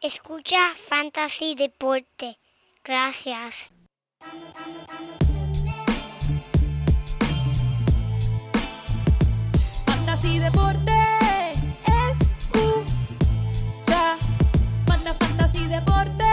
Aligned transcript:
Escucha 0.00 0.76
Fantasy 0.88 1.56
Deporte. 1.56 2.38
Gracias. 2.84 3.52
Fantasy 9.86 10.38
Deporte. 10.38 10.92
Escucha. 12.12 12.84
Manda 14.86 15.14
Fantasy 15.14 15.66
Deporte. 15.66 16.24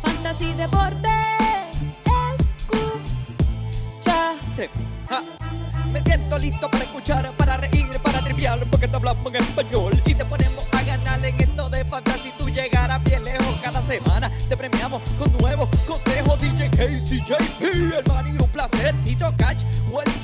Fantasy 0.00 0.54
Deporte. 0.54 1.08
Escucha. 3.98 4.36
Sí. 4.54 4.89
Me 5.92 6.02
siento 6.02 6.38
listo 6.38 6.70
para 6.70 6.84
escuchar, 6.84 7.32
para 7.36 7.56
reír, 7.56 7.86
para 8.02 8.20
triviar, 8.20 8.64
porque 8.70 8.86
te 8.86 8.96
hablamos 8.96 9.34
en 9.34 9.42
español 9.42 10.02
y 10.06 10.14
te 10.14 10.24
ponemos 10.24 10.68
a 10.72 10.82
ganar 10.82 11.24
en 11.24 11.40
esto 11.40 11.68
de 11.68 11.84
fantasy. 11.84 12.32
Tú 12.38 12.48
llegarás 12.48 13.02
bien 13.02 13.24
lejos 13.24 13.56
cada 13.60 13.82
semana. 13.82 14.30
Te 14.48 14.56
premiamos 14.56 15.02
con 15.18 15.32
nuevos 15.38 15.68
consejos. 15.86 16.38
DJ 16.38 16.70
Casey, 16.70 17.20
JP, 17.26 17.94
hermano, 17.98 18.28
y 18.28 18.42
un 18.42 18.48
placer. 18.50 18.94
Tito 19.04 19.34
Catch, 19.36 19.64
Walker 19.90 20.12
Milta. 20.14 20.19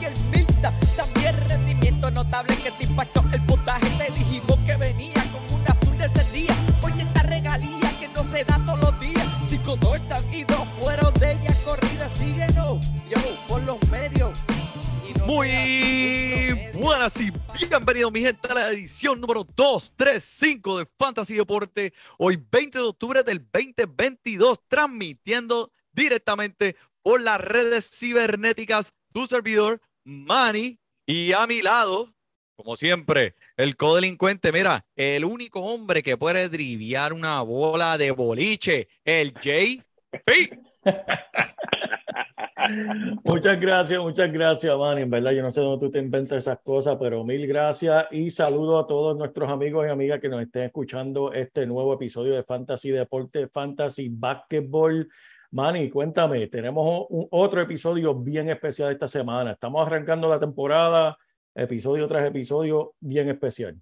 Bienvenidos 17.68 18.12
mi 18.12 18.20
gente 18.20 18.48
a 18.48 18.54
la 18.54 18.70
edición 18.70 19.20
número 19.20 19.42
235 19.42 20.78
de 20.78 20.86
Fantasy 20.98 21.34
Deporte. 21.34 21.92
Hoy 22.18 22.40
20 22.50 22.78
de 22.78 22.84
octubre 22.84 23.22
del 23.24 23.44
2022, 23.52 24.60
transmitiendo 24.68 25.72
directamente 25.92 26.76
por 27.02 27.20
las 27.20 27.40
redes 27.40 27.90
cibernéticas 27.90 28.94
tu 29.12 29.26
servidor 29.26 29.80
Manny 30.04 30.78
y 31.06 31.32
a 31.32 31.46
mi 31.46 31.60
lado, 31.60 32.14
como 32.54 32.76
siempre, 32.76 33.34
el 33.56 33.76
codelincuente, 33.76 34.52
mira, 34.52 34.86
el 34.94 35.24
único 35.24 35.60
hombre 35.60 36.02
que 36.02 36.16
puede 36.16 36.48
driviar 36.48 37.12
una 37.12 37.42
bola 37.42 37.98
de 37.98 38.12
boliche, 38.12 38.88
el 39.04 39.34
JP. 39.34 40.65
Muchas 43.24 43.60
gracias, 43.60 44.00
muchas 44.00 44.32
gracias, 44.32 44.76
Manny. 44.76 45.02
En 45.02 45.10
verdad, 45.10 45.30
yo 45.32 45.42
no 45.42 45.50
sé 45.50 45.60
dónde 45.60 45.86
tú 45.86 45.90
te 45.92 45.98
inventas 45.98 46.38
esas 46.38 46.58
cosas, 46.60 46.96
pero 47.00 47.24
mil 47.24 47.46
gracias 47.46 48.06
y 48.10 48.30
saludo 48.30 48.78
a 48.78 48.86
todos 48.86 49.16
nuestros 49.16 49.50
amigos 49.50 49.86
y 49.86 49.90
amigas 49.90 50.20
que 50.20 50.28
nos 50.28 50.42
estén 50.42 50.64
escuchando 50.64 51.32
este 51.32 51.66
nuevo 51.66 51.94
episodio 51.94 52.34
de 52.34 52.42
Fantasy 52.42 52.90
Deporte, 52.90 53.48
Fantasy 53.48 54.08
Basketball. 54.10 55.08
Manny, 55.52 55.90
cuéntame, 55.90 56.48
tenemos 56.48 57.06
otro 57.30 57.60
episodio 57.60 58.14
bien 58.14 58.48
especial 58.50 58.92
esta 58.92 59.06
semana. 59.06 59.52
Estamos 59.52 59.86
arrancando 59.86 60.28
la 60.28 60.40
temporada, 60.40 61.16
episodio 61.54 62.06
tras 62.08 62.26
episodio, 62.26 62.94
bien 63.00 63.28
especial. 63.28 63.80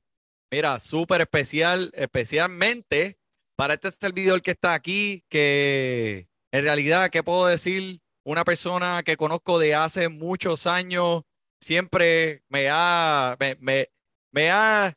Mira, 0.50 0.78
súper 0.78 1.22
especial, 1.22 1.90
especialmente 1.94 3.18
para 3.56 3.74
este 3.74 3.90
servidor 3.90 4.42
que 4.42 4.52
está 4.52 4.74
aquí, 4.74 5.24
que 5.28 6.28
en 6.54 6.62
realidad, 6.62 7.10
¿qué 7.10 7.24
puedo 7.24 7.46
decir? 7.46 8.00
Una 8.22 8.44
persona 8.44 9.02
que 9.04 9.16
conozco 9.16 9.58
de 9.58 9.74
hace 9.74 10.08
muchos 10.08 10.68
años, 10.68 11.22
siempre 11.60 12.44
me 12.48 12.68
ha, 12.70 13.36
me, 13.58 14.50
ha 14.52 14.94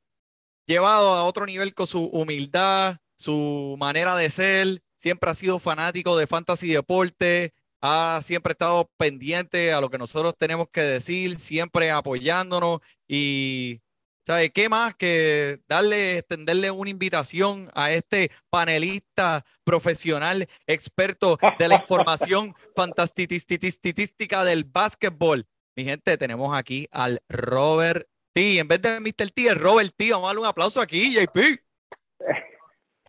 llevado 0.67 1.15
a 1.15 1.23
otro 1.23 1.47
nivel 1.47 1.73
con 1.73 1.87
su 1.87 2.03
humildad, 2.09 2.97
su 3.17 3.75
manera 3.79 4.15
de 4.15 4.29
ser, 4.29 4.83
siempre 4.97 5.31
ha 5.31 5.33
sido 5.33 5.57
fanático 5.57 6.15
de 6.15 6.27
fantasy 6.27 6.67
deporte, 6.67 7.55
ha 7.81 8.19
siempre 8.21 8.51
estado 8.51 8.91
pendiente 8.95 9.73
a 9.73 9.81
lo 9.81 9.89
que 9.89 9.97
nosotros 9.97 10.35
tenemos 10.37 10.67
que 10.71 10.81
decir, 10.81 11.39
siempre 11.39 11.89
apoyándonos. 11.89 12.81
Y 13.07 13.81
¿Sabe 14.27 14.49
qué 14.49 14.67
más 14.67 14.93
que 14.93 15.59
darle, 15.69 16.17
extenderle 16.17 16.69
una 16.69 16.89
invitación 16.89 17.69
a 17.73 17.91
este 17.91 18.29
panelista 18.49 19.45
profesional, 19.63 20.47
experto 20.67 21.37
de 21.57 21.67
la 21.69 21.75
información 21.75 22.53
fantastitística 22.75 24.43
del 24.43 24.65
básquetbol? 24.65 25.45
Mi 25.77 25.85
gente, 25.85 26.17
tenemos 26.17 26.53
aquí 26.53 26.89
al 26.91 27.19
Robert 27.29 28.05
T. 28.33 28.59
En 28.59 28.67
vez 28.67 28.81
de 28.81 28.99
Mr. 28.99 29.31
T, 29.33 29.47
el 29.47 29.55
Robert 29.55 29.93
T. 29.95 30.11
Vamos 30.11 30.25
a 30.25 30.27
darle 30.27 30.41
un 30.41 30.47
aplauso 30.47 30.81
aquí, 30.81 31.09
JP. 31.13 31.37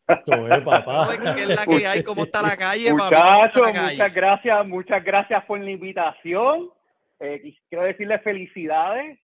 Esto 0.06 0.54
es, 0.54 0.64
papá. 0.64 1.06
¿Sabes 1.06 1.34
qué 1.34 1.42
es 1.42 1.48
la 1.48 1.66
que 1.66 1.84
hay? 1.84 2.04
¿Cómo 2.04 2.22
está 2.22 2.42
la 2.42 2.56
calle, 2.56 2.92
Muchachos, 2.92 3.66
muchas 3.66 4.14
gracias, 4.14 4.68
muchas 4.68 5.02
gracias 5.02 5.44
por 5.46 5.58
la 5.58 5.70
invitación. 5.72 6.70
Eh, 7.18 7.56
quiero 7.68 7.82
decirles 7.82 8.22
felicidades. 8.22 9.18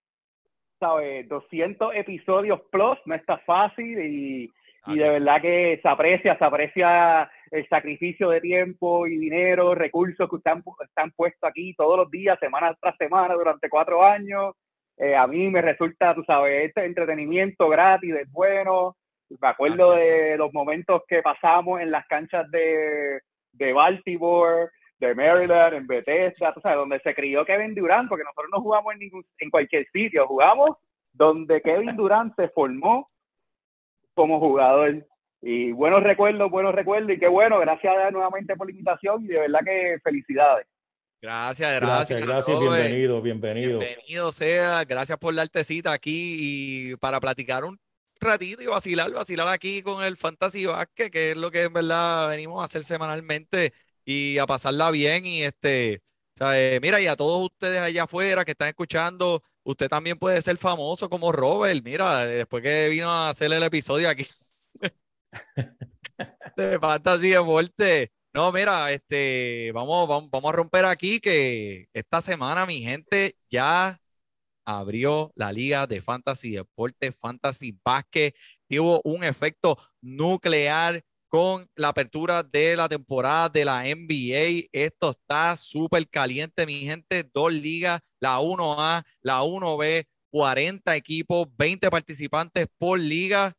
¿Sabes? 0.84 1.27
200 1.31 1.95
episodios 1.95 2.61
plus, 2.71 2.99
no 3.06 3.15
está 3.15 3.39
fácil 3.39 3.99
y, 3.99 4.53
y 4.87 4.99
de 4.99 5.09
verdad 5.09 5.41
que 5.41 5.81
se 5.81 5.89
aprecia, 5.89 6.37
se 6.37 6.45
aprecia 6.45 7.31
el 7.50 7.67
sacrificio 7.71 8.28
de 8.28 8.43
tiempo 8.43 9.06
y 9.06 9.17
dinero, 9.17 9.75
recursos 9.75 10.28
que 10.28 10.37
están, 10.37 10.62
están 10.87 11.11
puestos 11.12 11.49
aquí 11.49 11.72
todos 11.75 11.97
los 11.97 12.11
días, 12.11 12.39
semana 12.39 12.77
tras 12.78 12.99
semana, 12.99 13.33
durante 13.33 13.71
cuatro 13.71 14.05
años. 14.05 14.56
Eh, 14.99 15.17
a 15.17 15.27
mí 15.27 15.49
me 15.49 15.62
resulta, 15.62 16.15
tú 16.15 16.22
sabes, 16.25 16.67
este 16.67 16.84
entretenimiento 16.84 17.66
gratis, 17.71 18.15
es 18.16 18.31
bueno. 18.31 18.95
Me 19.41 19.49
acuerdo 19.49 19.93
de 19.93 20.37
los 20.37 20.53
momentos 20.53 21.01
que 21.09 21.22
pasamos 21.22 21.81
en 21.81 21.91
las 21.91 22.06
canchas 22.09 22.51
de, 22.51 23.21
de 23.53 23.72
Baltimore, 23.72 24.69
de 24.99 25.15
Maryland, 25.15 25.75
en 25.75 25.87
Bethesda, 25.87 26.55
tú 26.55 26.60
sabes, 26.60 26.78
donde 26.78 27.00
se 27.00 27.15
crió 27.15 27.44
Kevin 27.44 27.75
Durant, 27.75 28.09
porque 28.09 28.25
nosotros 28.25 28.50
no 28.53 28.60
jugamos 28.60 28.94
en, 28.94 29.00
ningún, 29.00 29.27
en 29.38 29.50
cualquier 29.50 29.87
sitio, 29.93 30.27
jugamos 30.27 30.71
donde 31.12 31.60
Kevin 31.60 31.97
Durant 31.97 32.34
se 32.37 32.49
formó 32.49 33.10
como 34.15 34.38
jugador. 34.41 35.06
Y 35.43 35.72
buenos 35.72 36.03
recuerdos, 36.03 36.50
buenos 36.50 36.75
recuerdos, 36.75 37.10
y 37.10 37.19
qué 37.19 37.28
bueno, 37.28 37.59
gracias 37.59 38.12
nuevamente 38.12 38.56
por 38.56 38.66
la 38.66 38.72
invitación 38.72 39.25
y 39.25 39.28
de 39.28 39.41
verdad 39.41 39.60
que 39.65 39.99
felicidades. 40.03 40.66
Gracias, 41.21 41.81
gracias. 41.81 42.27
Gracias, 42.27 42.60
bienvenido, 42.60 43.22
bienvenido. 43.22 43.78
Bienvenido 43.78 44.33
sea, 44.33 44.84
gracias 44.84 45.19
por 45.19 45.34
darte 45.34 45.65
cita 45.65 45.93
aquí 45.93 46.37
y 46.38 46.97
para 46.97 47.21
platicar 47.21 47.65
un 47.65 47.78
ratito 48.21 48.62
y 48.62 48.66
vacilar, 48.66 49.10
vacilar 49.10 49.49
aquí 49.49 49.83
con 49.83 50.04
el 50.04 50.16
Fantasy 50.16 50.66
Basket, 50.66 51.10
que 51.10 51.31
es 51.33 51.37
lo 51.37 51.50
que 51.50 51.62
en 51.62 51.72
verdad 51.72 52.28
venimos 52.28 52.60
a 52.60 52.65
hacer 52.65 52.83
semanalmente 52.83 53.72
y 54.04 54.38
a 54.38 54.47
pasarla 54.47 54.91
bien 54.91 55.26
y 55.26 55.42
este, 55.42 56.03
mira, 56.82 57.00
y 57.00 57.06
a 57.06 57.16
todos 57.16 57.44
ustedes 57.44 57.81
allá 57.81 58.04
afuera 58.04 58.44
que 58.44 58.53
están 58.53 58.69
escuchando, 58.69 59.42
usted 59.62 59.88
también 59.88 60.19
puede 60.19 60.41
ser 60.42 60.56
famoso 60.56 61.09
como 61.09 61.32
Robert, 61.32 61.82
mira, 61.84 62.26
después 62.26 62.62
que 62.62 62.88
vino 62.88 63.10
a 63.10 63.31
hacer 63.31 63.53
el 63.53 63.62
episodio 63.62 64.09
aquí 64.09 64.25
de 66.56 66.78
Fantasy 66.78 67.31
Deporte. 67.31 68.12
No, 68.32 68.50
mira, 68.50 68.91
este, 68.92 69.70
vamos, 69.72 70.09
vamos, 70.09 70.28
vamos 70.31 70.53
a 70.53 70.56
romper 70.56 70.84
aquí 70.86 71.21
que 71.21 71.86
esta 71.92 72.21
semana 72.21 72.66
mi 72.66 72.81
gente 72.81 73.36
ya 73.48 74.00
abrió 74.65 75.32
la 75.36 75.53
liga 75.53 75.86
de 75.86 76.00
Fantasy 76.00 76.53
Deporte, 76.53 77.12
Fantasy 77.12 77.78
Basket. 77.84 78.34
Tuvo 78.69 79.00
un 79.04 79.22
efecto 79.25 79.76
nuclear 80.00 81.03
con 81.34 81.69
la 81.75 81.89
apertura 81.89 82.45
de 82.45 82.77
la 82.77 82.89
temporada 82.89 83.49
de 83.49 83.65
la 83.65 83.83
NBA. 83.83 84.69
Esto 84.71 85.11
está 85.11 85.56
súper 85.56 86.09
caliente, 86.09 86.65
mi 86.65 86.83
gente. 86.83 87.28
Dos 87.34 87.53
ligas, 87.53 88.00
la 88.21 88.39
1A, 88.39 89.03
la 89.21 89.43
1B, 89.43 90.05
40 90.31 90.95
equipos, 90.95 91.49
20 91.59 91.91
participantes 91.91 92.69
por 92.78 93.00
liga. 93.00 93.53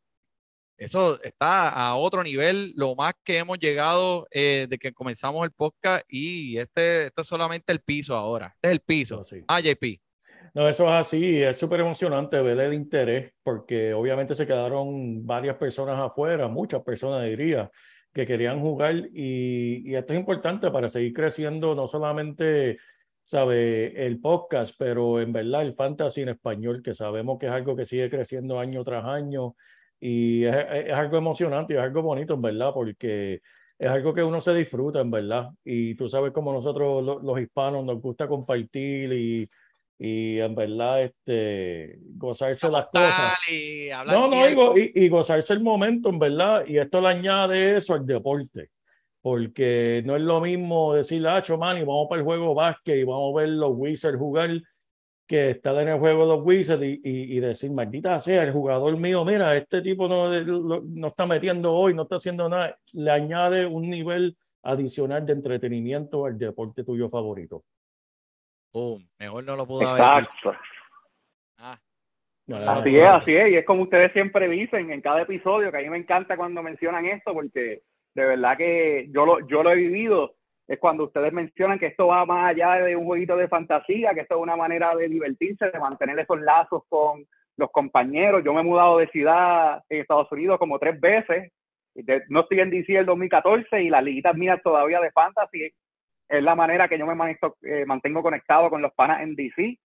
Eso 0.78 1.22
está 1.22 1.68
a 1.68 1.96
otro 1.96 2.22
nivel, 2.22 2.72
lo 2.76 2.94
más 2.94 3.12
que 3.22 3.36
hemos 3.36 3.58
llegado 3.58 4.26
eh, 4.30 4.66
de 4.70 4.78
que 4.78 4.94
comenzamos 4.94 5.44
el 5.44 5.52
podcast 5.52 6.02
y 6.08 6.56
este, 6.56 7.04
este 7.08 7.20
es 7.20 7.26
solamente 7.26 7.74
el 7.74 7.80
piso 7.80 8.16
ahora. 8.16 8.54
Este 8.54 8.68
es 8.68 8.72
el 8.72 8.80
piso. 8.80 9.16
No, 9.16 9.24
sí. 9.24 9.44
Ah, 9.48 9.60
JP. 9.60 10.00
No, 10.56 10.66
eso 10.70 10.86
es 10.86 10.92
así, 10.94 11.42
es 11.42 11.58
súper 11.58 11.80
emocionante 11.80 12.40
ver 12.40 12.58
el 12.60 12.72
interés, 12.72 13.30
porque 13.42 13.92
obviamente 13.92 14.34
se 14.34 14.46
quedaron 14.46 15.26
varias 15.26 15.56
personas 15.56 15.98
afuera, 16.00 16.48
muchas 16.48 16.82
personas 16.82 17.24
diría, 17.26 17.70
que 18.10 18.24
querían 18.24 18.60
jugar 18.62 18.94
y, 19.12 19.82
y 19.90 19.94
esto 19.94 20.14
es 20.14 20.18
importante 20.18 20.70
para 20.70 20.88
seguir 20.88 21.12
creciendo, 21.12 21.74
no 21.74 21.86
solamente, 21.86 22.78
sabe, 23.22 24.06
el 24.06 24.18
podcast, 24.18 24.74
pero 24.78 25.20
en 25.20 25.30
verdad 25.34 25.60
el 25.60 25.74
fantasy 25.74 26.22
en 26.22 26.30
español, 26.30 26.82
que 26.82 26.94
sabemos 26.94 27.38
que 27.38 27.46
es 27.46 27.52
algo 27.52 27.76
que 27.76 27.84
sigue 27.84 28.08
creciendo 28.08 28.58
año 28.58 28.82
tras 28.82 29.04
año 29.04 29.56
y 30.00 30.44
es, 30.44 30.56
es 30.86 30.92
algo 30.94 31.18
emocionante 31.18 31.74
y 31.74 31.76
es 31.76 31.82
algo 31.82 32.00
bonito, 32.00 32.32
en 32.32 32.40
verdad, 32.42 32.70
porque 32.72 33.40
es 33.78 33.88
algo 33.90 34.14
que 34.14 34.22
uno 34.22 34.40
se 34.40 34.54
disfruta, 34.54 35.00
en 35.02 35.10
verdad, 35.10 35.50
y 35.64 35.94
tú 35.96 36.08
sabes 36.08 36.32
como 36.32 36.50
nosotros 36.50 37.04
lo- 37.04 37.18
los 37.20 37.38
hispanos 37.40 37.84
nos 37.84 38.00
gusta 38.00 38.26
compartir 38.26 39.12
y 39.12 39.50
y 39.98 40.38
en 40.40 40.54
verdad 40.54 41.02
este, 41.02 41.98
gozarse 42.16 42.70
las 42.70 42.86
cosas. 42.86 43.38
y 43.50 43.88
No, 44.06 44.28
no, 44.28 44.30
bien. 44.74 44.92
y, 44.94 45.04
y, 45.04 45.08
gozarse 45.08 45.54
el 45.54 45.62
momento, 45.62 46.10
en 46.10 46.18
verdad, 46.18 46.64
y 46.66 46.78
esto 46.78 47.00
le 47.00 47.08
añade 47.08 47.76
eso 47.76 47.94
al 47.94 48.04
deporte, 48.06 48.70
porque 49.22 50.02
no 50.04 50.16
es 50.16 50.22
lo 50.22 50.40
mismo 50.40 50.94
decirle, 50.94 51.28
ah, 51.30 51.42
man, 51.58 51.78
y 51.78 51.80
vamos 51.80 52.06
para 52.08 52.20
el 52.20 52.24
juego 52.24 52.54
básquet 52.54 52.96
y 52.98 53.04
vamos 53.04 53.34
a 53.34 53.40
ver 53.40 53.48
los 53.50 53.72
Wizards 53.74 54.18
jugar, 54.18 54.50
que 55.26 55.50
estar 55.50 55.74
en 55.80 55.88
el 55.88 55.98
juego 55.98 56.22
de 56.22 56.36
los 56.36 56.44
Wizards 56.46 56.84
y, 56.84 57.00
y, 57.02 57.36
y 57.36 57.40
decir, 57.40 57.72
maldita 57.72 58.18
sea, 58.20 58.44
el 58.44 58.52
jugador 58.52 58.96
mío, 58.96 59.24
mira, 59.24 59.56
este 59.56 59.82
tipo 59.82 60.06
no, 60.06 60.28
lo- 60.30 60.82
no 60.86 61.08
está 61.08 61.26
metiendo 61.26 61.72
hoy, 61.72 61.94
no 61.94 62.02
está 62.02 62.16
haciendo 62.16 62.48
nada, 62.48 62.78
le 62.92 63.10
añade 63.10 63.66
un 63.66 63.88
nivel 63.90 64.36
adicional 64.62 65.24
de 65.26 65.32
entretenimiento 65.32 66.26
al 66.26 66.38
deporte 66.38 66.84
tuyo 66.84 67.08
favorito. 67.08 67.64
Boom, 68.76 69.08
mejor 69.18 69.42
no 69.42 69.56
lo 69.56 69.66
pudo 69.66 69.88
haber. 69.88 70.02
Exacto. 70.02 70.54
Ah, 71.58 71.78
Así 72.68 72.98
es, 72.98 73.06
así 73.06 73.34
es, 73.34 73.50
y 73.52 73.56
es 73.56 73.64
como 73.64 73.84
ustedes 73.84 74.12
siempre 74.12 74.46
dicen 74.50 74.90
en 74.90 75.00
cada 75.00 75.22
episodio, 75.22 75.72
que 75.72 75.78
a 75.78 75.80
mí 75.80 75.88
me 75.88 75.96
encanta 75.96 76.36
cuando 76.36 76.62
mencionan 76.62 77.06
esto, 77.06 77.32
porque 77.32 77.80
de 78.14 78.26
verdad 78.26 78.54
que 78.58 79.08
yo 79.14 79.24
lo, 79.24 79.46
yo 79.48 79.62
lo 79.62 79.70
he 79.72 79.76
vivido, 79.76 80.34
es 80.68 80.78
cuando 80.78 81.04
ustedes 81.04 81.32
mencionan 81.32 81.78
que 81.78 81.86
esto 81.86 82.08
va 82.08 82.26
más 82.26 82.50
allá 82.50 82.74
de 82.74 82.94
un 82.96 83.06
jueguito 83.06 83.34
de 83.38 83.48
fantasía, 83.48 84.12
que 84.12 84.20
esto 84.20 84.34
es 84.34 84.42
una 84.42 84.56
manera 84.56 84.94
de 84.94 85.08
divertirse, 85.08 85.70
de 85.70 85.80
mantener 85.80 86.18
esos 86.18 86.38
lazos 86.42 86.82
con 86.90 87.26
los 87.56 87.70
compañeros. 87.70 88.44
Yo 88.44 88.52
me 88.52 88.60
he 88.60 88.64
mudado 88.64 88.98
de 88.98 89.08
ciudad 89.08 89.82
en 89.88 90.02
Estados 90.02 90.30
Unidos 90.30 90.58
como 90.58 90.78
tres 90.78 91.00
veces, 91.00 91.50
De- 91.94 92.24
no 92.28 92.40
estoy 92.40 92.60
en 92.60 92.68
DC 92.68 92.92
del 92.92 93.06
2014 93.06 93.82
y 93.82 93.88
las 93.88 94.04
liguitas 94.04 94.36
mías 94.36 94.60
todavía 94.62 95.00
de 95.00 95.10
fantasy 95.12 95.72
es 96.28 96.42
la 96.42 96.54
manera 96.54 96.88
que 96.88 96.98
yo 96.98 97.06
me 97.06 97.14
manejo- 97.14 97.56
eh, 97.62 97.84
mantengo 97.86 98.22
conectado 98.22 98.68
con 98.70 98.82
los 98.82 98.92
panas 98.94 99.22
en 99.22 99.34
DC 99.34 99.78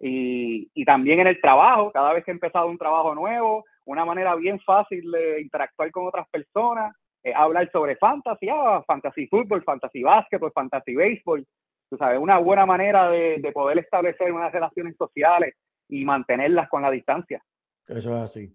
y, 0.00 0.70
y 0.74 0.84
también 0.84 1.20
en 1.20 1.26
el 1.26 1.40
trabajo, 1.40 1.90
cada 1.92 2.12
vez 2.12 2.24
que 2.24 2.30
he 2.30 2.34
empezado 2.34 2.66
un 2.68 2.78
trabajo 2.78 3.14
nuevo, 3.14 3.64
una 3.84 4.04
manera 4.04 4.34
bien 4.36 4.60
fácil 4.60 5.10
de 5.10 5.40
interactuar 5.40 5.90
con 5.90 6.06
otras 6.06 6.28
personas, 6.28 6.94
es 7.22 7.34
hablar 7.34 7.68
sobre 7.72 7.96
fantasy, 7.96 8.48
ah, 8.50 8.82
fantasy 8.86 9.26
fútbol, 9.26 9.64
fantasy 9.64 10.02
básquetbol, 10.02 10.52
fantasy 10.52 10.94
béisbol, 10.94 11.44
tú 11.90 11.96
sabes, 11.96 12.18
una 12.20 12.38
buena 12.38 12.64
manera 12.66 13.10
de, 13.10 13.38
de 13.38 13.52
poder 13.52 13.78
establecer 13.78 14.30
unas 14.32 14.52
relaciones 14.52 14.94
sociales 14.96 15.54
y 15.88 16.04
mantenerlas 16.04 16.68
con 16.68 16.82
la 16.82 16.90
distancia. 16.90 17.42
Eso 17.88 18.14
es 18.16 18.22
así. 18.22 18.54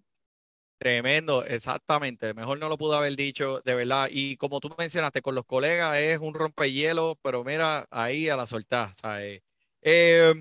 Tremendo, 0.84 1.46
exactamente. 1.46 2.34
Mejor 2.34 2.60
no 2.60 2.68
lo 2.68 2.78
pudo 2.78 2.98
haber 2.98 3.16
dicho, 3.16 3.62
de 3.62 3.74
verdad. 3.74 4.10
Y 4.12 4.36
como 4.36 4.60
tú 4.60 4.70
mencionaste, 4.78 5.22
con 5.22 5.34
los 5.34 5.46
colegas 5.46 5.98
es 5.98 6.20
un 6.20 6.34
rompehielo, 6.34 7.18
pero 7.22 7.42
mira, 7.46 7.88
ahí 7.90 8.28
a 8.28 8.36
la 8.36 8.46
soltada, 8.46 8.94
¿sabes? 8.94 9.42
Eh, 9.82 10.34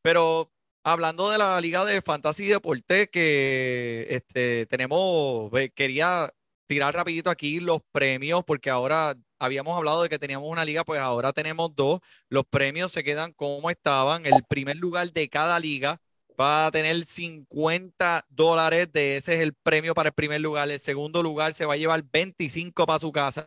pero 0.00 0.52
hablando 0.84 1.30
de 1.30 1.38
la 1.38 1.60
Liga 1.60 1.84
de 1.84 2.00
Fantasy 2.00 2.46
Deporte, 2.46 3.08
que 3.10 4.06
este, 4.10 4.66
tenemos, 4.66 5.50
quería 5.74 6.32
tirar 6.68 6.94
rapidito 6.94 7.28
aquí 7.28 7.58
los 7.58 7.80
premios, 7.90 8.44
porque 8.44 8.70
ahora 8.70 9.16
habíamos 9.40 9.76
hablado 9.76 10.04
de 10.04 10.08
que 10.08 10.20
teníamos 10.20 10.48
una 10.48 10.64
liga, 10.64 10.84
pues 10.84 11.00
ahora 11.00 11.32
tenemos 11.32 11.74
dos. 11.74 11.98
Los 12.28 12.44
premios 12.44 12.92
se 12.92 13.02
quedan 13.02 13.32
como 13.32 13.68
estaban. 13.68 14.26
El 14.26 14.44
primer 14.44 14.76
lugar 14.76 15.12
de 15.12 15.28
cada 15.28 15.58
liga 15.58 16.00
va 16.38 16.66
a 16.66 16.70
tener 16.70 17.04
50 17.04 18.26
dólares, 18.28 18.92
de 18.92 19.16
ese 19.16 19.34
es 19.34 19.40
el 19.40 19.54
premio 19.54 19.94
para 19.94 20.10
el 20.10 20.14
primer 20.14 20.40
lugar. 20.40 20.70
El 20.70 20.78
segundo 20.78 21.22
lugar 21.22 21.54
se 21.54 21.66
va 21.66 21.74
a 21.74 21.76
llevar 21.76 22.02
25 22.12 22.86
para 22.86 22.98
su 22.98 23.10
casa. 23.10 23.44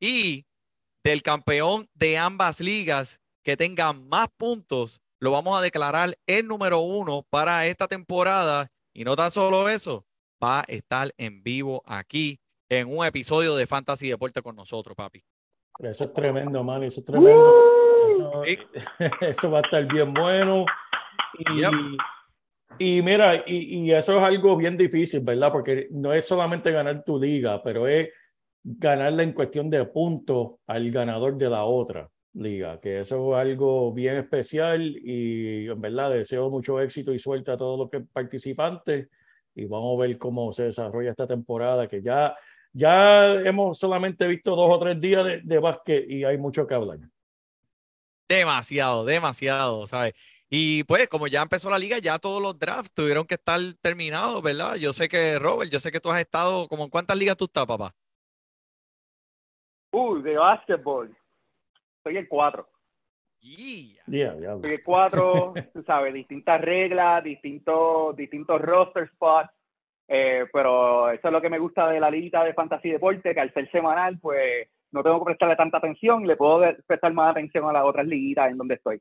Y 0.00 0.46
del 1.04 1.22
campeón 1.22 1.86
de 1.94 2.18
ambas 2.18 2.60
ligas 2.60 3.20
que 3.42 3.56
tenga 3.56 3.92
más 3.92 4.28
puntos, 4.36 5.02
lo 5.18 5.32
vamos 5.32 5.58
a 5.58 5.62
declarar 5.62 6.16
el 6.26 6.46
número 6.46 6.80
uno 6.80 7.26
para 7.28 7.66
esta 7.66 7.86
temporada. 7.86 8.68
Y 8.94 9.04
no 9.04 9.16
tan 9.16 9.30
solo 9.30 9.68
eso, 9.68 10.06
va 10.42 10.60
a 10.60 10.64
estar 10.68 11.12
en 11.18 11.42
vivo 11.42 11.82
aquí 11.86 12.40
en 12.70 12.88
un 12.88 13.04
episodio 13.04 13.54
de 13.56 13.66
Fantasy 13.66 14.08
Deporte 14.08 14.40
con 14.40 14.56
nosotros, 14.56 14.96
papi. 14.96 15.22
Eso 15.78 16.04
es 16.04 16.14
tremendo, 16.14 16.62
man. 16.62 16.82
Eso 16.82 17.00
es 17.00 17.06
tremendo. 17.06 17.54
Eso, 18.08 18.42
eso 19.20 19.50
va 19.50 19.58
a 19.58 19.62
estar 19.62 19.86
bien 19.86 20.14
bueno. 20.14 20.64
Y, 21.38 21.60
Yep. 21.60 21.72
Y 22.78 23.02
mira, 23.02 23.44
y, 23.46 23.90
eso 23.92 24.18
es 24.18 24.22
algo 24.24 24.56
bien 24.56 24.76
difícil, 24.76 25.20
¿verdad? 25.20 25.52
Porque 25.52 25.88
no 25.90 26.12
es 26.12 26.26
solamente 26.26 26.70
ganar 26.70 27.04
tu 27.04 27.18
liga, 27.18 27.62
pero 27.62 27.86
es 27.86 28.08
ganarla 28.62 29.22
en 29.22 29.32
cuestión 29.32 29.70
de 29.70 29.84
puntos 29.86 30.52
al 30.66 30.90
ganador 30.90 31.36
de 31.36 31.48
la 31.48 31.64
otra 31.64 32.10
liga, 32.34 32.78
que 32.80 33.00
eso 33.00 33.34
es 33.34 33.40
algo 33.40 33.92
bien 33.92 34.16
especial 34.16 34.82
y 34.82 35.68
en 35.68 35.80
verdad 35.80 36.10
deseo 36.12 36.48
mucho 36.48 36.80
éxito 36.80 37.12
y 37.12 37.18
suerte 37.18 37.50
a 37.50 37.56
todos 37.56 37.90
los 37.92 38.02
participantes 38.12 39.08
y 39.54 39.64
vamos 39.64 39.98
a 39.98 40.02
ver 40.02 40.16
cómo 40.16 40.52
se 40.52 40.64
desarrolla 40.64 41.10
esta 41.10 41.26
temporada, 41.26 41.88
que 41.88 42.02
ya, 42.02 42.36
ya 42.72 43.34
hemos 43.34 43.78
solamente 43.78 44.26
visto 44.26 44.54
dos 44.54 44.70
o 44.70 44.78
tres 44.78 45.00
días 45.00 45.24
de, 45.24 45.40
de 45.40 45.58
básquet 45.58 46.08
y 46.08 46.24
hay 46.24 46.38
mucho 46.38 46.66
que 46.66 46.74
hablar. 46.74 46.98
Demasiado, 48.28 49.04
demasiado, 49.04 49.86
¿sabes? 49.88 50.14
Y 50.52 50.82
pues 50.82 51.06
como 51.08 51.28
ya 51.28 51.42
empezó 51.42 51.70
la 51.70 51.78
liga, 51.78 51.98
ya 51.98 52.18
todos 52.18 52.42
los 52.42 52.58
drafts 52.58 52.92
tuvieron 52.92 53.24
que 53.24 53.34
estar 53.34 53.60
terminados, 53.80 54.42
¿verdad? 54.42 54.74
Yo 54.74 54.92
sé 54.92 55.08
que, 55.08 55.38
Robert, 55.38 55.70
yo 55.70 55.78
sé 55.78 55.92
que 55.92 56.00
tú 56.00 56.10
has 56.10 56.18
estado, 56.18 56.66
como 56.66 56.82
en 56.82 56.90
cuántas 56.90 57.16
ligas 57.16 57.36
tú 57.36 57.44
estás, 57.44 57.66
papá? 57.66 57.92
Uh, 59.92 60.18
de 60.20 60.36
básquetbol. 60.36 61.16
Estoy 61.98 62.16
en 62.16 62.26
cuatro. 62.26 62.68
Yeah. 63.38 64.02
Yeah, 64.08 64.36
yeah. 64.40 64.54
Estoy 64.54 64.72
en 64.72 64.82
cuatro, 64.84 65.54
tú 65.72 65.84
sabes, 65.84 66.12
distintas 66.12 66.60
reglas, 66.60 67.22
distintos, 67.22 68.16
distintos 68.16 68.60
roster 68.60 69.08
spots. 69.14 69.50
eh, 70.08 70.46
pero 70.52 71.10
eso 71.10 71.28
es 71.28 71.32
lo 71.32 71.40
que 71.40 71.48
me 71.48 71.60
gusta 71.60 71.88
de 71.88 72.00
la 72.00 72.10
liguita 72.10 72.42
de 72.42 72.54
Fantasy 72.54 72.90
Deporte, 72.90 73.32
que 73.34 73.40
al 73.40 73.54
ser 73.54 73.70
semanal, 73.70 74.18
pues 74.18 74.68
no 74.90 75.04
tengo 75.04 75.20
que 75.20 75.26
prestarle 75.26 75.54
tanta 75.54 75.78
atención, 75.78 76.26
le 76.26 76.34
puedo 76.34 76.60
prestar 76.88 77.12
más 77.12 77.30
atención 77.30 77.68
a 77.68 77.72
las 77.72 77.84
otras 77.84 78.04
liguitas 78.04 78.50
en 78.50 78.58
donde 78.58 78.74
estoy. 78.74 79.00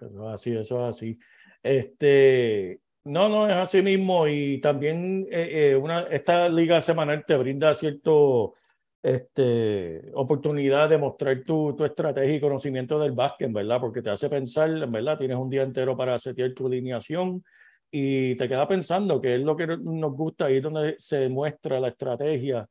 Eso 0.00 0.28
es 0.28 0.34
así, 0.34 0.56
eso 0.56 0.80
es 0.80 0.96
así. 0.96 1.18
Este, 1.62 2.80
no, 3.04 3.28
no, 3.28 3.48
es 3.48 3.56
así 3.56 3.82
mismo. 3.82 4.26
Y 4.28 4.60
también 4.60 5.26
eh, 5.30 5.70
eh, 5.72 5.76
una, 5.76 6.02
esta 6.02 6.48
liga 6.48 6.80
semanal 6.80 7.24
te 7.26 7.36
brinda 7.36 7.72
cierto 7.74 8.54
este, 9.02 10.10
oportunidad 10.14 10.88
de 10.88 10.98
mostrar 10.98 11.42
tu, 11.44 11.74
tu 11.76 11.84
estrategia 11.84 12.36
y 12.36 12.40
conocimiento 12.40 12.98
del 12.98 13.12
básquet, 13.12 13.52
¿verdad? 13.52 13.80
Porque 13.80 14.02
te 14.02 14.10
hace 14.10 14.28
pensar, 14.28 14.70
en 14.70 14.92
verdad, 14.92 15.18
tienes 15.18 15.36
un 15.36 15.50
día 15.50 15.62
entero 15.62 15.96
para 15.96 16.18
setear 16.18 16.52
tu 16.52 16.66
alineación 16.66 17.44
y 17.90 18.36
te 18.36 18.48
queda 18.48 18.68
pensando 18.68 19.20
que 19.20 19.36
es 19.36 19.40
lo 19.40 19.56
que 19.56 19.66
nos 19.66 20.12
gusta, 20.12 20.50
es 20.50 20.62
donde 20.62 20.96
se 20.98 21.28
muestra 21.28 21.80
la 21.80 21.88
estrategia 21.88 22.68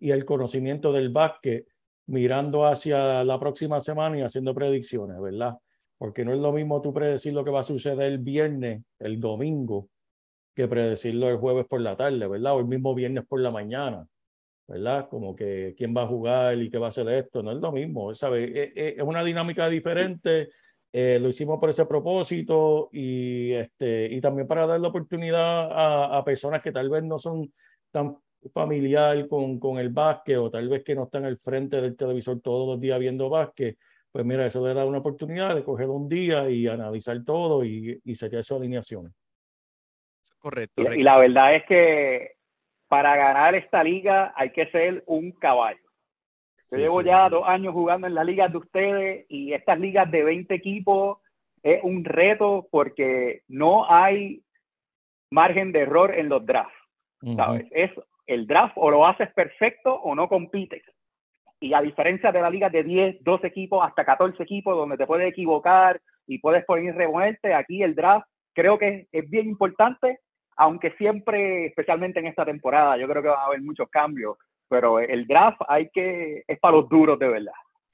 y 0.00 0.10
el 0.10 0.24
conocimiento 0.24 0.92
del 0.92 1.10
básquet, 1.10 1.66
mirando 2.06 2.66
hacia 2.66 3.24
la 3.24 3.38
próxima 3.38 3.80
semana 3.80 4.18
y 4.18 4.22
haciendo 4.22 4.54
predicciones, 4.54 5.20
¿verdad? 5.20 5.58
Porque 6.04 6.22
no 6.22 6.34
es 6.34 6.38
lo 6.38 6.52
mismo 6.52 6.82
tú 6.82 6.92
predecir 6.92 7.32
lo 7.32 7.42
que 7.46 7.50
va 7.50 7.60
a 7.60 7.62
suceder 7.62 8.12
el 8.12 8.18
viernes, 8.18 8.82
el 8.98 9.18
domingo, 9.20 9.88
que 10.54 10.68
predecirlo 10.68 11.30
el 11.30 11.38
jueves 11.38 11.64
por 11.66 11.80
la 11.80 11.96
tarde, 11.96 12.26
¿verdad? 12.28 12.56
O 12.56 12.60
el 12.60 12.66
mismo 12.66 12.94
viernes 12.94 13.24
por 13.26 13.40
la 13.40 13.50
mañana, 13.50 14.06
¿verdad? 14.68 15.08
Como 15.08 15.34
que 15.34 15.74
quién 15.78 15.96
va 15.96 16.02
a 16.02 16.06
jugar 16.06 16.58
y 16.58 16.68
qué 16.70 16.76
va 16.76 16.88
a 16.88 16.90
hacer 16.90 17.08
esto, 17.08 17.42
no 17.42 17.52
es 17.52 17.58
lo 17.58 17.72
mismo, 17.72 18.14
¿sabes? 18.14 18.50
Es, 18.54 18.72
es- 18.76 18.98
es 18.98 19.02
una 19.02 19.24
dinámica 19.24 19.66
diferente, 19.70 20.50
eh, 20.92 21.18
lo 21.22 21.28
hicimos 21.28 21.58
por 21.58 21.70
ese 21.70 21.86
propósito 21.86 22.90
y, 22.92 23.52
este, 23.52 24.12
y 24.12 24.20
también 24.20 24.46
para 24.46 24.66
dar 24.66 24.80
la 24.80 24.88
oportunidad 24.88 25.72
a, 25.72 26.18
a 26.18 26.22
personas 26.22 26.60
que 26.60 26.70
tal 26.70 26.90
vez 26.90 27.02
no 27.02 27.18
son 27.18 27.50
tan 27.90 28.18
familiar 28.52 29.26
con, 29.26 29.58
con 29.58 29.78
el 29.78 29.88
básquet 29.88 30.36
o 30.36 30.50
tal 30.50 30.68
vez 30.68 30.84
que 30.84 30.94
no 30.94 31.04
están 31.04 31.24
al 31.24 31.38
frente 31.38 31.80
del 31.80 31.96
televisor 31.96 32.42
todos 32.42 32.68
los 32.68 32.78
días 32.78 32.98
viendo 33.00 33.30
básquet, 33.30 33.78
pues 34.14 34.24
mira, 34.24 34.46
eso 34.46 34.64
le 34.64 34.74
da 34.74 34.86
una 34.86 34.98
oportunidad 34.98 35.56
de 35.56 35.64
coger 35.64 35.88
un 35.88 36.08
día 36.08 36.48
y 36.48 36.68
analizar 36.68 37.24
todo 37.24 37.64
y, 37.64 38.00
y 38.04 38.14
setear 38.14 38.44
su 38.44 38.54
alineación. 38.54 39.12
Correcto. 40.38 40.84
Y, 40.94 41.02
la 41.02 41.18
verdad 41.18 41.56
es 41.56 41.64
que 41.66 42.36
para 42.86 43.16
ganar 43.16 43.56
esta 43.56 43.82
liga 43.82 44.32
hay 44.36 44.50
que 44.50 44.70
ser 44.70 45.02
un 45.08 45.32
caballo. 45.32 45.82
Yo 46.70 46.76
Sí, 46.76 46.82
llevo 46.82 47.00
sí. 47.00 47.06
ya 47.06 47.28
dos 47.28 47.42
años 47.44 47.72
jugando 47.72 48.06
en 48.06 48.14
las 48.14 48.24
ligas 48.24 48.52
de 48.52 48.58
ustedes 48.58 49.26
y 49.28 49.52
estas 49.52 49.80
ligas 49.80 50.08
de 50.08 50.22
20 50.22 50.54
equipos 50.54 51.18
es 51.64 51.82
un 51.82 52.04
reto 52.04 52.68
porque 52.70 53.42
no 53.48 53.90
hay 53.92 54.44
margen 55.28 55.72
de 55.72 55.80
error 55.80 56.14
en 56.14 56.28
los 56.28 56.46
drafts. 56.46 56.72
¿sabes? 57.34 57.66
Es 57.72 57.90
el 58.28 58.46
draft 58.46 58.74
o 58.76 58.92
lo 58.92 59.08
haces 59.08 59.32
perfecto 59.34 59.92
o 59.92 60.14
no 60.14 60.28
compites. 60.28 60.84
Y 61.64 61.72
a 61.72 61.80
diferencia 61.80 62.30
de 62.30 62.42
la 62.42 62.50
liga 62.50 62.68
de 62.68 62.82
10, 62.84 63.24
12 63.24 63.46
equipos, 63.46 63.82
hasta 63.82 64.04
14 64.04 64.42
equipos, 64.42 64.76
donde 64.76 64.98
te 64.98 65.06
puedes 65.06 65.26
equivocar 65.26 65.98
y 66.26 66.38
puedes 66.38 66.62
poner 66.66 66.84
y 66.84 66.90
reponerte, 66.90 67.54
aquí 67.54 67.82
el 67.82 67.94
draft 67.94 68.26
creo 68.52 68.78
que 68.78 68.88
es, 68.88 69.08
es 69.12 69.30
bien 69.30 69.46
importante, 69.46 70.20
aunque 70.56 70.92
siempre, 70.98 71.66
especialmente 71.66 72.20
en 72.20 72.26
esta 72.26 72.44
temporada, 72.44 72.98
yo 72.98 73.08
creo 73.08 73.22
que 73.22 73.28
va 73.28 73.42
a 73.42 73.46
haber 73.46 73.62
muchos 73.62 73.88
cambios, 73.88 74.36
pero 74.68 75.00
el 75.00 75.26
draft 75.26 75.58
hay 75.66 75.88
que, 75.88 76.44
es 76.46 76.58
para 76.60 76.76
los 76.76 76.88
duros 76.88 77.18
de 77.18 77.28
verdad. 77.28 77.52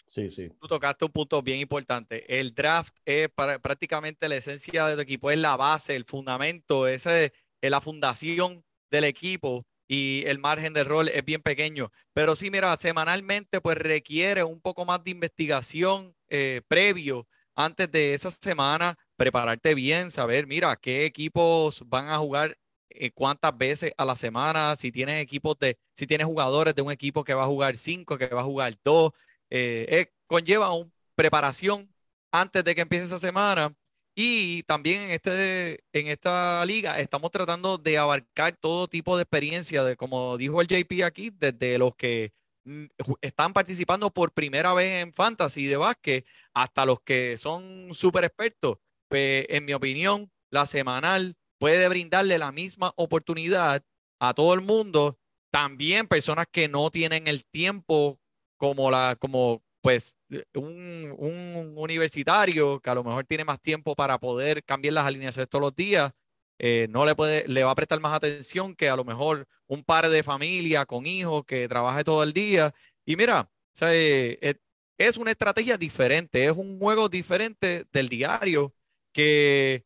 Sí, 0.09 0.29
sí. 0.29 0.51
Tú 0.61 0.67
tocaste 0.67 1.05
un 1.05 1.13
punto 1.13 1.41
bien 1.41 1.61
importante. 1.61 2.25
El 2.41 2.53
draft 2.53 2.97
es 3.05 3.29
para- 3.29 3.61
prácticamente 3.61 4.29
la 4.29 4.35
esencia 4.35 4.87
de 4.89 4.97
tu 4.97 5.03
equipo, 5.03 5.31
es 5.31 5.39
la 5.39 5.57
base, 5.57 5.95
el 5.95 6.05
fundamento, 6.05 6.89
ese 6.89 7.33
es 7.61 7.71
la 7.71 7.81
fundación 7.81 8.65
del 8.91 9.05
equipo 9.05 9.65
y 9.91 10.23
el 10.27 10.39
margen 10.39 10.73
de 10.73 10.83
error 10.83 11.09
es 11.13 11.25
bien 11.25 11.43
pequeño. 11.43 11.91
Pero 12.13 12.37
sí, 12.37 12.49
mira, 12.49 12.77
semanalmente 12.77 13.61
pues 13.61 13.77
requiere 13.77 14.45
un 14.45 14.61
poco 14.61 14.85
más 14.85 15.03
de 15.03 15.11
investigación 15.11 16.15
eh, 16.29 16.61
previo 16.69 17.27
antes 17.57 17.91
de 17.91 18.15
esa 18.15 18.31
semana, 18.31 18.97
prepararte 19.17 19.75
bien, 19.75 20.13
saber, 20.13 20.47
mira, 20.47 20.77
qué 20.77 21.07
equipos 21.07 21.83
van 21.87 22.09
a 22.09 22.19
jugar 22.19 22.57
eh, 22.91 23.11
cuántas 23.11 23.59
veces 23.59 23.93
a 23.99 24.05
la 24.05 24.15
semana, 24.15 24.77
si 24.77 24.93
tienes 24.93 25.21
equipos 25.21 25.59
de, 25.59 25.77
si 25.93 26.07
tienes 26.07 26.29
jugadores 26.29 26.73
de 26.77 26.83
un 26.83 26.93
equipo 26.93 27.25
que 27.25 27.35
va 27.35 27.43
a 27.43 27.47
jugar 27.49 27.77
cinco, 27.77 28.17
que 28.17 28.29
va 28.29 28.43
a 28.43 28.45
jugar 28.45 28.77
dos, 28.85 29.11
eh, 29.51 30.07
conlleva 30.29 30.73
una 30.73 30.89
preparación 31.17 31.93
antes 32.31 32.63
de 32.63 32.77
que 32.77 32.83
empiece 32.83 33.07
esa 33.07 33.19
semana. 33.19 33.75
Y 34.15 34.63
también 34.65 35.03
en, 35.03 35.11
este, 35.13 35.85
en 35.93 36.09
esta 36.09 36.65
liga 36.67 36.99
estamos 37.01 37.31
tratando 37.31 37.79
de 37.79 37.99
abarcar 37.99 38.57
todo 38.57 38.89
tipo 38.89 39.17
de 39.17 39.23
experiencia, 39.23 39.85
de, 39.85 39.97
como 39.97 40.37
dijo 40.37 40.61
el 40.61 40.67
JP 40.67 41.05
aquí, 41.05 41.31
desde 41.31 41.79
los 41.79 41.95
que 41.95 42.33
mm, 42.65 42.87
están 43.21 43.53
participando 43.53 44.11
por 44.11 44.33
primera 44.33 44.75
vez 44.75 45.03
en 45.03 45.15
fantasy 45.15 45.67
de 45.67 45.77
básquet 45.77 46.27
hasta 46.55 46.85
los 46.85 47.01
que 47.01 47.39
son 47.39 47.95
súper 47.95 48.25
expertos. 48.25 48.79
Pues, 49.09 49.47
en 49.49 49.65
mi 49.65 49.73
opinión, 49.73 50.31
la 50.51 50.67
semanal 50.67 51.37
puede 51.59 51.89
brindarle 51.89 52.39
la 52.39 52.53
misma 52.53 52.93
oportunidad 52.97 53.83
a 54.21 54.35
todo 54.35 54.55
el 54.55 54.61
mundo. 54.61 55.19
También 55.53 56.07
personas 56.07 56.47
que 56.51 56.69
no 56.69 56.91
tienen 56.91 57.29
el 57.29 57.45
tiempo 57.45 58.21
como 58.57 58.91
la, 58.91 59.17
como 59.19 59.63
pues 59.81 60.17
eh, 60.31 60.45
un, 60.55 61.15
un 61.19 61.75
universitario 61.77 62.81
que 62.81 62.91
a 62.91 62.95
lo 62.95 63.05
mejor 63.05 63.25
tiene 63.25 63.45
más 63.45 63.61
tiempo 63.61 63.95
para 63.95 64.19
poder 64.19 64.65
cambiar 64.65 64.95
las 64.95 65.07
alineaciones 65.07 65.49
todos 65.49 65.63
los 65.63 65.75
días, 65.75 66.13
eh, 66.59 66.89
no 66.91 67.07
le 67.07 67.15
puede, 67.15 67.49
le 67.49 67.65
va 67.65 67.71
a 67.71 67.75
prestar 67.75 68.01
más 68.01 68.15
atención 68.15 68.75
que 68.75 68.91
a 68.91 68.97
lo 68.97 69.05
mejor 69.05 69.49
un 69.67 69.83
par 69.83 70.09
de 70.09 70.23
familia 70.23 70.85
con 70.87 71.07
hijos 71.07 71.45
que 71.47 71.69
trabaje 71.69 72.05
todo 72.05 72.23
el 72.23 72.33
día. 72.35 72.75
Y 73.07 73.17
mira, 73.17 73.51
eh, 73.83 74.55
es 74.99 75.17
una 75.17 75.31
estrategia 75.31 75.79
diferente, 75.79 76.45
es 76.45 76.53
un 76.53 76.79
juego 76.79 77.09
diferente 77.09 77.87
del 77.93 78.09
diario 78.09 78.75
que 79.13 79.85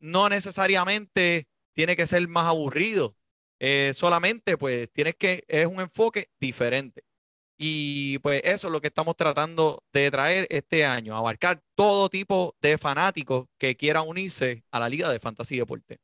no 0.00 0.28
necesariamente 0.28 1.48
tiene 1.72 1.96
que 1.96 2.06
ser 2.06 2.28
más 2.28 2.46
aburrido. 2.46 3.16
solamente 3.94 4.58
pues 4.58 4.90
tienes 4.92 5.14
que, 5.16 5.44
es 5.48 5.66
un 5.66 5.80
enfoque 5.80 6.30
diferente. 6.38 7.04
Y 7.56 8.18
pues 8.20 8.42
eso 8.44 8.66
es 8.68 8.72
lo 8.72 8.80
que 8.80 8.88
estamos 8.88 9.16
tratando 9.16 9.82
de 9.92 10.10
traer 10.10 10.46
este 10.50 10.84
año, 10.84 11.16
abarcar 11.16 11.62
todo 11.76 12.08
tipo 12.08 12.56
de 12.60 12.78
fanáticos 12.78 13.46
que 13.58 13.76
quieran 13.76 14.08
unirse 14.08 14.64
a 14.72 14.80
la 14.80 14.88
Liga 14.88 15.10
de 15.10 15.20
Fantasy 15.20 15.58
Deporte. 15.58 15.98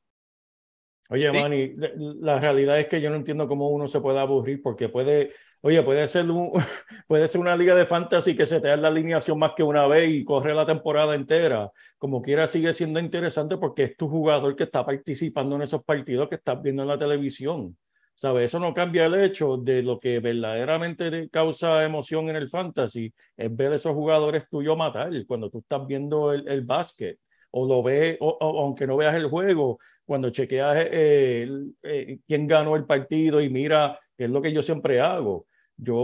Oye, 1.09 1.29
Sí. 1.33 1.39
Manny, 1.41 1.73
la- 1.75 1.91
la 1.97 2.39
realidad 2.39 2.79
es 2.79 2.87
que 2.87 3.01
yo 3.01 3.11
no 3.11 3.17
entiendo 3.17 3.49
cómo 3.49 3.69
uno 3.71 3.89
se 3.89 4.01
puede 4.01 4.21
aburrir 4.21 4.63
porque 4.63 4.89
puede, 4.89 5.33
oye, 5.61 5.83
puede 5.83 6.07
ser 6.07 6.31
un, 6.31 6.53
puede 7.09 7.27
ser 7.27 7.41
una 7.41 7.57
liga 7.57 7.75
de 7.75 7.85
fantasy 7.85 8.37
que 8.37 8.47
se 8.47 8.61
te 8.61 8.69
da 8.69 8.77
la 8.77 8.89
alineación 8.89 9.37
más 9.39 9.53
que 9.57 9.65
una 9.65 9.87
vez 9.89 10.09
y 10.11 10.25
corre 10.25 10.55
la 10.55 10.65
temporada 10.67 11.17
entera. 11.17 11.71
Como 11.99 12.23
quiera 12.23 12.47
sigue 12.47 12.73
siendo 12.73 13.01
interesante 13.01 13.57
porque 13.57 13.85
es 13.85 13.97
tu 13.97 14.09
jugador 14.09 14.55
que 14.55 14.65
está 14.65 14.87
participando 14.87 15.57
en 15.57 15.63
esos 15.63 15.83
partidos 15.83 16.29
que 16.29 16.37
estás 16.37 16.63
viendo 16.63 16.83
en 16.83 16.89
la 16.89 16.99
televisión. 16.99 17.77
¿Sabes? 18.21 18.45
Eso 18.51 18.61
no 18.61 18.75
cambia 18.75 19.07
el 19.07 19.15
hecho 19.15 19.57
de 19.57 19.83
lo 19.83 19.99
que 19.99 20.21
verdaderamente 20.21 21.11
te 21.11 21.31
causa 21.31 21.83
emoción 21.85 22.29
en 22.29 22.37
el 22.37 22.51
fantasy, 22.51 23.15
es 23.35 23.57
ver 23.57 23.73
esos 23.73 23.95
jugadores 23.95 24.47
tuyos 24.51 24.77
matar 24.77 25.11
cuando 25.27 25.49
tú 25.49 25.61
estás 25.61 25.87
viendo 25.87 26.31
el, 26.35 26.47
el 26.47 26.61
básquet 26.63 27.19
o 27.51 27.67
lo 27.67 27.83
ves, 27.83 28.19
o- 28.21 28.37
o- 28.39 28.61
aunque 28.63 28.87
no 28.87 28.97
veas 28.99 29.15
el 29.17 29.27
juego, 29.31 29.79
cuando 30.05 30.29
chequeas 30.31 30.87
eh, 30.91 31.49
eh, 31.83 32.19
quién 32.27 32.47
ganó 32.47 32.77
el 32.77 32.85
partido 32.85 33.41
y 33.41 33.49
mira, 33.49 33.99
que 34.19 34.25
es 34.25 34.31
lo 34.31 34.43
que 34.43 34.53
yo 34.53 34.63
siempre 34.63 35.01
hago. 35.01 35.47
Yo, 35.77 35.97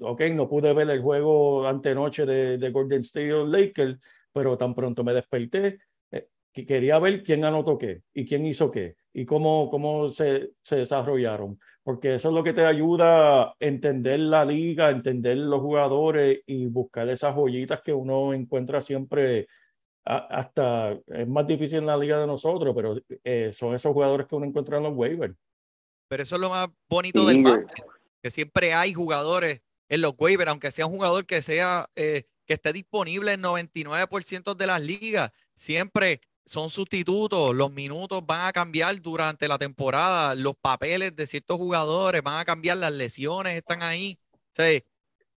ok, 0.00 0.20
no 0.34 0.48
pude 0.48 0.72
ver 0.74 0.90
el 0.90 1.00
juego 1.00 1.66
antenoche 1.68 2.26
de, 2.26 2.58
de 2.58 2.70
Golden 2.70 3.00
State 3.02 3.32
Lakers, 3.46 3.98
pero 4.32 4.58
tan 4.58 4.74
pronto 4.74 5.04
me 5.04 5.14
desperté, 5.14 5.78
que 6.56 6.64
quería 6.64 6.98
ver 6.98 7.22
quién 7.22 7.44
anotó 7.44 7.76
qué 7.76 8.00
y 8.14 8.24
quién 8.24 8.46
hizo 8.46 8.70
qué 8.70 8.96
y 9.12 9.26
cómo, 9.26 9.68
cómo 9.70 10.08
se, 10.08 10.52
se 10.62 10.76
desarrollaron. 10.76 11.58
Porque 11.82 12.14
eso 12.14 12.28
es 12.30 12.34
lo 12.34 12.42
que 12.42 12.54
te 12.54 12.64
ayuda 12.64 13.42
a 13.42 13.54
entender 13.60 14.20
la 14.20 14.42
liga, 14.46 14.90
entender 14.90 15.36
los 15.36 15.60
jugadores 15.60 16.40
y 16.46 16.64
buscar 16.66 17.08
esas 17.10 17.34
joyitas 17.34 17.82
que 17.82 17.92
uno 17.92 18.32
encuentra 18.32 18.80
siempre 18.80 19.46
a- 20.06 20.26
hasta 20.38 20.92
es 21.08 21.28
más 21.28 21.46
difícil 21.46 21.80
en 21.80 21.86
la 21.86 21.96
liga 21.98 22.18
de 22.18 22.26
nosotros, 22.26 22.74
pero 22.74 22.96
eh, 23.22 23.50
son 23.52 23.74
esos 23.74 23.92
jugadores 23.92 24.26
que 24.26 24.34
uno 24.34 24.46
encuentra 24.46 24.78
en 24.78 24.84
los 24.84 24.94
waivers. 24.96 25.34
Pero 26.08 26.22
eso 26.22 26.36
es 26.36 26.40
lo 26.40 26.48
más 26.48 26.68
bonito 26.88 27.20
Sí, 27.20 27.26
del 27.26 27.42
básquet, 27.42 27.84
que 28.22 28.30
siempre 28.30 28.72
hay 28.72 28.94
jugadores 28.94 29.60
en 29.90 30.00
los 30.00 30.14
waivers, 30.18 30.50
aunque 30.50 30.70
sea 30.70 30.86
un 30.86 30.92
jugador 30.94 31.26
que 31.26 31.42
sea 31.42 31.86
eh, 31.96 32.24
que 32.46 32.54
esté 32.54 32.72
disponible 32.72 33.32
en 33.34 33.40
99% 33.42 34.54
de 34.54 34.66
las 34.66 34.80
ligas, 34.80 35.32
siempre 35.56 36.20
son 36.46 36.70
sustitutos, 36.70 37.54
los 37.54 37.72
minutos 37.72 38.24
van 38.24 38.46
a 38.46 38.52
cambiar 38.52 39.02
durante 39.02 39.48
la 39.48 39.58
temporada, 39.58 40.34
los 40.36 40.56
papeles 40.56 41.14
de 41.16 41.26
ciertos 41.26 41.56
jugadores 41.56 42.22
van 42.22 42.38
a 42.38 42.44
cambiar, 42.44 42.78
las 42.78 42.92
lesiones 42.92 43.56
están 43.56 43.82
ahí. 43.82 44.18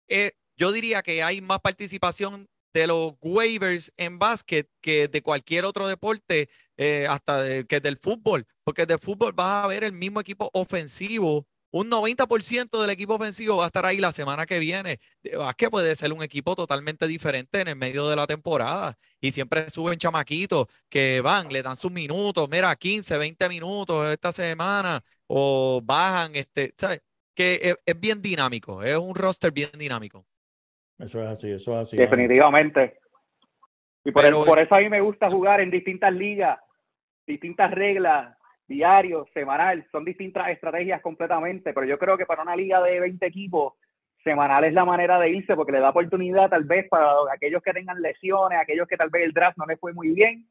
Eh, 0.09 0.33
yo 0.57 0.73
diría 0.73 1.03
que 1.03 1.23
hay 1.23 1.41
más 1.41 1.61
participación 1.61 2.49
de 2.75 2.89
los 2.89 3.15
waivers 3.23 3.93
en 3.97 4.19
básquet 4.19 4.69
que 4.83 5.09
de 5.09 5.23
cualquier 5.23 5.65
otro 5.65 5.87
deporte, 5.87 6.51
eh, 6.77 7.07
hasta 7.09 7.65
que 7.65 7.81
del 7.81 7.97
fútbol, 7.97 8.47
porque 8.65 8.85
de 8.85 8.99
fútbol 8.99 9.33
vas 9.33 9.65
a 9.65 9.69
ver 9.69 9.85
el 9.85 9.93
mismo 9.93 10.21
equipo 10.21 10.51
ofensivo. 10.53 11.47
Un 11.79 11.91
90% 11.91 12.81
del 12.81 12.89
equipo 12.89 13.17
ofensivo 13.17 13.59
va 13.59 13.65
a 13.65 13.67
estar 13.67 13.85
ahí 13.85 13.99
la 13.99 14.11
semana 14.11 14.47
que 14.47 14.59
viene. 14.59 14.99
Básquet 15.37 15.69
puede 15.69 15.95
ser 15.95 16.11
un 16.11 16.23
equipo 16.23 16.55
totalmente 16.57 17.07
diferente 17.07 17.61
en 17.61 17.69
el 17.69 17.77
medio 17.77 18.09
de 18.09 18.17
la 18.17 18.27
temporada. 18.27 18.95
Y 19.21 19.31
siempre 19.33 19.69
suben 19.69 19.99
chamaquitos 19.99 20.69
que 20.89 21.21
van, 21.21 21.53
le 21.53 21.63
dan 21.63 21.77
sus 21.77 21.93
minutos, 21.93 22.49
mira, 22.49 22.75
15, 22.75 23.19
20 23.19 23.49
minutos 23.51 24.07
esta 24.07 24.33
semana, 24.33 25.03
o 25.27 25.83
bajan, 25.85 26.35
este, 26.35 26.73
¿sabes? 26.79 27.03
Que 27.35 27.61
es, 27.63 27.77
es 27.85 28.01
bien 28.01 28.23
dinámico, 28.23 28.83
es 28.83 28.97
un 28.97 29.15
roster 29.15 29.53
bien 29.53 29.69
dinámico. 29.79 30.25
Eso 30.99 31.21
es 31.23 31.29
así, 31.29 31.51
eso 31.51 31.75
es 31.75 31.89
así. 31.89 31.97
Definitivamente. 31.99 33.01
Y 34.03 34.13
por, 34.13 34.23
Pero- 34.23 34.41
el- 34.41 34.47
por 34.47 34.59
eso 34.61 34.75
a 34.75 34.79
mí 34.79 34.89
me 34.89 35.03
gusta 35.03 35.29
jugar 35.29 35.61
en 35.61 35.71
distintas 35.71 36.13
ligas, 36.15 36.59
distintas 37.27 37.71
reglas, 37.71 38.35
diarios, 38.69 39.29
semanal, 39.33 39.87
son 39.93 40.05
distintas 40.05 40.49
estrategias 40.49 41.01
completamente, 41.01 41.73
pero 41.73 41.87
yo 41.87 41.99
creo 41.99 42.17
que 42.17 42.27
para 42.27 42.43
una 42.43 42.57
liga 42.57 42.83
de 42.83 43.01
20 43.01 43.25
equipos, 43.27 43.75
semanal 44.27 44.65
es 44.65 44.73
la 44.73 44.85
manera 44.85 45.21
de 45.21 45.31
irse 45.31 45.55
porque 45.55 45.71
le 45.71 45.79
da 45.79 45.91
oportunidad 45.91 46.51
tal 46.51 46.65
vez 46.65 46.89
para 46.89 47.13
aquellos 47.33 47.63
que 47.63 47.73
tengan 47.73 48.03
lesiones, 48.03 48.59
aquellos 48.59 48.89
que 48.89 48.97
tal 48.97 49.09
vez 49.09 49.25
el 49.25 49.33
draft 49.33 49.57
no 49.57 49.67
les 49.67 49.79
fue 49.79 49.93
muy 49.93 50.11
bien, 50.11 50.45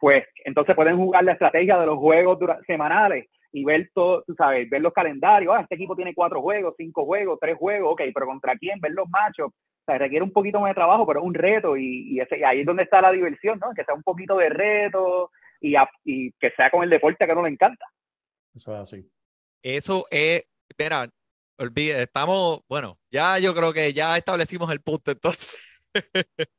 pues 0.00 0.24
entonces 0.44 0.74
pueden 0.74 0.96
jugar 0.96 1.22
la 1.22 1.32
estrategia 1.32 1.78
de 1.78 1.86
los 1.86 1.98
juegos 1.98 2.38
semanales 2.66 3.28
y 3.52 3.64
ver 3.64 3.90
todo, 3.94 4.24
tú 4.26 4.34
sabes, 4.34 4.68
ver 4.68 4.80
los 4.80 4.92
calendarios, 4.92 5.54
ah, 5.56 5.60
este 5.60 5.76
equipo 5.76 5.94
tiene 5.94 6.14
cuatro 6.14 6.42
juegos, 6.42 6.74
cinco 6.76 7.04
juegos, 7.04 7.38
tres 7.40 7.56
juegos, 7.56 7.92
ok, 7.92 8.02
pero 8.12 8.26
contra 8.26 8.56
quién, 8.56 8.80
ver 8.80 8.92
los 8.92 9.08
machos, 9.08 9.52
o 9.52 9.84
sea, 9.86 9.98
requiere 9.98 10.24
un 10.24 10.32
poquito 10.32 10.58
más 10.58 10.70
de 10.70 10.74
trabajo, 10.74 11.06
pero 11.06 11.20
es 11.20 11.26
un 11.26 11.34
reto 11.34 11.76
y, 11.76 12.18
y 12.18 12.44
ahí 12.44 12.60
es 12.60 12.66
donde 12.66 12.82
está 12.82 13.00
la 13.00 13.12
diversión, 13.12 13.60
¿no? 13.60 13.72
Que 13.74 13.84
sea 13.84 13.94
un 13.94 14.02
poquito 14.02 14.36
de 14.36 14.48
reto 14.48 15.30
y, 15.62 15.76
a- 15.76 15.88
y 16.04 16.32
que 16.32 16.50
sea 16.56 16.70
con 16.70 16.82
el 16.82 16.90
deporte 16.90 17.24
que 17.24 17.30
a 17.30 17.34
uno 17.34 17.44
le 17.44 17.50
encanta. 17.52 17.86
Eso 18.54 18.74
es 18.74 18.80
así. 18.80 19.10
Eso 19.62 20.06
es, 20.10 20.44
espera, 20.68 21.08
olvide, 21.58 22.02
estamos, 22.02 22.60
bueno, 22.68 22.98
ya 23.10 23.38
yo 23.38 23.54
creo 23.54 23.72
que 23.72 23.92
ya 23.92 24.16
establecimos 24.16 24.70
el 24.72 24.80
punto, 24.80 25.10
entonces. 25.12 25.84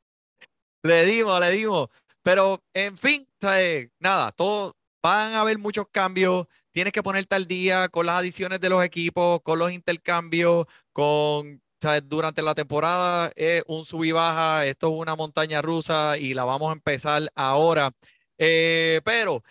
Le 0.83 1.05
dimos, 1.05 1.39
le 1.39 1.49
dimos. 1.51 1.87
Pero, 2.23 2.61
en 2.73 2.97
fin, 2.97 3.25
¿sabes? 3.39 3.89
nada, 3.99 4.31
todo, 4.31 4.75
van 5.01 5.33
a 5.33 5.41
haber 5.41 5.57
muchos 5.57 5.85
cambios. 5.91 6.45
Tienes 6.71 6.91
que 6.93 7.03
ponerte 7.03 7.35
al 7.35 7.47
día 7.47 7.87
con 7.89 8.05
las 8.05 8.19
adiciones 8.19 8.59
de 8.59 8.69
los 8.69 8.83
equipos, 8.83 9.39
con 9.43 9.59
los 9.59 9.71
intercambios, 9.71 10.65
con, 10.91 11.61
¿sabes? 11.81 12.07
Durante 12.07 12.41
la 12.41 12.55
temporada 12.55 13.31
es 13.35 13.63
un 13.67 13.85
sub 13.85 14.03
y 14.03 14.11
baja, 14.11 14.65
esto 14.65 14.93
es 14.93 14.99
una 14.99 15.15
montaña 15.15 15.61
rusa 15.61 16.17
y 16.17 16.33
la 16.33 16.43
vamos 16.43 16.69
a 16.69 16.73
empezar 16.73 17.29
ahora. 17.35 17.91
Eh, 18.37 19.01
pero 19.03 19.35
O 19.35 19.43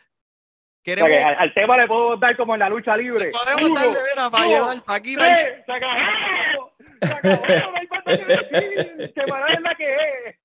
sea, 0.84 1.28
al, 1.28 1.38
al 1.38 1.54
tema 1.54 1.76
le 1.76 1.86
puedo 1.86 2.16
dar 2.16 2.36
como 2.36 2.54
en 2.54 2.60
la 2.60 2.68
lucha 2.68 2.96
libre. 2.96 3.30
Podemos 3.30 3.64
Uno, 3.64 3.74
darle, 3.74 3.98
mira, 4.14 4.30
para 4.30 4.46
llevar, 4.46 4.82
para 4.82 4.98
aquí, 4.98 5.16
para 5.16 5.36
se 5.36 5.64
acabó, 5.68 6.72
se 7.00 7.12
acabó, 7.12 7.46
no 7.46 7.76
hay 7.76 7.86
más 7.86 8.04
nada 8.04 8.18
que 8.18 8.24
decir, 8.24 9.12
semanal 9.14 9.52
es 9.54 9.60
la 9.60 9.74
que 9.76 9.94
es. 9.94 10.36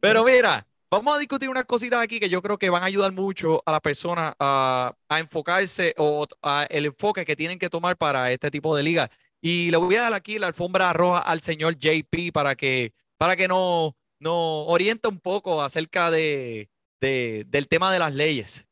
Pero 0.00 0.24
mira, 0.24 0.64
vamos 0.90 1.16
a 1.16 1.18
discutir 1.18 1.48
unas 1.48 1.64
cositas 1.64 2.00
aquí 2.00 2.20
que 2.20 2.28
yo 2.28 2.40
creo 2.40 2.56
que 2.56 2.70
van 2.70 2.82
a 2.82 2.86
ayudar 2.86 3.10
mucho 3.12 3.62
a 3.66 3.72
las 3.72 3.80
personas 3.80 4.34
a, 4.38 4.94
a 5.08 5.18
enfocarse 5.18 5.94
o 5.96 6.26
a 6.42 6.66
el 6.70 6.86
enfoque 6.86 7.24
que 7.24 7.34
tienen 7.34 7.58
que 7.58 7.68
tomar 7.68 7.96
para 7.96 8.30
este 8.30 8.50
tipo 8.50 8.76
de 8.76 8.84
liga. 8.84 9.08
Y 9.40 9.70
le 9.70 9.76
voy 9.76 9.96
a 9.96 10.02
dar 10.02 10.14
aquí 10.14 10.38
la 10.38 10.46
alfombra 10.46 10.92
roja 10.92 11.18
al 11.18 11.40
señor 11.40 11.76
JP 11.78 12.32
para 12.32 12.54
que, 12.54 12.92
para 13.18 13.34
que 13.34 13.48
nos, 13.48 13.92
nos 14.20 14.64
oriente 14.68 15.08
un 15.08 15.18
poco 15.20 15.60
acerca 15.62 16.10
de- 16.10 16.68
del 17.00 17.68
tema 17.68 17.92
de 17.92 17.98
las 17.98 18.14
leyes. 18.14 18.66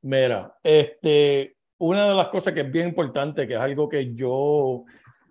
Mira, 0.00 0.56
este, 0.62 1.56
una 1.78 2.08
de 2.08 2.14
las 2.14 2.28
cosas 2.28 2.54
que 2.54 2.60
es 2.60 2.70
bien 2.70 2.88
importante, 2.88 3.46
que 3.46 3.54
es 3.54 3.60
algo 3.60 3.88
que 3.88 4.14
yo 4.14 4.84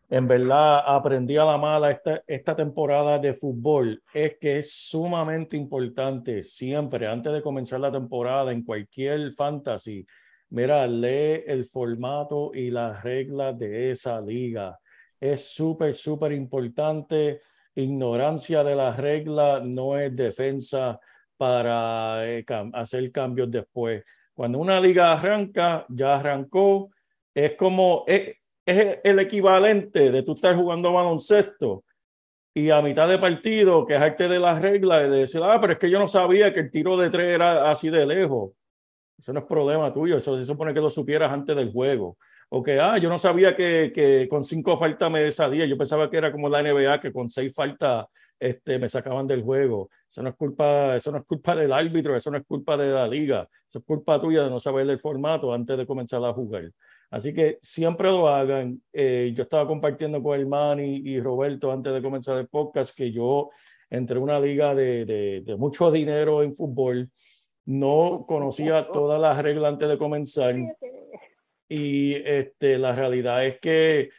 en 0.10 0.28
verdad 0.28 0.84
aprendí 0.86 1.38
a 1.38 1.46
la 1.46 1.58
mala 1.58 1.92
esta, 1.92 2.22
esta 2.28 2.56
temporada 2.56 3.18
de 3.18 3.34
fútbol, 3.34 4.04
es 4.14 4.38
que 4.40 4.60
es 4.60 4.72
sumamente 4.72 5.58
importante 5.58 6.44
siempre, 6.44 7.08
antes 7.08 7.34
de 7.34 7.42
comenzar 7.42 7.80
la 7.80 7.92
temporada 7.92 8.52
en 8.52 8.64
cualquier 8.64 9.34
fantasy, 9.34 10.06
mira, 10.50 10.86
lee 10.86 11.44
el 11.48 11.66
formato 11.66 12.52
y 12.54 12.70
las 12.70 13.04
reglas 13.04 13.58
de 13.58 13.92
esa 13.92 14.22
liga. 14.22 14.78
Es 15.20 15.48
súper, 15.50 15.94
súper 15.94 16.34
importante. 16.34 17.42
Ignorancia 17.76 18.64
de 18.64 18.76
las 18.76 18.98
reglas 18.98 19.64
no 19.64 19.98
es 20.00 20.16
defensa 20.16 21.00
para 21.38 22.26
eh, 22.28 22.46
cam- 22.46 22.72
hacer 22.74 23.12
cambios 23.12 23.52
después. 23.52 24.04
Cuando 24.34 24.60
una 24.60 24.80
liga 24.80 25.12
arranca, 25.14 25.86
ya 25.90 26.16
arrancó, 26.16 26.90
es 27.34 27.54
como, 27.56 28.04
es, 28.08 28.38
es 28.66 29.00
el 29.04 29.20
equivalente 29.20 30.10
de 30.12 30.24
tú 30.24 30.34
estar 30.34 30.56
jugando 30.56 30.94
baloncesto 30.94 31.84
y 32.54 32.70
a 32.70 32.82
mitad 32.82 33.10
de 33.10 33.20
partido 33.20 33.86
quejarte 33.86 34.30
de 34.30 34.40
las 34.40 34.62
reglas 34.62 35.08
y 35.08 35.12
de 35.12 35.18
decir, 35.18 35.42
ah, 35.44 35.60
pero 35.60 35.74
es 35.74 35.80
que 35.80 35.90
yo 35.90 36.00
no 36.00 36.08
sabía 36.08 36.54
que 36.54 36.62
el 36.62 36.72
tiro 36.72 36.96
de 36.96 37.10
tres 37.10 37.34
era 37.34 37.70
así 37.70 37.90
de 37.90 38.06
lejos. 38.06 38.52
Eso 39.20 39.34
no 39.34 39.42
es 39.42 39.46
problema 39.46 39.94
tuyo, 39.94 40.18
eso 40.18 40.38
se 40.38 40.46
supone 40.46 40.74
que 40.74 40.80
lo 40.80 40.90
supieras 40.90 41.32
antes 41.32 41.56
del 41.56 41.72
juego. 41.74 42.18
O 42.50 42.62
que, 42.64 42.80
ah, 42.80 42.98
yo 42.98 43.10
no 43.10 43.18
sabía 43.18 43.56
que, 43.56 43.92
que 43.94 44.28
con 44.30 44.44
cinco 44.44 44.78
faltas 44.78 45.12
me 45.12 45.22
deshalía, 45.22 45.66
yo 45.66 45.78
pensaba 45.78 46.10
que 46.10 46.18
era 46.18 46.32
como 46.32 46.48
la 46.50 46.62
NBA, 46.62 47.00
que 47.02 47.12
con 47.12 47.30
seis 47.30 47.54
faltas 47.54 48.06
este, 48.40 48.80
me 48.80 48.90
sacaban 48.90 49.28
del 49.28 49.44
juego. 49.44 49.90
Eso 50.10 50.22
no 50.22 50.30
es 50.30 50.36
culpa, 50.36 50.96
eso 50.96 51.12
no 51.12 51.20
es 51.20 51.26
culpa 51.26 51.56
del 51.56 51.74
árbitro, 51.74 52.16
eso 52.16 52.32
no 52.32 52.38
es 52.38 52.46
culpa 52.46 52.78
de 52.78 52.92
la 52.92 53.08
liga, 53.08 53.48
eso 53.68 53.80
es 53.80 53.86
culpa 53.86 54.22
tuya 54.22 54.44
de 54.44 54.50
no 54.50 54.60
saber 54.60 54.90
el 54.90 55.00
formato 55.00 55.54
antes 55.54 55.78
de 55.78 55.86
comenzar 55.86 56.24
a 56.24 56.34
jugar. 56.34 56.72
Así 57.10 57.34
que 57.34 57.60
siempre 57.62 58.10
lo 58.10 58.28
hagan. 58.28 58.82
Eh, 58.92 59.32
yo 59.36 59.44
estaba 59.44 59.68
compartiendo 59.68 60.22
con 60.22 60.40
el 60.40 60.48
Manny 60.48 61.02
y 61.06 61.20
Roberto 61.20 61.72
antes 61.72 61.94
de 61.94 62.02
comenzar 62.02 62.38
el 62.40 62.48
podcast 62.48 62.96
que 62.96 63.12
yo 63.12 63.50
entré 63.90 64.18
a 64.18 64.22
una 64.22 64.40
liga 64.40 64.74
de, 64.76 65.06
de, 65.06 65.42
de 65.46 65.56
mucho 65.56 65.92
dinero 65.92 66.44
en 66.44 66.56
fútbol. 66.56 67.10
No 67.66 68.26
conocía 68.28 68.88
todas 68.92 69.20
las 69.20 69.42
reglas 69.42 69.74
antes 69.74 69.88
de 69.88 69.98
comenzar. 69.98 70.56
Y 71.68 72.14
este, 72.14 72.78
la 72.78 72.94
realidad 72.94 73.46
es 73.46 73.60
que 73.60 74.10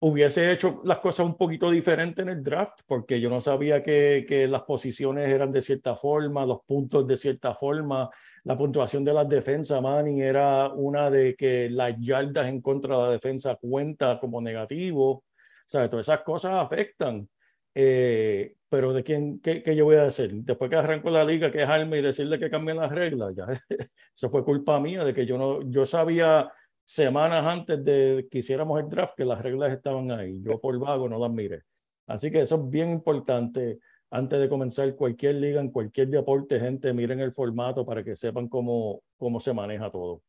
hubiese 0.00 0.52
hecho 0.52 0.82
las 0.84 0.98
cosas 0.98 1.24
un 1.24 1.36
poquito 1.36 1.70
diferente 1.70 2.22
en 2.22 2.28
el 2.28 2.42
draft, 2.42 2.80
porque 2.86 3.20
yo 3.20 3.30
no 3.30 3.40
sabía 3.40 3.82
que, 3.82 4.24
que 4.28 4.46
las 4.46 4.62
posiciones 4.62 5.30
eran 5.32 5.50
de 5.50 5.62
cierta 5.62 5.96
forma, 5.96 6.44
los 6.44 6.60
puntos 6.66 7.06
de 7.06 7.16
cierta 7.16 7.54
forma, 7.54 8.10
la 8.44 8.56
puntuación 8.56 9.04
de 9.04 9.14
las 9.14 9.28
defensas, 9.28 9.80
Manning, 9.80 10.20
era 10.20 10.68
una 10.68 11.10
de 11.10 11.34
que 11.34 11.70
las 11.70 11.98
yardas 11.98 12.46
en 12.46 12.60
contra 12.60 12.96
de 12.96 13.02
la 13.04 13.10
defensa 13.12 13.56
cuenta 13.56 14.18
como 14.20 14.42
negativo. 14.42 15.10
O 15.10 15.24
sea, 15.66 15.88
todas 15.88 16.06
esas 16.06 16.20
cosas 16.20 16.52
afectan. 16.54 17.26
Eh, 17.74 18.54
pero 18.68 18.92
de 18.92 19.02
quién, 19.02 19.40
qué, 19.40 19.62
qué 19.62 19.74
yo 19.74 19.86
voy 19.86 19.96
a 19.96 20.06
hacer? 20.06 20.32
Después 20.32 20.68
que 20.68 20.76
arranco 20.76 21.08
la 21.08 21.24
liga, 21.24 21.50
quejarme 21.50 21.98
y 21.98 22.02
decirle 22.02 22.38
que 22.38 22.50
cambien 22.50 22.76
las 22.76 22.92
reglas, 22.92 23.34
ya, 23.34 23.46
eso 24.14 24.30
fue 24.30 24.44
culpa 24.44 24.78
mía 24.80 25.04
de 25.04 25.14
que 25.14 25.26
yo 25.26 25.38
no, 25.38 25.62
yo 25.70 25.86
sabía 25.86 26.52
semanas 26.84 27.44
antes 27.44 27.84
de 27.84 28.28
que 28.30 28.38
hiciéramos 28.38 28.80
el 28.80 28.88
draft 28.88 29.14
que 29.16 29.24
las 29.24 29.42
reglas 29.42 29.72
estaban 29.72 30.10
ahí. 30.10 30.42
Yo 30.42 30.60
por 30.60 30.78
vago 30.78 31.08
no 31.08 31.18
las 31.18 31.30
miré. 31.30 31.62
Así 32.06 32.30
que 32.30 32.42
eso 32.42 32.56
es 32.56 32.70
bien 32.70 32.90
importante 32.90 33.78
antes 34.10 34.40
de 34.40 34.48
comenzar 34.48 34.94
cualquier 34.94 35.34
liga, 35.36 35.60
en 35.60 35.72
cualquier 35.72 36.08
deporte, 36.08 36.60
gente, 36.60 36.92
miren 36.92 37.18
el 37.18 37.32
formato 37.32 37.84
para 37.84 38.04
que 38.04 38.14
sepan 38.14 38.48
cómo, 38.48 39.00
cómo 39.16 39.40
se 39.40 39.52
maneja 39.52 39.90
todo. 39.90 40.22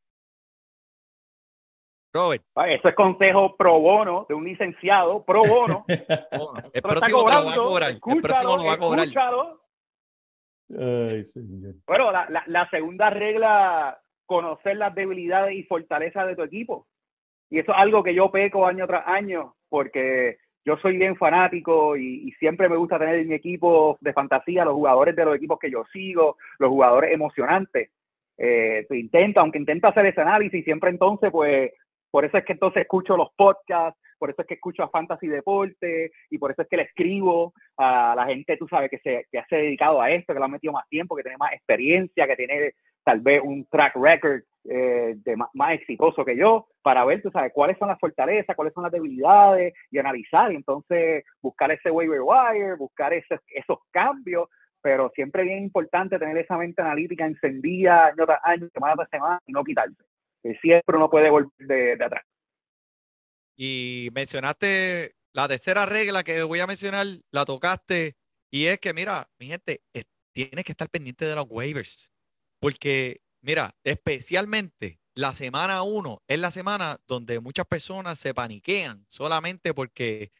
Robert, 2.11 2.43
Eso 2.67 2.87
es 2.87 2.95
consejo 2.95 3.55
pro 3.57 3.79
bono 3.79 4.25
de 4.27 4.33
un 4.33 4.45
licenciado 4.45 5.23
pro 5.23 5.43
bono. 5.43 5.85
el 5.87 6.81
próximo 6.81 7.19
lo 7.19 7.25
va 7.25 7.51
a 7.51 7.55
cobrar. 7.55 7.91
El 7.91 8.21
próximo 8.21 8.57
lo 8.57 8.65
va 8.65 8.73
a 8.73 8.77
cobrar. 8.77 9.07
Ay, 10.69 11.23
señor. 11.23 11.75
Bueno, 11.85 12.11
la, 12.11 12.27
la, 12.29 12.43
la 12.47 12.69
segunda 12.69 13.11
regla, 13.11 14.01
conocer 14.25 14.77
las 14.77 14.93
debilidades 14.95 15.55
y 15.55 15.63
fortalezas 15.63 16.27
de 16.27 16.35
tu 16.35 16.43
equipo. 16.43 16.87
Y 17.49 17.59
eso 17.59 17.71
es 17.71 17.77
algo 17.77 18.03
que 18.03 18.13
yo 18.13 18.31
peco 18.31 18.65
año 18.65 18.87
tras 18.87 19.07
año, 19.07 19.55
porque 19.69 20.37
yo 20.65 20.77
soy 20.77 20.97
bien 20.97 21.15
fanático 21.15 21.95
y, 21.95 22.31
siempre 22.39 22.67
me 22.67 22.75
gusta 22.75 22.97
tener 22.97 23.15
en 23.15 23.27
mi 23.27 23.35
equipo 23.35 23.97
de 24.01 24.13
fantasía 24.13 24.65
los 24.65 24.73
jugadores 24.73 25.15
de 25.15 25.23
los 25.23 25.35
equipos 25.35 25.59
que 25.59 25.69
yo 25.69 25.83
sigo, 25.93 26.37
los 26.57 26.69
jugadores 26.69 27.13
emocionantes. 27.13 27.91
Eh, 28.37 28.85
aunque 29.35 29.59
intento 29.59 29.87
hacer 29.87 30.07
ese 30.07 30.21
análisis, 30.21 30.63
siempre 30.65 30.89
entonces, 30.89 31.31
pues, 31.31 31.71
por 32.09 32.25
eso 32.25 32.37
es 32.37 32.45
que 32.45 32.53
entonces 32.53 32.81
escucho 32.81 33.15
los 33.15 33.29
podcasts, 33.35 33.99
por 34.17 34.29
eso 34.29 34.41
es 34.41 34.47
que 34.47 34.55
escucho 34.55 34.83
a 34.83 34.89
Fantasy 34.89 35.27
Deporte 35.27 36.11
y 36.29 36.37
por 36.37 36.51
eso 36.51 36.63
es 36.63 36.67
que 36.67 36.77
le 36.77 36.83
escribo 36.83 37.53
a 37.77 38.15
la 38.15 38.25
gente, 38.25 38.57
tú 38.57 38.67
sabes, 38.67 38.89
que 38.89 38.97
se, 38.99 39.25
que 39.31 39.43
se 39.47 39.55
ha 39.55 39.59
dedicado 39.59 40.01
a 40.01 40.09
esto, 40.09 40.33
que 40.33 40.39
le 40.39 40.45
ha 40.45 40.49
metido 40.49 40.73
más 40.73 40.87
tiempo, 40.89 41.15
que 41.15 41.23
tiene 41.23 41.37
más 41.37 41.53
experiencia, 41.53 42.25
que 42.25 42.35
tiene 42.35 42.73
tal 43.05 43.21
vez 43.21 43.41
un 43.41 43.65
track 43.67 43.95
record 43.95 44.41
eh, 44.65 45.13
de 45.17 45.35
más, 45.37 45.73
exitoso 45.73 46.25
que 46.25 46.35
yo, 46.35 46.67
para 46.81 47.05
ver, 47.05 47.21
tú 47.21 47.29
sabes, 47.29 47.53
cuáles 47.53 47.77
son 47.77 47.87
las 47.87 47.99
fortalezas, 47.99 48.55
cuáles 48.55 48.73
son 48.73 48.83
las 48.83 48.91
debilidades 48.91 49.73
y 49.91 49.99
analizar, 49.99 50.51
y 50.51 50.55
entonces 50.55 51.23
buscar 51.39 51.71
ese 51.71 51.91
waiver 51.91 52.21
wire, 52.21 52.75
buscar 52.75 53.13
esos, 53.13 53.39
esos 53.47 53.77
cambios, 53.91 54.49
pero 54.81 55.11
siempre 55.15 55.43
bien 55.43 55.63
importante 55.63 56.17
tener 56.19 56.37
esa 56.37 56.57
mente 56.57 56.81
analítica 56.81 57.25
encendida 57.25 58.07
año 58.07 58.25
tras 58.25 58.39
año, 58.43 58.67
semana 58.73 58.95
tras 58.95 59.09
semana, 59.09 59.39
y 59.45 59.51
no 59.51 59.63
quitarse. 59.63 60.03
Que 60.41 60.55
siempre 60.55 60.97
uno 60.97 61.09
puede 61.09 61.29
volver 61.29 61.51
de, 61.59 61.95
de 61.95 62.03
atrás. 62.03 62.23
Y 63.55 64.09
mencionaste 64.13 65.13
la 65.33 65.47
tercera 65.47 65.85
regla 65.85 66.23
que 66.23 66.43
voy 66.43 66.59
a 66.59 66.67
mencionar, 66.67 67.05
la 67.31 67.45
tocaste, 67.45 68.15
y 68.51 68.65
es 68.65 68.79
que, 68.79 68.93
mira, 68.93 69.27
mi 69.39 69.47
gente, 69.47 69.81
es- 69.93 70.07
tienes 70.33 70.65
que 70.65 70.71
estar 70.71 70.89
pendiente 70.89 71.25
de 71.25 71.35
los 71.35 71.45
waivers, 71.49 72.11
porque, 72.65 73.21
mira, 73.41 73.75
especialmente 73.83 74.99
la 75.13 75.35
semana 75.35 75.83
uno 75.83 76.23
es 76.27 76.39
la 76.39 76.49
semana 76.49 76.97
donde 77.07 77.39
muchas 77.39 77.67
personas 77.67 78.17
se 78.17 78.33
paniquean 78.33 79.05
solamente 79.07 79.75
porque 79.75 80.31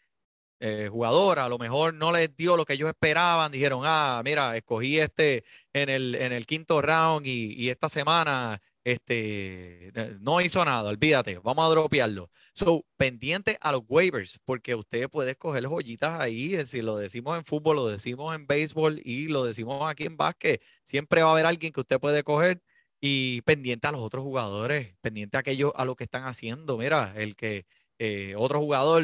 el 0.60 0.90
jugador 0.90 1.38
a 1.38 1.48
lo 1.48 1.60
mejor 1.60 1.94
no 1.94 2.12
les 2.12 2.36
dio 2.36 2.58
lo 2.58 2.66
que 2.66 2.74
ellos 2.74 2.90
esperaban, 2.90 3.52
dijeron, 3.52 3.82
ah, 3.84 4.24
mira, 4.26 4.58
escogí 4.58 4.98
este 4.98 5.44
en 5.72 5.88
el, 5.90 6.16
en 6.16 6.32
el 6.32 6.48
quinto 6.48 6.82
round 6.82 7.28
y 7.28 7.70
esta 7.70 7.90
semana 7.90 8.60
este, 8.86 9.92
no 10.22 10.40
hizo 10.42 10.64
nada, 10.64 10.90
olvídate, 10.92 11.40
vamos 11.40 11.66
a 11.66 11.70
dropearlo. 11.70 12.30
So, 12.54 12.86
pendiente 12.98 13.58
a 13.62 13.72
los 13.72 13.82
waivers, 13.90 14.40
porque 14.46 14.76
usted 14.76 15.10
puede 15.10 15.32
escoger 15.32 15.66
joyitas 15.66 16.22
ahí, 16.22 16.54
eh, 16.54 16.66
si 16.66 16.84
lo 16.84 16.96
decimos 16.96 17.36
en 17.38 17.44
fútbol, 17.46 17.78
lo 17.78 17.88
decimos 17.88 18.36
en 18.36 18.46
béisbol 18.46 19.02
y 19.04 19.28
lo 19.28 19.44
decimos 19.44 19.82
aquí 19.90 20.06
en 20.06 20.18
básquet, 20.18 20.62
siempre 20.84 21.24
va 21.24 21.30
a 21.30 21.32
haber 21.34 21.48
alguien 21.48 21.74
que 21.74 21.82
usted 21.82 22.00
puede 22.00 22.24
coger 22.24 22.62
y 23.02 23.42
pendiente 23.42 23.88
a 23.88 23.92
los 23.92 24.02
otros 24.02 24.24
jugadores, 24.24 24.96
pendiente 25.02 25.38
a 25.38 25.40
aquellos, 25.42 25.72
a 25.76 25.86
lo 25.86 25.96
que 25.96 26.04
están 26.06 26.24
haciendo. 26.26 26.78
Mira, 26.78 27.14
el 27.18 27.36
que 27.36 27.66
eh, 28.00 28.36
otro 28.38 28.60
jugador 28.62 29.04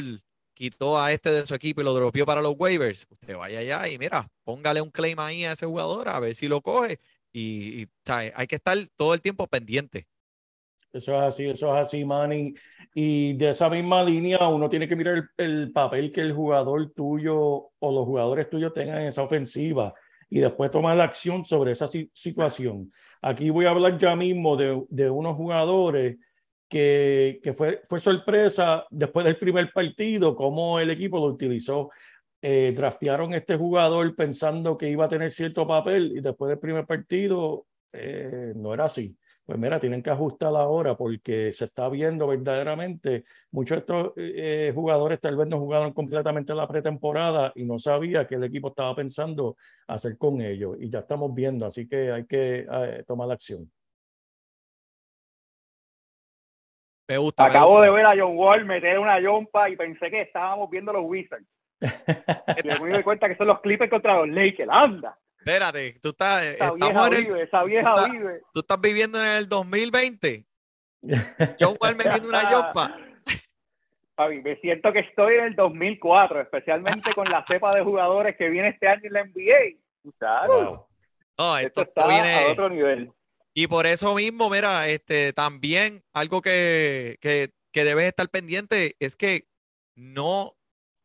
quitó 0.54 1.00
a 1.00 1.12
este 1.12 1.32
de 1.32 1.46
su 1.46 1.56
equipo 1.56 1.82
y 1.82 1.84
lo 1.84 1.94
dropeó 1.94 2.26
para 2.26 2.42
los 2.42 2.54
waivers, 2.58 3.08
usted 3.10 3.36
vaya 3.36 3.60
allá 3.60 3.88
y 3.90 3.98
mira, 3.98 4.30
póngale 4.44 4.82
un 4.82 4.92
claim 4.92 5.20
ahí 5.20 5.44
a 5.44 5.54
ese 5.54 5.66
jugador 5.66 6.08
a 6.10 6.20
ver 6.20 6.36
si 6.36 6.48
lo 6.48 6.62
coge 6.62 7.00
y, 7.32 7.82
y, 7.82 7.88
¿sabe? 8.06 8.34
hay 8.36 8.48
que 8.48 8.56
estar 8.56 8.78
todo 8.96 9.14
el 9.14 9.22
tiempo 9.22 9.48
pendiente. 9.48 10.08
Eso 10.94 11.16
es 11.16 11.22
así, 11.22 11.46
eso 11.50 11.74
es 11.74 11.88
así, 11.88 12.04
Manny. 12.04 12.54
Y 12.94 13.34
de 13.34 13.50
esa 13.50 13.70
misma 13.70 14.04
línea, 14.04 14.48
uno 14.50 14.68
tiene 14.68 14.88
que 14.88 14.96
mirar 14.96 15.16
el, 15.16 15.30
el, 15.38 15.72
papel 15.72 16.12
que 16.12 16.20
el 16.20 16.34
jugador 16.34 16.92
tuyo 16.94 17.38
o 17.80 17.92
los 17.92 18.06
jugadores 18.06 18.50
tuyos 18.50 18.74
tengan 18.74 19.02
en 19.02 19.08
esa 19.08 19.24
ofensiva 19.24 19.94
y 20.30 20.40
después 20.40 20.72
tomar 20.72 20.98
la 20.98 21.06
acción 21.06 21.46
sobre 21.46 21.72
esa 21.72 21.88
situación. 21.88 22.92
Aquí 23.22 23.50
voy 23.50 23.66
a 23.66 23.70
hablar 23.70 23.98
ya 23.98 24.16
mismo 24.16 24.58
de, 24.58 24.84
de 24.90 25.10
unos 25.10 25.36
jugadores 25.36 26.18
que, 26.68 27.40
que 27.44 27.54
fue, 27.54 27.82
fue 27.86 28.00
sorpresa 28.00 28.86
después 28.90 29.26
del 29.26 29.38
primer 29.38 29.72
partido, 29.74 30.36
cómo 30.36 30.80
el 30.80 30.90
equipo 30.90 31.18
lo 31.18 31.26
utilizó. 31.26 31.90
Eh, 32.42 32.74
draftearon 32.76 33.34
este 33.34 33.56
jugador 33.56 34.16
pensando 34.16 34.78
que 34.78 34.90
iba 34.90 35.06
a 35.06 35.10
tener 35.10 35.30
cierto 35.32 35.68
papel 35.68 36.14
y 36.18 36.22
después 36.22 36.50
del 36.50 36.60
primer 36.60 36.86
partido 36.86 37.68
eh, 37.94 38.54
no 38.56 38.74
era 38.74 38.86
así. 38.86 39.18
Pues 39.46 39.60
mira, 39.60 39.80
tienen 39.80 40.02
que 40.02 40.10
ajustar 40.10 40.56
ahora 40.56 40.96
porque 40.96 41.52
se 41.52 41.66
está 41.66 41.90
viendo 41.90 42.28
verdaderamente. 42.28 43.26
Muchos 43.52 43.76
de 43.78 43.80
estos 43.82 44.14
eh, 44.16 44.72
jugadores 44.74 45.20
tal 45.20 45.36
vez 45.36 45.48
no 45.48 45.60
jugaron 45.60 45.94
completamente 45.94 46.54
la 46.56 46.68
pretemporada 46.68 47.52
y 47.56 47.66
no 47.66 47.78
sabía 47.80 48.26
que 48.28 48.36
el 48.36 48.44
equipo 48.46 48.70
estaba 48.70 48.96
pensando 48.96 49.58
hacer 49.88 50.18
con 50.18 50.42
ellos. 50.42 50.78
Y 50.80 50.90
ya 50.90 51.00
estamos 51.00 51.34
viendo, 51.34 51.66
así 51.66 51.88
que 51.88 52.12
hay 52.12 52.26
que 52.26 52.66
eh, 52.72 53.04
tomar 53.06 53.28
la 53.28 53.34
acción. 53.34 53.70
Me 57.10 57.18
gusta. 57.18 57.44
me 57.44 57.50
Acabo 57.50 57.72
gusta. 57.74 57.86
de 57.88 57.92
ver 57.92 58.06
a 58.06 58.14
John 58.18 58.38
Wall 58.38 58.66
meter 58.66 59.00
una 59.00 59.20
yompa 59.20 59.70
y 59.70 59.76
pensé 59.76 60.10
que 60.10 60.22
estábamos 60.22 60.70
viendo 60.70 60.94
los 60.94 61.04
Wizards. 61.04 61.46
Me 61.82 62.98
di 62.98 63.04
cuenta 63.04 63.28
que 63.28 63.36
son 63.36 63.48
los 63.48 63.60
Clippers 63.62 63.90
contra 63.90 64.18
los 64.18 64.30
Lakers. 64.30 64.70
¡Anda! 64.72 65.18
Espérate, 65.38 65.98
tú 66.02 66.10
estás, 66.10 66.44
Esa 66.46 66.72
vieja 66.74 67.08
en 67.08 67.14
el, 67.14 67.26
vive, 67.26 67.44
esa 67.44 67.64
vieja 67.64 67.94
está- 67.96 68.12
vive. 68.12 68.42
tú 68.54 68.60
estás 68.60 68.80
viviendo 68.82 69.20
en 69.20 69.26
el 69.26 69.50
2020. 69.50 70.46
John 71.60 71.76
Wall 71.82 71.96
metiendo 71.96 72.30
una 72.30 72.42
yopa. 72.52 72.98
Papi, 74.14 74.42
me 74.42 74.56
siento 74.58 74.94
que 74.94 75.00
estoy 75.00 75.36
en 75.36 75.46
el 75.46 75.56
2004, 75.56 76.42
especialmente 76.42 77.14
con 77.16 77.28
la 77.28 77.44
cepa 77.48 77.74
de 77.74 77.82
jugadores 77.84 78.36
que 78.38 78.50
viene 78.50 78.70
este 78.70 78.88
año 78.88 79.02
en 79.06 79.14
la 79.14 79.24
NBA. 79.26 79.80
Tú 80.04 80.14
sabes, 80.20 80.48
Wow. 80.50 80.86
No, 81.40 81.58
esto 81.58 81.82
esto, 81.82 81.82
está 81.82 82.08
viene. 82.08 82.34
a 82.36 82.52
otro 82.52 82.70
nivel. 82.70 83.12
Y 83.56 83.66
por 83.66 83.88
eso 83.88 84.14
mismo, 84.14 84.48
mira, 84.50 84.88
este, 84.90 85.34
también 85.34 86.04
algo 86.14 86.42
que, 86.42 87.18
que, 87.20 87.50
que 87.74 87.84
debes 87.84 88.06
estar 88.06 88.30
pendiente 88.30 88.96
es 89.00 89.16
que 89.16 89.46
no, 89.96 90.54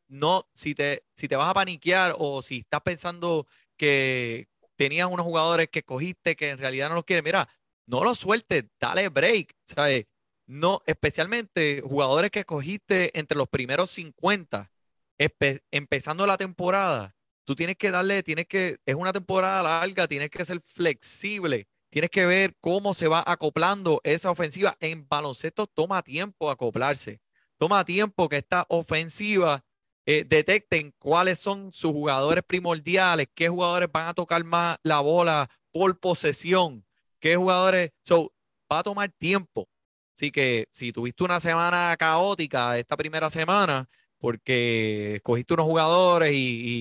no, 0.08 0.48
si 0.54 0.74
te, 0.74 1.04
si 1.14 1.28
te 1.28 1.36
vas 1.36 1.48
a 1.50 1.54
paniquear 1.54 2.14
o 2.18 2.42
si 2.42 2.58
estás 2.58 2.82
pensando 2.82 3.46
que 3.76 4.48
tenías 4.76 5.08
unos 5.10 5.26
jugadores 5.26 5.68
que 5.68 5.82
cogiste 5.84 6.36
que 6.36 6.50
en 6.50 6.58
realidad 6.58 6.88
no 6.88 6.94
los 6.96 7.04
quieres, 7.04 7.24
mira, 7.24 7.48
no 7.86 8.04
los 8.04 8.18
sueltes, 8.18 8.64
dale 8.80 9.08
break, 9.08 9.54
¿sabes? 9.64 10.06
No, 10.46 10.82
especialmente 10.86 11.80
jugadores 11.82 12.30
que 12.30 12.44
cogiste 12.44 13.18
entre 13.18 13.36
los 13.36 13.48
primeros 13.48 13.90
50, 13.90 14.70
espe- 15.18 15.62
empezando 15.70 16.26
la 16.26 16.36
temporada, 16.36 17.16
tú 17.44 17.54
tienes 17.56 17.76
que 17.76 17.90
darle, 17.90 18.22
tienes 18.22 18.46
que, 18.46 18.78
es 18.86 18.94
una 18.94 19.12
temporada 19.12 19.62
larga, 19.62 20.06
tienes 20.08 20.30
que 20.30 20.44
ser 20.44 20.60
flexible. 20.60 21.68
Tienes 21.88 22.10
que 22.10 22.26
ver 22.26 22.54
cómo 22.60 22.94
se 22.94 23.08
va 23.08 23.22
acoplando 23.26 24.00
esa 24.04 24.30
ofensiva. 24.30 24.76
En 24.80 25.08
baloncesto 25.08 25.66
toma 25.66 26.02
tiempo 26.02 26.50
acoplarse. 26.50 27.20
Toma 27.58 27.84
tiempo 27.84 28.28
que 28.28 28.36
esta 28.38 28.66
ofensiva 28.68 29.64
eh, 30.06 30.24
detecten 30.28 30.92
cuáles 30.98 31.38
son 31.40 31.72
sus 31.72 31.92
jugadores 31.92 32.44
primordiales, 32.44 33.28
qué 33.34 33.48
jugadores 33.48 33.88
van 33.92 34.08
a 34.08 34.14
tocar 34.14 34.42
más 34.44 34.78
la 34.82 35.00
bola 35.00 35.48
por 35.72 35.98
posesión, 36.00 36.84
qué 37.20 37.36
jugadores. 37.36 37.90
So, 38.02 38.32
va 38.72 38.80
a 38.80 38.82
tomar 38.82 39.10
tiempo. 39.18 39.68
Así 40.16 40.30
que 40.30 40.66
si 40.72 40.92
tuviste 40.92 41.24
una 41.24 41.40
semana 41.40 41.94
caótica 41.98 42.78
esta 42.78 42.96
primera 42.96 43.28
semana, 43.30 43.86
porque 44.18 45.16
escogiste 45.16 45.54
unos 45.54 45.66
jugadores 45.66 46.32
y, 46.32 46.36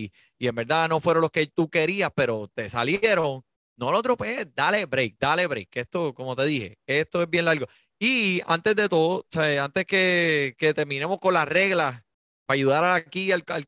y- 0.05 0.11
y 0.37 0.47
en 0.47 0.55
verdad 0.55 0.89
no 0.89 0.99
fueron 0.99 1.21
los 1.21 1.31
que 1.31 1.47
tú 1.47 1.69
querías, 1.69 2.11
pero 2.15 2.49
te 2.53 2.69
salieron, 2.69 3.41
no 3.77 3.91
lo 3.91 4.01
tropees, 4.01 4.47
dale 4.55 4.85
break, 4.85 5.15
dale 5.19 5.47
break, 5.47 5.69
que 5.69 5.79
esto, 5.81 6.13
como 6.13 6.35
te 6.35 6.45
dije, 6.45 6.77
esto 6.87 7.21
es 7.23 7.29
bien 7.29 7.45
largo. 7.45 7.65
Y 7.99 8.41
antes 8.47 8.75
de 8.75 8.89
todo, 8.89 9.19
o 9.19 9.25
sea, 9.31 9.63
antes 9.63 9.85
que, 9.85 10.55
que 10.57 10.73
terminemos 10.73 11.17
con 11.19 11.33
las 11.33 11.47
reglas, 11.47 12.01
para 12.45 12.55
ayudar 12.55 12.83
aquí 12.83 13.31
al, 13.31 13.43
al 13.47 13.67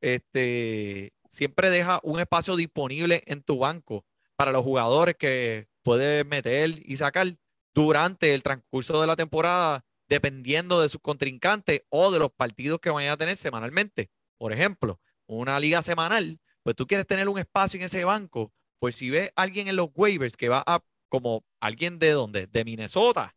este, 0.00 1.12
siempre 1.30 1.70
deja 1.70 2.00
un 2.02 2.20
espacio 2.20 2.56
disponible 2.56 3.22
en 3.26 3.42
tu 3.42 3.58
banco 3.58 4.04
para 4.36 4.52
los 4.52 4.62
jugadores 4.62 5.16
que 5.16 5.68
puedes 5.82 6.24
meter 6.26 6.70
y 6.84 6.96
sacar 6.96 7.36
durante 7.74 8.34
el 8.34 8.42
transcurso 8.42 9.00
de 9.00 9.06
la 9.06 9.16
temporada, 9.16 9.84
dependiendo 10.08 10.80
de 10.80 10.88
sus 10.88 11.00
contrincantes 11.00 11.82
o 11.90 12.10
de 12.10 12.18
los 12.18 12.30
partidos 12.30 12.80
que 12.80 12.90
vayan 12.90 13.12
a 13.12 13.16
tener 13.16 13.36
semanalmente. 13.36 14.10
Por 14.38 14.52
ejemplo, 14.52 15.00
una 15.26 15.58
liga 15.60 15.82
semanal, 15.82 16.40
pues 16.62 16.76
tú 16.76 16.86
quieres 16.86 17.06
tener 17.06 17.28
un 17.28 17.38
espacio 17.38 17.78
en 17.78 17.86
ese 17.86 18.04
banco, 18.04 18.52
pues 18.78 18.94
si 18.96 19.10
ves 19.10 19.30
a 19.36 19.42
alguien 19.42 19.68
en 19.68 19.76
los 19.76 19.88
waivers 19.94 20.36
que 20.36 20.48
va 20.48 20.62
a, 20.66 20.80
como 21.08 21.44
alguien 21.60 21.98
de 21.98 22.10
dónde, 22.12 22.46
de 22.46 22.64
Minnesota, 22.64 23.34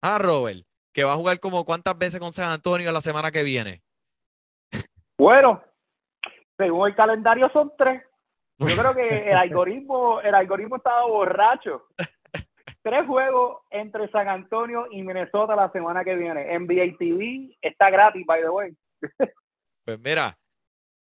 ah, 0.00 0.18
Robert, 0.18 0.66
que 0.92 1.04
va 1.04 1.12
a 1.12 1.16
jugar 1.16 1.38
como 1.40 1.64
cuántas 1.64 1.96
veces 1.98 2.20
con 2.20 2.32
San 2.32 2.50
Antonio 2.50 2.90
la 2.92 3.00
semana 3.00 3.30
que 3.30 3.42
viene. 3.42 3.82
Bueno, 5.18 5.62
según 6.56 6.88
el 6.88 6.94
calendario 6.94 7.50
son 7.52 7.72
tres. 7.76 8.02
Yo 8.58 8.66
creo 8.76 8.94
que 8.94 9.30
el 9.30 9.36
algoritmo, 9.36 10.20
el 10.20 10.34
algoritmo 10.34 10.76
estaba 10.76 11.06
borracho. 11.06 11.86
Tres 12.82 13.06
juegos 13.06 13.58
entre 13.70 14.08
San 14.10 14.28
Antonio 14.28 14.86
y 14.90 15.02
Minnesota 15.02 15.54
la 15.54 15.70
semana 15.72 16.04
que 16.04 16.14
viene. 16.14 16.58
NBA 16.58 16.96
TV 16.98 17.56
está 17.60 17.90
gratis, 17.90 18.24
by 18.26 18.40
the 18.42 18.48
way. 18.48 18.76
Pues 19.84 19.98
mira, 20.00 20.38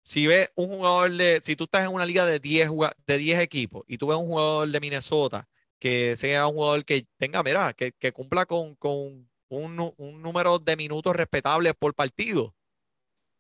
si 0.05 0.27
ves 0.27 0.53
un 0.57 0.69
jugador 0.69 1.11
de, 1.13 1.41
si 1.43 1.57
tú 1.57 1.65
estás 1.65 1.85
en 1.85 1.93
una 1.95 2.05
liga 2.05 2.27
de 2.27 2.39
10, 2.39 2.69
juga- 2.69 2.93
de 3.07 3.17
10 3.17 3.41
equipos 3.41 3.83
y 3.87 3.97
tú 3.97 4.09
ves 4.09 4.19
un 4.19 4.27
jugador 4.27 4.69
de 4.69 4.81
Minnesota 4.81 5.49
que 5.79 6.17
sea 6.17 6.47
un 6.47 6.55
jugador 6.55 6.85
que 6.85 7.07
tenga, 7.19 7.43
mira, 7.43 7.73
que, 7.73 7.93
que 7.93 8.13
cumpla 8.13 8.45
con, 8.45 8.75
con 8.75 9.27
un, 9.49 9.93
un 9.97 10.23
número 10.23 10.59
de 10.59 10.77
minutos 10.77 11.15
respetables 11.15 11.75
por 11.75 11.95
partido, 11.95 12.55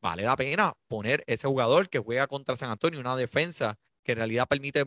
vale 0.00 0.22
la 0.22 0.36
pena 0.36 0.74
poner 0.88 1.24
ese 1.26 1.48
jugador 1.48 1.88
que 1.88 1.98
juega 1.98 2.26
contra 2.26 2.56
San 2.56 2.70
Antonio, 2.70 3.00
una 3.00 3.16
defensa 3.16 3.78
que 4.02 4.12
en 4.12 4.18
realidad 4.18 4.46
permite 4.46 4.84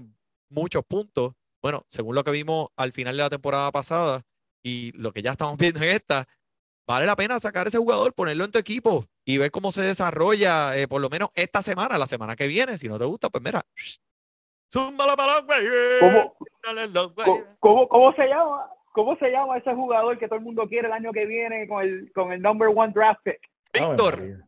muchos 0.50 0.84
puntos. 0.86 1.34
Bueno, 1.62 1.84
según 1.88 2.16
lo 2.16 2.24
que 2.24 2.32
vimos 2.32 2.70
al 2.76 2.94
final 2.94 3.18
de 3.18 3.24
la 3.24 3.30
temporada 3.30 3.72
pasada 3.72 4.22
y 4.64 4.92
lo 4.94 5.12
que 5.12 5.22
ya 5.22 5.32
estamos 5.32 5.58
viendo 5.58 5.82
en 5.82 5.90
esta, 5.90 6.28
vale 6.88 7.06
la 7.06 7.16
pena 7.16 7.40
sacar 7.40 7.68
ese 7.68 7.78
jugador, 7.78 8.14
ponerlo 8.14 8.46
en 8.46 8.52
tu 8.52 8.60
equipo 8.60 9.06
y 9.26 9.38
ver 9.38 9.52
cómo 9.52 9.72
se 9.72 9.82
desarrolla, 9.82 10.78
eh, 10.78 10.88
por 10.88 11.02
lo 11.02 11.10
menos 11.10 11.30
esta 11.34 11.62
semana, 11.62 11.98
la 11.98 12.08
semana 12.08 12.36
que 12.36 12.48
viene. 12.48 12.78
Si 12.78 12.88
no 12.88 13.00
te 13.00 13.06
gusta, 13.06 13.30
pues 13.30 13.44
mira, 13.44 13.66
¿Cómo, 16.00 16.36
cómo, 17.60 17.88
cómo 17.88 18.14
se 18.14 18.28
llama? 18.28 18.70
¿Cómo 18.98 19.16
se 19.18 19.30
llama 19.30 19.58
ese 19.60 19.76
jugador 19.76 20.18
que 20.18 20.28
todo 20.28 20.40
el 20.40 20.44
mundo 20.46 20.68
quiere 20.68 20.88
el 20.88 20.94
año 20.94 21.12
que 21.12 21.28
viene 21.28 21.68
con 21.68 21.84
el, 21.84 22.12
con 22.14 22.32
el 22.32 22.42
number 22.42 22.68
one 22.76 22.92
draft 22.92 23.22
pick? 23.24 23.40
Ave 23.80 23.92
Víctor. 23.92 24.44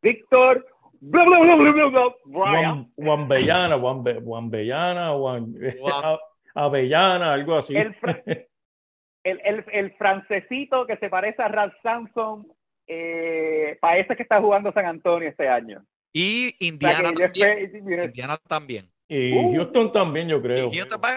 Víctor 0.00 0.66
bla, 1.00 1.24
bla, 1.24 1.40
bla, 1.40 1.54
bla, 1.56 1.72
bla, 1.72 1.86
bla, 1.88 2.14
Bryan. 2.24 2.92
Juan- 2.96 3.80
Juanbe- 3.80 4.22
Juanbellana, 4.24 5.10
Juan, 5.10 5.54
Juan- 5.80 6.04
A- 6.04 6.18
Avellana, 6.54 7.32
algo 7.32 7.56
así. 7.56 7.76
El, 7.76 7.94
fra- 7.96 8.22
el, 8.26 9.40
el, 9.44 9.64
el 9.72 9.92
francesito 9.96 10.86
que 10.86 10.96
se 10.98 11.08
parece 11.08 11.42
a 11.42 11.48
Ralph 11.48 11.74
Sampson 11.82 12.46
eh, 12.86 13.76
parece 13.80 14.14
que 14.14 14.22
está 14.22 14.40
jugando 14.40 14.72
San 14.72 14.86
Antonio 14.86 15.28
este 15.28 15.48
año. 15.48 15.84
y 16.12 16.48
O 16.48 16.50
sea, 16.60 16.68
Indiana 16.68 17.12
también. 17.12 18.04
Indiana 18.04 18.36
también. 18.48 18.88
Y 19.14 19.32
Uh. 19.34 19.54
Houston 19.56 19.92
también, 19.92 20.28
yo 20.28 20.40
creo. 20.40 20.70
Y 20.72 20.78
Houston 20.78 21.00
va- 21.04 21.10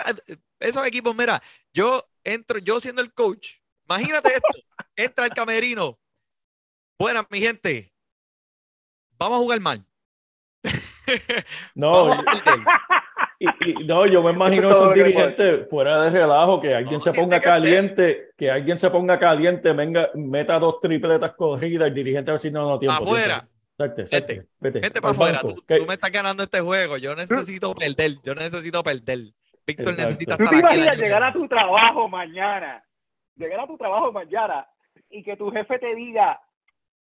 esos 0.59 0.85
equipos, 0.85 1.15
mira, 1.15 1.41
yo 1.73 2.03
entro, 2.23 2.59
yo 2.59 2.79
siendo 2.81 3.01
el 3.01 3.13
coach, 3.13 3.57
imagínate 3.87 4.29
esto, 4.29 4.47
entra 4.97 5.25
el 5.25 5.31
camerino. 5.31 5.97
Buenas, 6.99 7.25
mi 7.29 7.39
gente, 7.39 7.93
vamos 9.17 9.37
a 9.37 9.41
jugar 9.41 9.59
mal. 9.61 9.85
No, 11.75 12.09
y, 13.39 13.47
y- 13.69 13.85
no, 13.85 14.05
yo 14.07 14.23
me 14.23 14.31
imagino 14.31 14.71
esos 14.71 14.91
que 14.93 15.03
dirigentes 15.03 15.69
fuera 15.69 16.01
de 16.03 16.09
relajo, 16.09 16.59
que 16.59 16.73
alguien 16.73 16.95
No, 16.95 16.99
se 16.99 17.13
ponga 17.13 17.39
que 17.39 17.47
ser. 17.47 17.53
caliente, 17.59 18.29
que 18.35 18.49
alguien 18.49 18.77
se 18.79 18.89
ponga 18.89 19.19
caliente, 19.19 19.71
venga, 19.73 20.09
meta 20.15 20.57
dos 20.59 20.79
tripletas 20.81 21.33
corridas, 21.35 21.87
el 21.89 21.93
dirigente 21.93 22.31
va 22.31 22.35
a 22.35 22.39
decir, 22.39 22.51
no, 22.51 22.67
no, 22.67 22.79
tiempo. 22.79 23.03
Afuera. 23.03 23.39
tiempo. 23.41 23.54
Salte, 23.77 24.07
salte, 24.07 24.47
Vete. 24.59 24.79
vete, 24.79 25.01
para 25.01 25.11
afuera, 25.11 25.39
tú, 25.41 25.53
tú 25.55 25.85
me 25.85 25.95
estás 25.95 26.11
ganando 26.11 26.43
este 26.43 26.61
juego, 26.61 26.97
yo 26.97 27.13
necesito 27.15 27.73
perder, 27.75 28.11
yo 28.23 28.33
necesito 28.33 28.81
perder. 28.83 29.19
Víctor 29.67 29.89
Exacto. 29.89 30.01
necesita 30.09 30.37
¿Tú 30.37 30.43
estar 30.43 30.59
te 30.61 30.65
aquí 30.65 30.75
el 30.75 30.83
imaginas 30.83 30.97
llegar 30.97 31.23
a 31.23 31.33
tu 31.33 31.47
trabajo 31.47 32.07
mañana? 32.07 32.85
Llegar 33.35 33.59
a 33.59 33.67
tu 33.67 33.77
trabajo 33.77 34.11
mañana 34.13 34.65
y 35.09 35.23
que 35.23 35.35
tu 35.35 35.51
jefe 35.51 35.77
te 35.79 35.93
diga, 35.95 36.39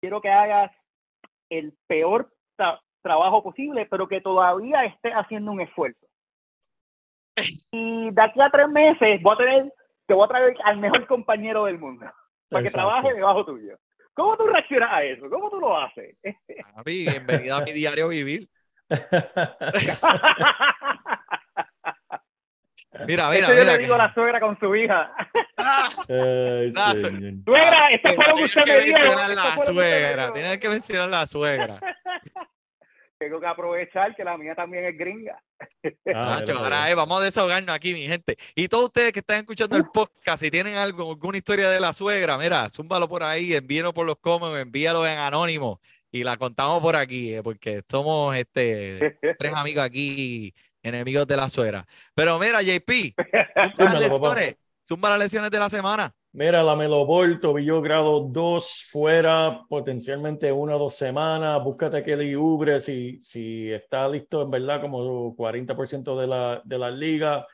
quiero 0.00 0.20
que 0.22 0.30
hagas 0.30 0.72
el 1.50 1.74
peor 1.86 2.32
tra- 2.56 2.80
trabajo 3.02 3.42
posible, 3.42 3.86
pero 3.90 4.08
que 4.08 4.20
todavía 4.22 4.84
estés 4.86 5.12
haciendo 5.12 5.52
un 5.52 5.60
esfuerzo. 5.60 6.06
Y 7.72 8.10
de 8.12 8.22
aquí 8.22 8.40
a 8.40 8.48
tres 8.50 8.68
meses 8.68 9.20
voy 9.22 9.34
a 9.34 9.36
tener, 9.36 9.74
te 10.06 10.14
voy 10.14 10.24
a 10.24 10.28
traer 10.28 10.56
al 10.64 10.78
mejor 10.78 11.06
compañero 11.06 11.64
del 11.66 11.78
mundo 11.78 12.06
para 12.48 12.62
que 12.64 12.70
trabaje 12.70 13.12
debajo 13.12 13.44
tuyo. 13.44 13.76
¿Cómo 14.16 14.36
tú 14.36 14.46
reaccionas 14.46 14.90
a 14.92 15.02
eso? 15.04 15.28
¿Cómo 15.28 15.50
tú 15.50 15.60
lo 15.60 15.78
haces? 15.78 16.16
Papi, 16.74 17.04
bienvenida 17.06 17.58
a 17.58 17.60
mi 17.62 17.72
diario 17.72 18.08
vivir. 18.08 18.48
Mira, 23.06 23.28
mira, 23.28 23.46
Eso 23.48 23.48
yo 23.48 23.60
mira. 23.60 23.64
le 23.72 23.76
que- 23.76 23.82
digo 23.82 23.94
a 23.94 23.98
la 23.98 24.14
suegra 24.14 24.40
con 24.40 24.58
su 24.58 24.74
hija. 24.74 25.12
¡Ah! 25.58 25.86
Ay, 26.08 26.70
Nacho. 26.72 26.98
señor. 27.08 27.34
Suegra, 27.44 27.88
esto 27.90 28.12
fue 28.14 28.24
lo 28.26 28.34
que 28.34 28.46
Tienes 28.46 28.56
usted 28.56 28.62
que 28.62 28.72
me 28.72 28.80
dijo. 28.84 28.98
mencionar 28.98 29.28
la 29.28 29.34
lo 29.34 29.42
que 29.42 29.48
usted 29.60 29.72
me 29.72 29.74
suegra, 29.80 30.32
tienes 30.32 30.58
que 30.58 30.68
mencionar 30.70 31.08
la 31.10 31.26
suegra. 31.26 31.80
Tengo 33.18 33.40
que 33.40 33.46
aprovechar 33.46 34.14
que 34.14 34.24
la 34.24 34.36
mía 34.36 34.54
también 34.54 34.84
es 34.84 34.96
gringa. 34.96 35.42
Ah, 36.14 36.38
Nacho, 36.38 36.58
ahora 36.58 36.90
eh, 36.90 36.94
vamos 36.94 37.20
a 37.20 37.24
desahogarnos 37.24 37.74
aquí, 37.74 37.94
mi 37.94 38.02
gente. 38.02 38.36
Y 38.54 38.68
todos 38.68 38.84
ustedes 38.84 39.12
que 39.12 39.20
están 39.20 39.40
escuchando 39.40 39.76
el 39.76 39.86
podcast, 39.86 40.42
si 40.42 40.50
tienen 40.50 40.76
algo, 40.76 41.10
alguna 41.10 41.38
historia 41.38 41.70
de 41.70 41.80
la 41.80 41.92
suegra, 41.92 42.36
mira, 42.36 42.68
zúmbalo 42.68 43.08
por 43.08 43.22
ahí, 43.22 43.54
envíenlo 43.54 43.94
por 43.94 44.06
los 44.06 44.16
comments, 44.16 44.60
envíalo 44.60 45.06
en 45.06 45.18
anónimo 45.18 45.80
y 46.10 46.24
la 46.24 46.36
contamos 46.36 46.80
por 46.80 46.96
aquí, 46.96 47.34
eh, 47.34 47.42
porque 47.42 47.82
somos 47.88 48.36
este 48.36 49.18
tres 49.38 49.54
amigos 49.54 49.84
aquí, 49.84 50.54
enemigos 50.82 51.26
de 51.26 51.36
la 51.36 51.48
suegra. 51.48 51.84
Pero 52.14 52.38
mira, 52.38 52.60
JP, 52.62 53.14
Zumba 54.88 55.10
las 55.10 55.18
lesiones 55.18 55.50
de 55.50 55.58
la 55.58 55.68
semana. 55.68 56.14
Mira, 56.38 56.62
la 56.62 56.76
Melo 56.76 57.06
Ball, 57.06 57.40
tobillo 57.40 57.80
grado 57.80 58.20
2, 58.20 58.88
fuera 58.90 59.64
potencialmente 59.70 60.52
una 60.52 60.76
o 60.76 60.78
dos 60.78 60.94
semanas. 60.94 61.64
Búscate 61.64 62.02
Kelly 62.02 62.36
Ubre 62.36 62.78
si, 62.78 63.18
si 63.22 63.72
está 63.72 64.06
listo, 64.06 64.42
en 64.42 64.50
verdad, 64.50 64.82
como 64.82 65.34
40% 65.34 66.20
de 66.20 66.26
la, 66.26 66.60
de 66.62 66.78
la 66.78 66.90
liga. 66.90 67.46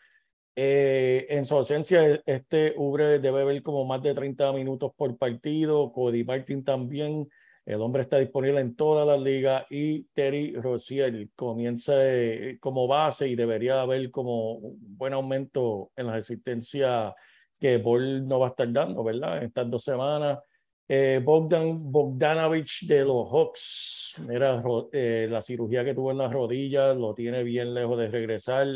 Eh, 0.56 1.26
en 1.28 1.44
su 1.44 1.54
ausencia, 1.54 2.20
este 2.26 2.74
Ubre 2.76 3.20
debe 3.20 3.44
ver 3.44 3.62
como 3.62 3.84
más 3.84 4.02
de 4.02 4.14
30 4.14 4.52
minutos 4.52 4.90
por 4.96 5.16
partido. 5.16 5.92
Cody 5.92 6.24
Martin 6.24 6.64
también. 6.64 7.28
El 7.64 7.80
hombre 7.82 8.02
está 8.02 8.18
disponible 8.18 8.60
en 8.60 8.74
todas 8.74 9.06
las 9.06 9.20
ligas 9.20 9.64
y 9.70 10.06
Terry 10.12 10.54
Rozier 10.56 11.28
comienza 11.36 11.92
eh, 11.98 12.58
como 12.58 12.88
base 12.88 13.28
y 13.28 13.36
debería 13.36 13.80
haber 13.80 14.10
como 14.10 14.54
un 14.54 14.98
buen 14.98 15.12
aumento 15.12 15.92
en 15.94 16.08
la 16.08 16.16
asistencia 16.16 17.14
que 17.62 17.78
Ball 17.78 18.26
no 18.26 18.40
va 18.40 18.48
a 18.48 18.50
estar 18.50 18.70
dando, 18.72 19.04
¿verdad? 19.04 19.38
En 19.38 19.44
estas 19.44 19.70
dos 19.70 19.84
semanas. 19.84 20.40
Eh, 20.88 21.20
Bogdan 21.24 21.92
Bogdanovich 21.92 22.86
de 22.88 23.04
los 23.04 23.28
Hawks, 23.30 24.16
mira, 24.26 24.60
eh, 24.92 25.28
la 25.30 25.40
cirugía 25.40 25.84
que 25.84 25.94
tuvo 25.94 26.10
en 26.10 26.18
las 26.18 26.32
rodillas 26.32 26.96
lo 26.96 27.14
tiene 27.14 27.44
bien 27.44 27.72
lejos 27.72 27.96
de 27.98 28.08
regresar 28.08 28.66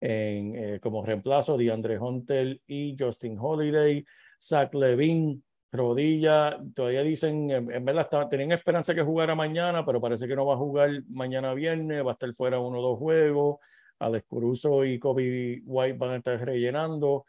en, 0.00 0.54
eh, 0.56 0.80
como 0.82 1.04
reemplazo 1.04 1.56
de 1.56 1.70
Andre 1.70 1.98
Hunter 2.00 2.60
y 2.66 2.96
Justin 2.98 3.38
Holiday. 3.40 4.04
Zach 4.42 4.74
Levine, 4.74 5.40
rodilla, 5.70 6.58
todavía 6.74 7.02
dicen, 7.02 7.48
en, 7.50 7.70
en 7.70 7.84
verdad 7.84 8.02
está- 8.02 8.28
tenían 8.28 8.50
esperanza 8.52 8.92
que 8.92 9.02
jugara 9.02 9.36
mañana, 9.36 9.86
pero 9.86 10.00
parece 10.00 10.26
que 10.26 10.34
no 10.34 10.46
va 10.46 10.54
a 10.54 10.58
jugar 10.58 10.90
mañana 11.08 11.54
viernes, 11.54 12.04
va 12.04 12.10
a 12.10 12.12
estar 12.14 12.34
fuera 12.34 12.58
uno 12.58 12.80
o 12.80 12.82
dos 12.82 12.98
juegos. 12.98 13.58
Alex 14.00 14.26
Caruso 14.28 14.84
y 14.84 14.98
Kobe 14.98 15.62
White 15.64 15.96
van 15.96 16.10
a 16.10 16.16
estar 16.16 16.44
rellenando. 16.44 17.24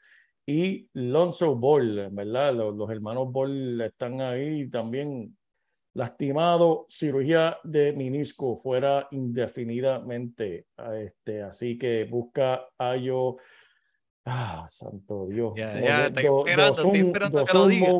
Y 0.49 0.87
Lonzo 0.93 1.55
Ball, 1.57 2.09
¿verdad? 2.11 2.53
Los, 2.55 2.75
los 2.75 2.89
hermanos 2.89 3.31
Ball 3.31 3.81
están 3.81 4.21
ahí 4.21 4.69
también 4.69 5.37
lastimados, 5.93 6.85
cirugía 6.89 7.57
de 7.63 7.91
menisco 7.91 8.55
fuera 8.55 9.07
indefinidamente. 9.11 10.67
Ah, 10.77 10.95
Este, 10.97 11.41
así 11.41 11.77
que 11.77 12.05
busca 12.05 12.65
a 12.77 12.95
yo. 12.95 13.37
Ah, 14.25 14.65
santo 14.69 15.27
Dios. 15.27 15.53
Ya, 15.57 15.79
ya, 15.81 16.05
estoy 16.07 16.25
esperando, 16.25 16.71
estoy 16.75 16.91
Dosunmu- 16.99 17.05
esperando 17.07 17.45
que 17.45 17.53
lo 17.53 17.67
diga. 17.67 17.93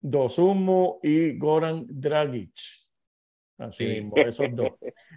Dosunmu 0.00 0.98
y 1.02 1.38
Goran 1.38 1.84
Dragic. 1.88 2.52
Así 3.58 3.86
Sí. 3.86 4.00
mismo, 4.00 4.16
esos 4.18 4.54
dos. 4.56 4.72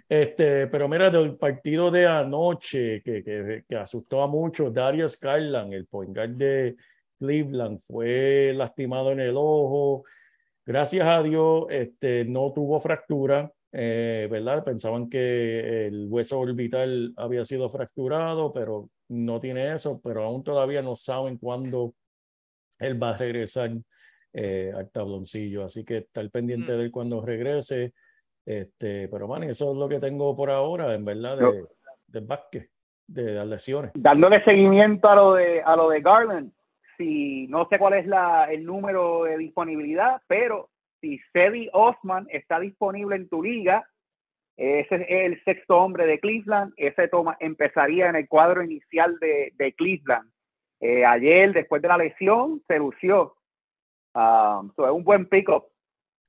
Este, 0.08 0.66
pero 0.68 0.88
mira, 0.88 1.10
del 1.10 1.36
partido 1.36 1.90
de 1.90 2.06
anoche 2.06 3.02
que, 3.02 3.22
que, 3.24 3.64
que 3.68 3.76
asustó 3.76 4.22
a 4.22 4.26
muchos, 4.28 4.72
Darius 4.72 5.18
Garland, 5.18 5.72
el 5.74 5.86
point 5.86 6.14
guard 6.14 6.30
de 6.36 6.76
Cleveland, 7.18 7.80
fue 7.80 8.52
lastimado 8.54 9.10
en 9.12 9.20
el 9.20 9.34
ojo. 9.36 10.04
Gracias 10.64 11.06
a 11.06 11.22
Dios, 11.22 11.66
este, 11.70 12.24
no 12.24 12.52
tuvo 12.52 12.78
fractura, 12.78 13.50
eh, 13.72 14.28
¿verdad? 14.30 14.64
Pensaban 14.64 15.08
que 15.08 15.86
el 15.86 16.06
hueso 16.08 16.38
orbital 16.40 17.12
había 17.16 17.44
sido 17.44 17.68
fracturado, 17.68 18.52
pero 18.52 18.90
no 19.08 19.40
tiene 19.40 19.72
eso, 19.74 20.00
pero 20.02 20.24
aún 20.24 20.44
todavía 20.44 20.82
no 20.82 20.94
saben 20.94 21.38
cuándo 21.38 21.94
él 22.78 23.02
va 23.02 23.10
a 23.10 23.16
regresar 23.16 23.72
eh, 24.32 24.70
al 24.76 24.90
tabloncillo. 24.90 25.64
Así 25.64 25.84
que 25.84 25.98
estar 25.98 26.28
pendiente 26.30 26.72
Mm. 26.72 26.76
de 26.76 26.82
él 26.84 26.90
cuando 26.90 27.20
regrese. 27.24 27.92
Este, 28.46 29.08
pero, 29.08 29.26
man, 29.26 29.42
eso 29.42 29.72
es 29.72 29.76
lo 29.76 29.88
que 29.88 29.98
tengo 29.98 30.36
por 30.36 30.50
ahora, 30.50 30.94
en 30.94 31.04
verdad, 31.04 31.36
de, 31.36 31.64
del 32.06 32.24
básquet, 32.24 32.70
de 33.06 33.32
las 33.34 33.46
lesiones. 33.46 33.90
dándole 33.94 34.42
seguimiento 34.44 35.08
a 35.08 35.16
lo 35.16 35.34
de 35.34 35.62
a 35.62 35.74
lo 35.74 35.90
de 35.90 36.00
Garland, 36.00 36.52
si 36.96 37.48
no 37.48 37.66
sé 37.68 37.78
cuál 37.78 37.94
es 37.94 38.06
la, 38.06 38.44
el 38.50 38.64
número 38.64 39.24
de 39.24 39.36
disponibilidad, 39.36 40.22
pero 40.28 40.70
si 41.00 41.20
Cedi 41.32 41.68
Osman 41.72 42.26
está 42.30 42.60
disponible 42.60 43.16
en 43.16 43.28
tu 43.28 43.42
liga, 43.42 43.84
ese 44.56 44.94
es 44.94 45.06
el 45.08 45.44
sexto 45.44 45.76
hombre 45.78 46.06
de 46.06 46.18
Cleveland, 46.18 46.72
ese 46.76 47.08
toma 47.08 47.36
empezaría 47.40 48.08
en 48.08 48.16
el 48.16 48.28
cuadro 48.28 48.62
inicial 48.62 49.18
de, 49.18 49.52
de 49.56 49.72
Cleveland. 49.74 50.30
Eh, 50.80 51.04
ayer, 51.04 51.52
después 51.52 51.82
de 51.82 51.88
la 51.88 51.98
lesión, 51.98 52.62
se 52.66 52.78
lució. 52.78 53.34
Um, 54.14 54.72
so 54.74 54.86
es 54.86 54.92
un 54.92 55.04
buen 55.04 55.26
pick-up 55.26 55.66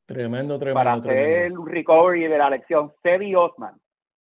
Tremendo, 0.08 0.58
para 0.58 0.72
tremendo, 0.72 0.90
hacer 0.90 1.12
tremendo. 1.12 1.64
el 1.66 1.70
recovery 1.70 2.28
de 2.28 2.38
la 2.38 2.50
lesión. 2.50 2.94
Cedi 3.04 3.36
Osman. 3.36 3.78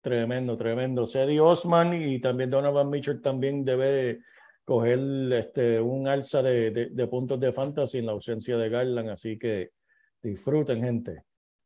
Tremendo, 0.01 0.57
tremendo. 0.57 1.05
Cedi 1.07 1.39
Osman 1.39 2.03
y 2.03 2.19
también 2.19 2.49
Donovan 2.49 2.89
Mitchell 2.89 3.21
también 3.21 3.63
debe 3.63 4.21
coger 4.65 4.99
este, 5.33 5.79
un 5.79 6.09
alza 6.09 6.43
de, 6.43 6.71
de, 6.71 6.87
de 6.87 7.07
puntos 7.07 7.39
de 7.39 7.53
fantasy 7.53 7.99
en 7.99 8.07
la 8.07 8.13
ausencia 8.13 8.57
de 8.57 8.71
Garland, 8.71 9.11
así 9.11 9.39
que 9.39 9.73
disfruten, 10.23 10.83
gente. 10.83 11.25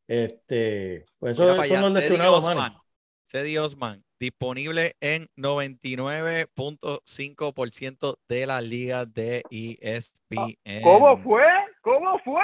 Este, 0.09 1.05
pues 1.21 1.31
eso 1.33 1.45
para 1.45 1.55
los 1.55 1.65
allá, 1.65 1.83
Cedi 1.83 1.95
lesionados, 1.95 2.49
mano. 2.49 2.61
Osman. 2.61 2.81
Cedi 3.25 3.59
Osman, 3.59 4.03
disponible 4.19 4.97
en 5.01 5.29
99.5% 5.37 8.17
de 8.29 8.47
las 8.47 8.65
ligas 8.65 9.15
de 9.15 9.45
ESPN. 9.51 10.83
¿Cómo 10.83 11.17
fue? 11.23 11.45
¿Cómo 11.81 12.19
fue? 12.25 12.43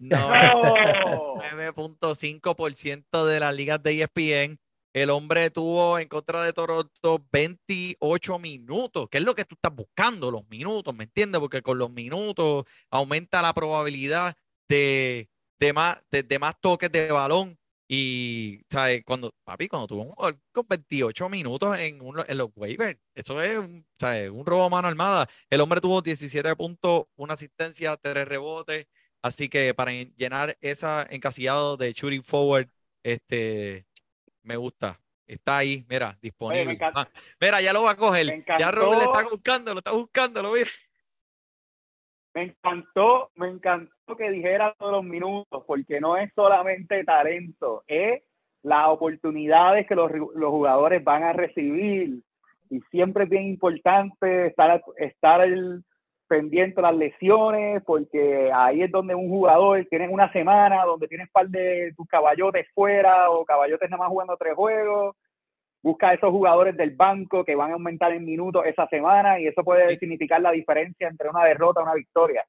No, 0.00 0.16
No. 0.30 1.34
9.5% 1.36 3.26
de 3.26 3.40
las 3.40 3.54
ligas 3.54 3.82
de 3.82 4.00
ESPN. 4.02 4.58
El 4.92 5.10
hombre 5.10 5.50
tuvo 5.50 5.98
en 6.00 6.08
contra 6.08 6.42
de 6.42 6.52
Toronto 6.52 7.24
28 7.30 8.38
minutos, 8.40 9.08
que 9.08 9.18
es 9.18 9.24
lo 9.24 9.34
que 9.36 9.44
tú 9.44 9.54
estás 9.54 9.72
buscando, 9.74 10.32
los 10.32 10.48
minutos, 10.48 10.92
¿me 10.96 11.04
entiendes? 11.04 11.40
Porque 11.40 11.62
con 11.62 11.78
los 11.78 11.90
minutos 11.92 12.64
aumenta 12.90 13.40
la 13.40 13.52
probabilidad 13.54 14.34
de, 14.68 15.28
de 15.60 15.72
más, 15.72 16.00
de, 16.10 16.24
de 16.24 16.38
más 16.40 16.54
toques 16.60 16.90
de 16.90 17.12
balón. 17.12 17.56
Y, 17.92 18.62
¿sabes? 18.70 19.02
Cuando, 19.04 19.32
papi, 19.44 19.66
cuando 19.68 19.88
tuvo 19.88 20.02
un 20.02 20.10
jugador 20.10 20.38
con 20.52 20.64
28 20.68 21.28
minutos 21.28 21.76
en, 21.78 22.00
un- 22.00 22.22
en 22.26 22.38
los 22.38 22.48
waivers, 22.54 22.98
eso 23.16 23.40
es 23.42 23.58
un, 23.58 23.84
¿sabes? 23.98 24.30
un 24.30 24.46
robo 24.46 24.64
a 24.64 24.68
mano 24.68 24.86
armada. 24.88 25.28
El 25.50 25.60
hombre 25.60 25.80
tuvo 25.80 26.00
17 26.02 26.54
puntos, 26.56 27.04
una 27.16 27.34
asistencia, 27.34 27.96
tres 27.96 28.26
rebotes. 28.28 28.86
Así 29.22 29.48
que 29.48 29.74
para 29.74 29.92
en- 29.92 30.14
llenar 30.16 30.56
esa 30.60 31.06
encasillado 31.10 31.76
de 31.76 31.92
shooting 31.92 32.22
forward, 32.22 32.68
este, 33.02 33.86
me 34.42 34.56
gusta. 34.56 35.00
Está 35.26 35.58
ahí, 35.58 35.84
mira, 35.88 36.18
disponible. 36.20 36.76
Ah, 36.94 37.08
mira, 37.40 37.60
ya 37.60 37.72
lo 37.72 37.84
va 37.84 37.92
a 37.92 37.96
coger. 37.96 38.44
Ya 38.58 38.70
Robert 38.72 38.98
le 38.98 39.04
está 39.04 39.22
buscando, 39.22 39.72
lo 39.72 39.78
está 39.78 39.92
buscando, 39.92 40.42
lo 40.42 40.52
mira. 40.52 40.70
Me 42.34 42.42
encantó, 42.44 43.30
me 43.34 43.48
encantó 43.48 44.16
que 44.16 44.30
dijera 44.30 44.74
todos 44.78 44.92
los 44.92 45.04
minutos, 45.04 45.64
porque 45.66 46.00
no 46.00 46.16
es 46.16 46.32
solamente 46.34 47.02
talento, 47.04 47.84
es 47.88 48.22
las 48.62 48.88
oportunidades 48.88 49.86
que 49.86 49.94
los, 49.94 50.10
los 50.12 50.50
jugadores 50.50 51.02
van 51.02 51.24
a 51.24 51.32
recibir. 51.32 52.22
Y 52.68 52.80
siempre 52.90 53.24
es 53.24 53.30
bien 53.30 53.44
importante 53.44 54.46
estar, 54.46 54.82
estar 54.98 55.40
el- 55.42 55.84
pendiente 56.30 56.80
las 56.80 56.94
lesiones, 56.94 57.82
porque 57.84 58.52
ahí 58.54 58.82
es 58.82 58.90
donde 58.92 59.16
un 59.16 59.28
jugador 59.28 59.84
tiene 59.90 60.08
una 60.08 60.32
semana, 60.32 60.84
donde 60.84 61.08
tienes 61.08 61.28
par 61.30 61.48
de 61.48 61.92
tus 61.96 62.06
caballotes 62.06 62.68
fuera 62.72 63.28
o 63.32 63.44
caballotes 63.44 63.90
nada 63.90 64.04
más 64.04 64.10
jugando 64.10 64.36
tres 64.38 64.54
juegos. 64.54 65.16
Busca 65.82 66.10
a 66.10 66.14
esos 66.14 66.30
jugadores 66.30 66.76
del 66.76 66.92
banco 66.92 67.44
que 67.44 67.56
van 67.56 67.70
a 67.70 67.74
aumentar 67.74 68.12
en 68.12 68.24
minutos 68.24 68.64
esa 68.64 68.86
semana 68.88 69.40
y 69.40 69.48
eso 69.48 69.64
puede 69.64 69.90
Sí. 69.90 69.96
significar 69.98 70.40
la 70.40 70.52
diferencia 70.52 71.08
entre 71.08 71.28
una 71.28 71.44
derrota 71.44 71.80
y 71.80 71.82
una 71.82 71.94
victoria. 71.94 72.44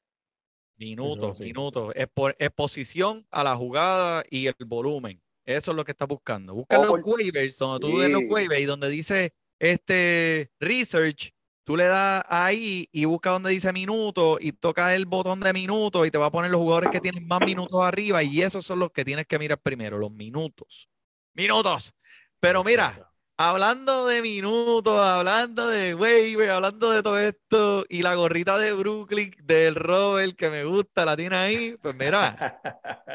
Minutos, 0.78 1.38
sí. 1.38 1.44
minutos. 1.46 1.94
Expo- 1.96 2.36
exposición 2.38 3.24
a 3.32 3.44
la 3.44 3.56
jugada 3.56 4.22
y 4.30 4.46
el 4.46 4.54
volumen. 4.67 5.20
Eso 5.44 5.72
es 5.72 5.78
lo 5.78 5.84
que 5.84 5.91
estás 5.91 6.08
buscando. 6.08 6.54
Busca 6.54 6.76
en 6.76 6.84
los 6.84 7.00
waivers, 7.04 7.58
donde 7.58 7.80
tú 7.88 7.98
ves 7.98 8.10
los 8.10 8.24
waivers 8.30 8.62
y 8.62 8.65
donde 8.65 8.89
dice 8.89 9.32
este 9.60 10.50
research, 10.60 11.32
tú 11.63 11.78
le 11.78 11.86
das 11.86 12.24
ahí 12.28 12.88
y 12.91 13.06
busca 13.06 13.32
donde 13.32 13.52
dice 13.52 13.71
minutos 13.74 14.39
y 14.41 14.52
toca 14.52 14.95
el 14.95 15.06
botón 15.06 15.39
de 15.39 15.54
minutos 15.54 16.08
y 16.08 16.12
te 16.12 16.17
va 16.17 16.28
a 16.28 16.32
poner 16.32 16.52
los 16.52 16.60
jugadores 16.60 16.89
que 16.91 17.00
tienen 17.00 17.28
más 17.28 17.41
minutos 17.41 17.82
arriba 17.84 18.24
y 18.24 18.41
esos 18.41 18.65
son 18.65 18.80
los 18.80 18.91
que 18.91 19.06
tienes 19.06 19.28
que 19.28 19.39
mirar 19.39 19.60
primero, 19.60 19.97
los 19.97 20.12
minutos. 20.12 20.89
Minutos. 21.34 21.93
Pero 22.39 22.63
mira, 22.63 23.11
Hablando 23.43 24.06
de 24.08 24.21
minutos, 24.21 24.99
hablando 24.99 25.67
de 25.67 25.95
waiver, 25.95 26.51
hablando 26.51 26.91
de 26.91 27.01
todo 27.01 27.17
esto 27.19 27.86
y 27.89 28.04
la 28.04 28.13
gorrita 28.13 28.60
de 28.60 28.71
Brooklyn 28.73 29.34
del 29.43 29.73
Robert 29.75 30.36
que 30.36 30.49
me 30.51 30.63
gusta, 30.63 31.06
la 31.06 31.17
tiene 31.17 31.36
ahí, 31.38 31.75
pues 31.82 31.95
mira, 31.95 32.39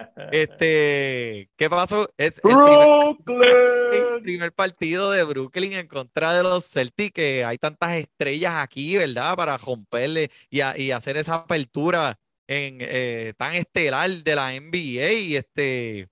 este, 0.31 1.51
¿qué 1.57 1.71
pasó? 1.71 2.09
Es 2.17 2.43
el 2.47 2.61
primer, 2.61 2.91
el 3.91 4.17
Brooklyn. 4.17 4.23
primer 4.23 4.53
partido 4.53 5.11
de 5.13 5.25
Brooklyn 5.25 5.75
en 5.75 5.87
contra 5.89 6.35
de 6.35 6.43
los 6.43 6.65
Celtics, 6.71 7.13
que 7.15 7.45
hay 7.45 7.59
tantas 7.59 7.93
estrellas 7.97 8.55
aquí, 8.57 8.97
¿verdad? 8.97 9.37
Para 9.37 9.57
romperle 9.59 10.31
y, 10.51 10.61
a- 10.61 10.79
y 10.79 10.91
hacer 10.93 11.17
esa 11.17 11.37
apertura 11.37 12.19
en, 12.49 12.79
eh, 12.81 13.33
tan 13.39 13.55
estelar 13.55 14.11
de 14.11 14.35
la 14.37 14.55
NBA 14.55 15.13
y 15.13 15.37
este, 15.37 16.09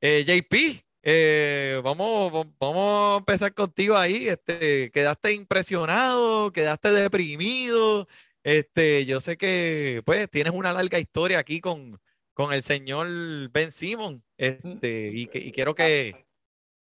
eh, 0.00 0.24
JP. 0.26 0.82
Eh, 1.02 1.80
vamos, 1.82 2.32
va- 2.32 2.50
vamos 2.60 3.14
a 3.14 3.18
empezar 3.18 3.52
contigo 3.54 3.96
ahí. 3.96 4.28
Este, 4.28 4.90
¿quedaste 4.92 5.32
impresionado? 5.32 6.52
¿Quedaste 6.52 6.92
deprimido? 6.92 8.06
Este, 8.44 9.04
yo 9.06 9.20
sé 9.20 9.36
que 9.36 10.02
pues 10.04 10.28
tienes 10.30 10.52
una 10.54 10.72
larga 10.72 10.98
historia 10.98 11.38
aquí 11.38 11.60
con, 11.60 11.98
con 12.34 12.52
el 12.52 12.62
señor 12.62 13.06
Ben 13.50 13.70
Simon. 13.70 14.22
Este, 14.36 15.10
y, 15.12 15.26
que- 15.26 15.38
y 15.38 15.50
quiero 15.52 15.74
que, 15.74 16.14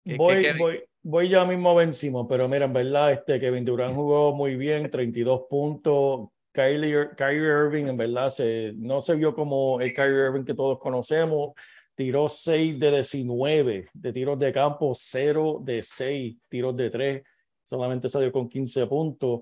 que- 0.05 0.15
Voy, 0.17 0.41
que- 0.41 0.53
voy, 0.53 0.83
voy 1.03 1.29
ya 1.29 1.43
mismo 1.45 1.71
a 1.71 1.75
Ben 1.75 1.93
Simmons, 1.93 2.27
pero 2.29 2.47
mira, 2.47 2.65
en 2.65 2.73
verdad, 2.73 3.11
este 3.11 3.39
Kevin 3.39 3.65
Durant 3.65 3.93
jugó 3.95 4.33
muy 4.33 4.55
bien, 4.55 4.89
32 4.89 5.41
puntos. 5.49 6.29
Kylie, 6.53 7.09
Kyrie 7.17 7.41
Irving, 7.47 7.87
en 7.87 7.97
verdad, 7.97 8.29
se, 8.29 8.71
no 8.77 9.01
se 9.01 9.15
vio 9.15 9.35
como 9.35 9.81
el 9.81 9.93
Kyrie 9.93 10.27
Irving 10.27 10.45
que 10.45 10.53
todos 10.53 10.79
conocemos. 10.79 11.51
Tiró 11.95 12.27
6 12.29 12.77
de 12.79 12.91
19 12.91 13.87
de 13.93 14.13
tiros 14.13 14.37
de 14.37 14.51
campo, 14.51 14.91
0 14.93 15.59
de 15.63 15.81
6 15.81 16.37
tiros 16.49 16.75
de 16.75 16.89
3. 16.89 17.23
Solamente 17.63 18.09
salió 18.09 18.31
con 18.31 18.49
15 18.49 18.85
puntos. 18.87 19.41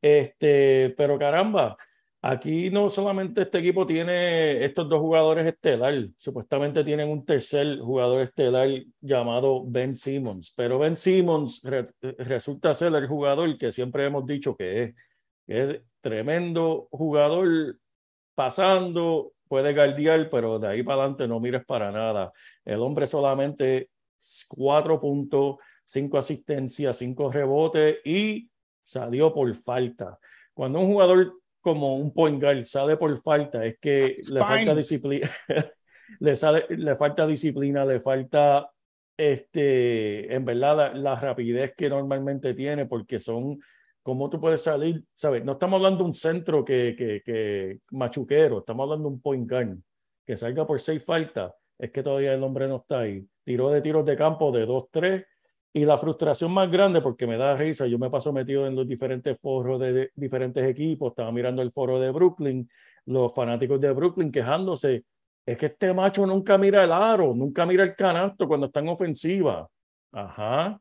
Este, 0.00 0.94
pero 0.96 1.18
caramba, 1.18 1.76
Aquí 2.26 2.70
no 2.70 2.88
solamente 2.88 3.42
este 3.42 3.58
equipo 3.58 3.84
tiene 3.84 4.64
estos 4.64 4.88
dos 4.88 4.98
jugadores 4.98 5.44
estelar, 5.46 6.08
supuestamente 6.16 6.82
tienen 6.82 7.10
un 7.10 7.22
tercer 7.22 7.78
jugador 7.80 8.22
estelar 8.22 8.66
llamado 9.02 9.62
Ben 9.66 9.94
Simmons, 9.94 10.50
pero 10.56 10.78
Ben 10.78 10.96
Simmons 10.96 11.60
re- 11.64 11.84
resulta 12.00 12.72
ser 12.72 12.94
el 12.94 13.06
jugador 13.08 13.58
que 13.58 13.70
siempre 13.70 14.06
hemos 14.06 14.24
dicho 14.24 14.56
que 14.56 14.82
es, 14.84 14.94
que 15.46 15.62
es 15.72 15.82
tremendo 16.00 16.88
jugador 16.90 17.78
pasando, 18.34 19.33
puede 19.48 19.74
guardiar, 19.74 20.28
pero 20.30 20.58
de 20.58 20.68
ahí 20.68 20.82
para 20.82 21.02
adelante 21.02 21.28
no 21.28 21.40
mires 21.40 21.64
para 21.64 21.90
nada. 21.90 22.32
El 22.64 22.80
hombre 22.80 23.06
solamente 23.06 23.90
cuatro 24.48 25.00
puntos, 25.00 25.56
cinco 25.84 26.18
asistencias, 26.18 26.98
cinco 26.98 27.30
rebotes 27.30 27.98
y 28.04 28.48
salió 28.82 29.32
por 29.32 29.54
falta. 29.54 30.18
Cuando 30.52 30.80
un 30.80 30.86
jugador 30.86 31.34
como 31.60 31.96
un 31.96 32.12
point 32.12 32.40
guard 32.40 32.62
sale 32.64 32.96
por 32.96 33.16
falta, 33.22 33.64
es 33.64 33.78
que 33.80 34.16
le 34.30 34.40
falta 34.40 34.74
disciplina, 34.74 35.30
le, 36.20 36.36
sale, 36.36 36.66
le 36.68 36.94
falta 36.94 37.26
disciplina, 37.26 37.84
le 37.84 38.00
falta 38.00 38.70
este, 39.16 40.34
en 40.34 40.44
verdad 40.44 40.76
la, 40.76 40.94
la 40.94 41.16
rapidez 41.16 41.72
que 41.76 41.88
normalmente 41.88 42.52
tiene, 42.52 42.84
porque 42.86 43.18
son, 43.18 43.58
como 44.04 44.28
tú 44.28 44.38
puedes 44.38 44.62
salir, 44.62 45.02
¿sabes? 45.14 45.42
No 45.44 45.52
estamos 45.52 45.78
hablando 45.78 46.00
de 46.00 46.04
un 46.04 46.14
centro 46.14 46.62
que, 46.62 46.94
que, 46.96 47.22
que 47.24 47.80
machuquero, 47.90 48.58
estamos 48.58 48.84
hablando 48.84 49.08
de 49.08 49.14
un 49.14 49.20
point 49.20 49.50
guard 49.50 49.78
que 50.26 50.36
salga 50.36 50.66
por 50.66 50.78
seis 50.78 51.02
faltas, 51.02 51.54
es 51.78 51.90
que 51.90 52.02
todavía 52.02 52.34
el 52.34 52.42
hombre 52.42 52.68
no 52.68 52.76
está 52.76 53.00
ahí. 53.00 53.26
Tiró 53.44 53.70
de 53.70 53.80
tiros 53.80 54.04
de 54.04 54.14
campo 54.14 54.52
de 54.52 54.66
2-3 54.66 55.24
y 55.72 55.86
la 55.86 55.96
frustración 55.96 56.52
más 56.52 56.70
grande, 56.70 57.00
porque 57.00 57.26
me 57.26 57.38
da 57.38 57.56
risa, 57.56 57.86
yo 57.86 57.98
me 57.98 58.10
paso 58.10 58.30
metido 58.30 58.66
en 58.66 58.76
los 58.76 58.86
diferentes 58.86 59.38
foros 59.40 59.80
de, 59.80 59.92
de 59.94 60.10
diferentes 60.14 60.62
equipos, 60.68 61.10
estaba 61.12 61.32
mirando 61.32 61.62
el 61.62 61.72
foro 61.72 61.98
de 61.98 62.10
Brooklyn, 62.10 62.68
los 63.06 63.34
fanáticos 63.34 63.80
de 63.80 63.90
Brooklyn 63.90 64.30
quejándose, 64.30 65.04
es 65.46 65.56
que 65.56 65.66
este 65.66 65.94
macho 65.94 66.26
nunca 66.26 66.58
mira 66.58 66.84
el 66.84 66.92
aro, 66.92 67.34
nunca 67.34 67.64
mira 67.64 67.84
el 67.84 67.96
canasto 67.96 68.46
cuando 68.46 68.66
está 68.66 68.80
en 68.80 68.88
ofensiva. 68.88 69.66
Ajá. 70.12 70.78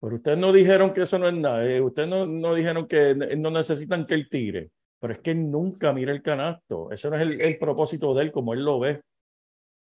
Pero 0.00 0.16
ustedes 0.16 0.38
no 0.38 0.52
dijeron 0.52 0.92
que 0.92 1.02
eso 1.02 1.18
no 1.18 1.28
es 1.28 1.34
nada, 1.34 1.64
eh, 1.66 1.80
ustedes 1.80 2.08
no, 2.08 2.26
no 2.26 2.54
dijeron 2.54 2.86
que 2.86 3.10
n- 3.10 3.36
no 3.36 3.50
necesitan 3.50 4.06
que 4.06 4.14
él 4.14 4.28
tire, 4.28 4.70
pero 5.00 5.12
es 5.12 5.18
que 5.20 5.32
él 5.32 5.50
nunca 5.50 5.92
mira 5.92 6.12
el 6.12 6.22
canasto, 6.22 6.90
ese 6.92 7.10
no 7.10 7.16
es 7.16 7.22
el, 7.22 7.40
el 7.40 7.58
propósito 7.58 8.14
de 8.14 8.24
él 8.24 8.32
como 8.32 8.54
él 8.54 8.64
lo 8.64 8.78
ve. 8.78 9.02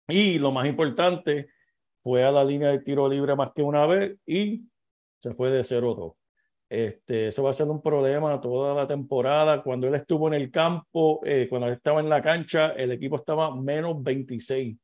Y 0.08 0.38
lo 0.38 0.50
más 0.52 0.66
importante, 0.66 1.48
fue 2.02 2.24
a 2.24 2.32
la 2.32 2.42
línea 2.44 2.70
de 2.70 2.78
tiro 2.80 3.08
libre 3.08 3.36
más 3.36 3.50
que 3.54 3.62
una 3.62 3.84
vez 3.86 4.16
y 4.24 4.62
se 5.20 5.34
fue 5.34 5.50
de 5.50 5.60
0-2. 5.62 6.14
Este, 6.70 7.28
eso 7.28 7.42
va 7.42 7.50
a 7.50 7.54
ser 7.54 7.66
un 7.68 7.82
problema 7.82 8.40
toda 8.40 8.74
la 8.74 8.86
temporada. 8.86 9.62
Cuando 9.62 9.88
él 9.88 9.94
estuvo 9.94 10.28
en 10.28 10.34
el 10.34 10.50
campo, 10.50 11.20
eh, 11.24 11.46
cuando 11.50 11.66
él 11.66 11.74
estaba 11.74 12.00
en 12.00 12.08
la 12.08 12.22
cancha, 12.22 12.68
el 12.72 12.92
equipo 12.92 13.16
estaba 13.16 13.54
menos 13.54 14.02
26. 14.02 14.78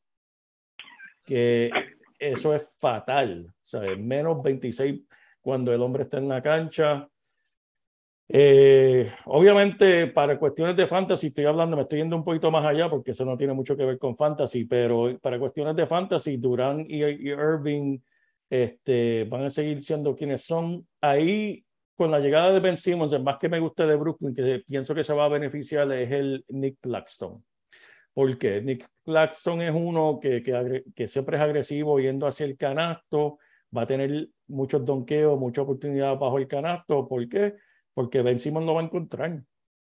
Que 1.24 1.70
eso 2.18 2.54
es 2.54 2.76
fatal, 2.80 3.52
¿sabes? 3.62 3.98
Menos 3.98 4.42
26 4.42 5.02
cuando 5.40 5.72
el 5.72 5.82
hombre 5.82 6.04
está 6.04 6.18
en 6.18 6.28
la 6.28 6.40
cancha. 6.42 7.08
Eh, 8.28 9.12
obviamente, 9.26 10.06
para 10.06 10.38
cuestiones 10.38 10.76
de 10.76 10.86
fantasy, 10.86 11.26
estoy 11.26 11.44
hablando, 11.44 11.76
me 11.76 11.82
estoy 11.82 11.98
yendo 11.98 12.16
un 12.16 12.24
poquito 12.24 12.50
más 12.50 12.64
allá 12.64 12.88
porque 12.88 13.10
eso 13.10 13.24
no 13.24 13.36
tiene 13.36 13.52
mucho 13.52 13.76
que 13.76 13.84
ver 13.84 13.98
con 13.98 14.16
fantasy, 14.16 14.64
pero 14.64 15.18
para 15.20 15.38
cuestiones 15.38 15.76
de 15.76 15.86
fantasy, 15.86 16.38
Durán 16.38 16.86
y, 16.88 17.04
y 17.04 17.28
Irving 17.28 17.98
este, 18.48 19.24
van 19.24 19.44
a 19.44 19.50
seguir 19.50 19.82
siendo 19.82 20.16
quienes 20.16 20.42
son. 20.42 20.86
Ahí, 21.00 21.64
con 21.96 22.10
la 22.10 22.20
llegada 22.20 22.52
de 22.52 22.60
Ben 22.60 22.78
Simmons, 22.78 23.12
el 23.12 23.22
más 23.22 23.38
que 23.38 23.48
me 23.48 23.60
gusta 23.60 23.86
de 23.86 23.96
Brooklyn, 23.96 24.34
que 24.34 24.62
pienso 24.66 24.94
que 24.94 25.04
se 25.04 25.12
va 25.12 25.26
a 25.26 25.28
beneficiar, 25.28 25.90
es 25.92 26.10
el 26.10 26.44
Nick 26.48 26.78
Claxton. 26.80 27.44
¿Por 28.14 28.38
qué? 28.38 28.62
Nick 28.62 28.86
Claxton 29.04 29.60
es 29.60 29.72
uno 29.74 30.20
que, 30.20 30.42
que, 30.42 30.84
que 30.94 31.08
siempre 31.08 31.36
es 31.36 31.42
agresivo 31.42 31.98
yendo 31.98 32.26
hacia 32.28 32.46
el 32.46 32.56
canasto, 32.56 33.38
va 33.76 33.82
a 33.82 33.86
tener 33.86 34.28
muchos 34.46 34.84
donkeos, 34.84 35.38
mucha 35.38 35.62
oportunidad 35.62 36.16
bajo 36.16 36.38
el 36.38 36.46
canasto. 36.46 37.08
¿Por 37.08 37.28
qué? 37.28 37.54
Porque 37.92 38.22
Ben 38.22 38.38
Simmons 38.38 38.66
lo 38.66 38.74
va 38.74 38.82
a 38.82 38.84
encontrar. 38.84 39.42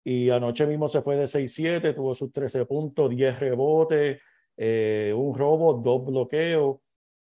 Y 0.03 0.29
anoche 0.29 0.65
mismo 0.65 0.87
se 0.87 1.01
fue 1.01 1.15
de 1.17 1.27
6-7, 1.27 1.93
tuvo 1.93 2.13
sus 2.15 2.31
13 2.31 2.65
puntos, 2.65 3.09
10 3.09 3.39
rebotes, 3.39 4.19
eh, 4.57 5.13
un 5.15 5.35
robo, 5.35 5.73
dos 5.73 6.05
bloqueos. 6.05 6.77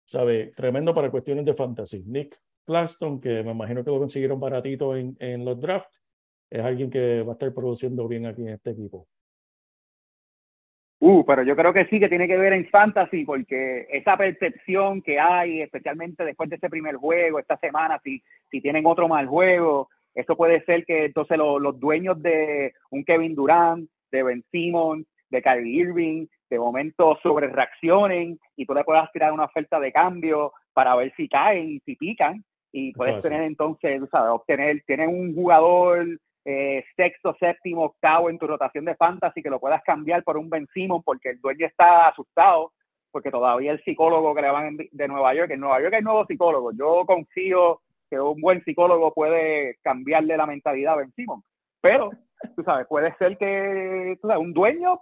¿Sabe? 0.07 0.53
Tremendo 0.57 0.95
para 0.95 1.11
cuestiones 1.11 1.45
de 1.45 1.55
fantasy. 1.55 2.03
Nick 2.07 2.39
Claxton, 2.65 3.21
que 3.21 3.43
me 3.43 3.51
imagino 3.51 3.85
que 3.85 3.91
lo 3.91 3.99
consiguieron 3.99 4.41
baratito 4.41 4.97
en, 4.97 5.17
en 5.19 5.45
los 5.45 5.61
drafts, 5.61 6.03
es 6.51 6.65
alguien 6.65 6.89
que 6.89 7.23
va 7.23 7.33
a 7.33 7.35
estar 7.35 7.53
produciendo 7.53 8.09
bien 8.09 8.25
aquí 8.25 8.43
en 8.43 8.49
este 8.49 8.71
equipo. 8.71 9.07
Uh, 11.01 11.25
pero 11.25 11.45
yo 11.45 11.55
creo 11.55 11.73
que 11.73 11.87
sí 11.87 12.01
que 12.01 12.09
tiene 12.09 12.27
que 12.27 12.37
ver 12.37 12.53
en 12.53 12.67
fantasy 12.71 13.25
porque 13.25 13.87
esa 13.91 14.17
percepción 14.17 15.01
que 15.01 15.21
hay, 15.21 15.63
especialmente 15.63 16.25
después 16.25 16.51
de 16.51 16.57
ese 16.57 16.69
primer 16.69 16.97
juego, 16.97 17.39
esta 17.39 17.57
semana, 17.59 18.01
si, 18.03 18.21
si 18.51 18.61
tienen 18.61 18.85
otro 18.85 19.07
mal 19.07 19.27
juego, 19.29 19.89
eso 20.15 20.37
puede 20.37 20.65
ser 20.65 20.85
que 20.85 21.05
entonces 21.05 21.39
lo- 21.39 21.61
los 21.61 21.79
dueños 21.79 22.21
de 22.21 22.73
un 22.91 23.05
Kevin 23.05 23.37
Durant, 23.37 23.89
de 24.11 24.23
Ben 24.25 24.43
Simmons, 24.51 25.07
de 25.31 25.41
Kyrie 25.43 25.83
Irving, 25.83 26.27
de 26.51 26.59
momento 26.59 27.17
sobre 27.23 27.47
reaccionen 27.47 28.39
y 28.57 28.67
tú 28.67 28.75
le 28.75 28.83
puedas 28.83 29.13
tirar 29.13 29.33
una 29.33 29.45
oferta 29.45 29.79
de 29.79 29.93
cambio 29.93 30.53
para 30.73 30.97
ver 30.97 31.13
si 31.17 31.29
caen 31.29 31.69
y 31.71 31.81
si 31.81 31.95
pican 31.95 32.43
y 32.73 32.93
puedes 32.93 33.15
tener 33.29 33.43
entonces, 33.43 34.01
tú 34.01 34.09
sabes, 34.11 34.31
obtener, 34.31 34.83
tienen 34.87 35.11
un 35.11 35.35
jugador 35.35 36.07
eh, 36.45 36.85
sexto, 36.97 37.37
séptimo, 37.39 37.85
octavo 37.85 38.31
en 38.31 38.39
tu 38.39 38.47
rotación 38.47 38.85
de 38.85 38.97
fantasy 38.97 39.43
que 39.43 39.51
lo 39.51 39.61
puedas 39.61 39.83
cambiar 39.83 40.23
por 40.23 40.37
un 40.37 40.49
Ben 40.49 40.67
Simmons 40.73 41.05
porque 41.05 41.31
el 41.31 41.41
dueño 41.41 41.67
está 41.67 42.09
asustado 42.09 42.73
porque 43.11 43.31
todavía 43.31 43.73
el 43.73 43.83
psicólogo 43.83 44.35
que 44.35 44.43
le 44.43 44.51
van 44.51 44.77
de 44.77 45.09
Nueva 45.09 45.35
York, 45.35 45.51
en 45.51 45.61
Nueva 45.61 45.81
York 45.81 45.95
hay 45.95 46.03
nuevos 46.03 46.27
psicólogos, 46.27 46.75
yo 46.79 47.05
confío 47.07 47.81
que 48.11 48.21
un 48.21 48.41
buen 48.41 48.63
psicólogo 48.65 49.13
puede 49.13 49.77
cambiarle 49.83 50.37
la 50.37 50.47
mentalidad 50.47 50.95
a 50.95 50.97
Ben 50.97 51.13
Simmons, 51.13 51.45
pero 51.81 52.11
tú 52.57 52.63
sabes, 52.63 52.87
puede 52.87 53.15
ser 53.17 53.37
que 53.39 54.19
un 54.23 54.53
dueño 54.53 55.01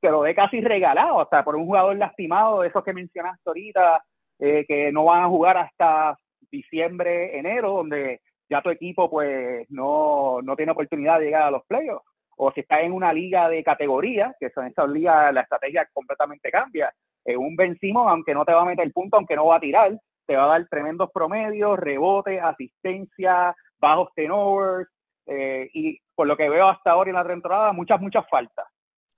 te 0.00 0.10
lo 0.10 0.22
dé 0.22 0.34
casi 0.34 0.60
regalado, 0.60 1.20
hasta 1.20 1.42
por 1.44 1.56
un 1.56 1.64
jugador 1.64 1.96
lastimado, 1.96 2.60
de 2.60 2.68
esos 2.68 2.84
que 2.84 2.92
mencionaste 2.92 3.42
ahorita, 3.46 4.04
eh, 4.38 4.64
que 4.68 4.92
no 4.92 5.04
van 5.04 5.24
a 5.24 5.28
jugar 5.28 5.56
hasta 5.56 6.16
diciembre, 6.50 7.38
enero, 7.38 7.72
donde 7.72 8.20
ya 8.48 8.62
tu 8.62 8.70
equipo 8.70 9.10
pues 9.10 9.66
no, 9.70 10.40
no 10.42 10.56
tiene 10.56 10.72
oportunidad 10.72 11.18
de 11.18 11.26
llegar 11.26 11.42
a 11.42 11.50
los 11.50 11.64
playoffs. 11.66 12.06
O 12.36 12.50
si 12.52 12.60
estás 12.60 12.80
en 12.80 12.92
una 12.92 13.12
liga 13.12 13.48
de 13.48 13.62
categoría, 13.62 14.34
que 14.40 14.50
son 14.50 14.66
esas 14.66 14.88
ligas, 14.88 15.32
la 15.32 15.42
estrategia 15.42 15.88
completamente 15.92 16.50
cambia. 16.50 16.92
Eh, 17.24 17.36
un 17.36 17.54
Ben 17.56 17.78
Simmons, 17.78 18.10
aunque 18.10 18.34
no 18.34 18.44
te 18.44 18.52
va 18.52 18.62
a 18.62 18.66
meter 18.66 18.92
punto, 18.92 19.16
aunque 19.16 19.36
no 19.36 19.46
va 19.46 19.56
a 19.56 19.60
tirar, 19.60 19.96
te 20.26 20.36
va 20.36 20.44
a 20.44 20.58
dar 20.58 20.68
tremendos 20.68 21.10
promedios, 21.12 21.78
rebotes, 21.78 22.42
asistencia, 22.42 23.54
bajos 23.78 24.08
turnovers, 24.16 24.88
eh, 25.26 25.70
y 25.72 25.98
por 26.14 26.26
lo 26.26 26.36
que 26.36 26.48
veo 26.48 26.68
hasta 26.68 26.90
ahora 26.90 27.10
en 27.10 27.16
la 27.16 27.26
temporada, 27.26 27.72
muchas, 27.72 28.00
muchas 28.00 28.28
faltas. 28.28 28.66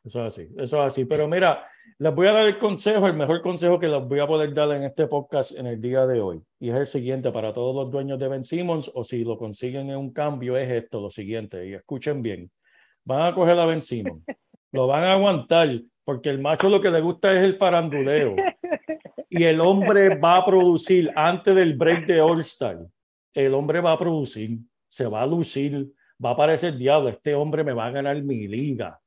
Eso 0.06 0.24
es 0.24 0.26
así, 0.38 0.48
eso 0.56 0.80
es 0.80 0.86
así. 0.86 1.04
Pero 1.04 1.26
mira, 1.26 1.66
les 1.98 2.14
voy 2.14 2.28
a 2.28 2.32
dar 2.32 2.46
el 2.46 2.58
consejo, 2.58 3.08
el 3.08 3.14
mejor 3.14 3.42
consejo 3.42 3.80
que 3.80 3.88
les 3.88 4.00
voy 4.06 4.20
a 4.20 4.26
poder 4.28 4.54
dar 4.54 4.70
en 4.70 4.84
este 4.84 5.08
podcast 5.08 5.58
en 5.58 5.66
el 5.66 5.80
día 5.80 6.06
de 6.06 6.20
hoy. 6.20 6.40
Y 6.60 6.70
es 6.70 6.76
el 6.76 6.86
siguiente 6.86 7.32
para 7.32 7.52
todos 7.52 7.74
los 7.74 7.90
dueños 7.90 8.16
de 8.16 8.28
Ben 8.28 8.44
Simmons, 8.44 8.88
o 8.94 9.02
si 9.02 9.24
lo 9.24 9.36
consiguen 9.36 9.90
en 9.90 9.96
un 9.96 10.12
cambio, 10.12 10.56
es 10.56 10.70
esto, 10.70 11.00
lo 11.00 11.10
siguiente. 11.10 11.66
Y 11.66 11.74
escuchen 11.74 12.22
bien. 12.22 12.48
Van 13.04 13.22
a 13.22 13.34
coger 13.34 13.58
a 13.58 13.66
Ben 13.66 13.82
Simmons, 13.82 14.22
lo 14.70 14.86
van 14.86 15.02
a 15.02 15.14
aguantar, 15.14 15.68
porque 16.04 16.30
el 16.30 16.40
macho 16.40 16.68
lo 16.68 16.80
que 16.80 16.90
le 16.90 17.00
gusta 17.00 17.32
es 17.32 17.40
el 17.40 17.56
faranduleo. 17.56 18.36
Y 19.28 19.42
el 19.42 19.60
hombre 19.60 20.16
va 20.16 20.36
a 20.36 20.46
producir 20.46 21.10
antes 21.16 21.52
del 21.52 21.74
break 21.74 22.06
de 22.06 22.20
All-Star. 22.20 22.78
El 23.34 23.54
hombre 23.54 23.80
va 23.80 23.90
a 23.90 23.98
producir, 23.98 24.58
se 24.88 25.08
va 25.08 25.22
a 25.22 25.26
lucir, 25.26 25.88
va 26.24 26.30
a 26.30 26.36
parecer 26.36 26.76
diablo. 26.76 27.08
Este 27.08 27.34
hombre 27.34 27.64
me 27.64 27.72
va 27.72 27.86
a 27.86 27.90
ganar 27.90 28.22
mi 28.22 28.46
liga. 28.46 29.00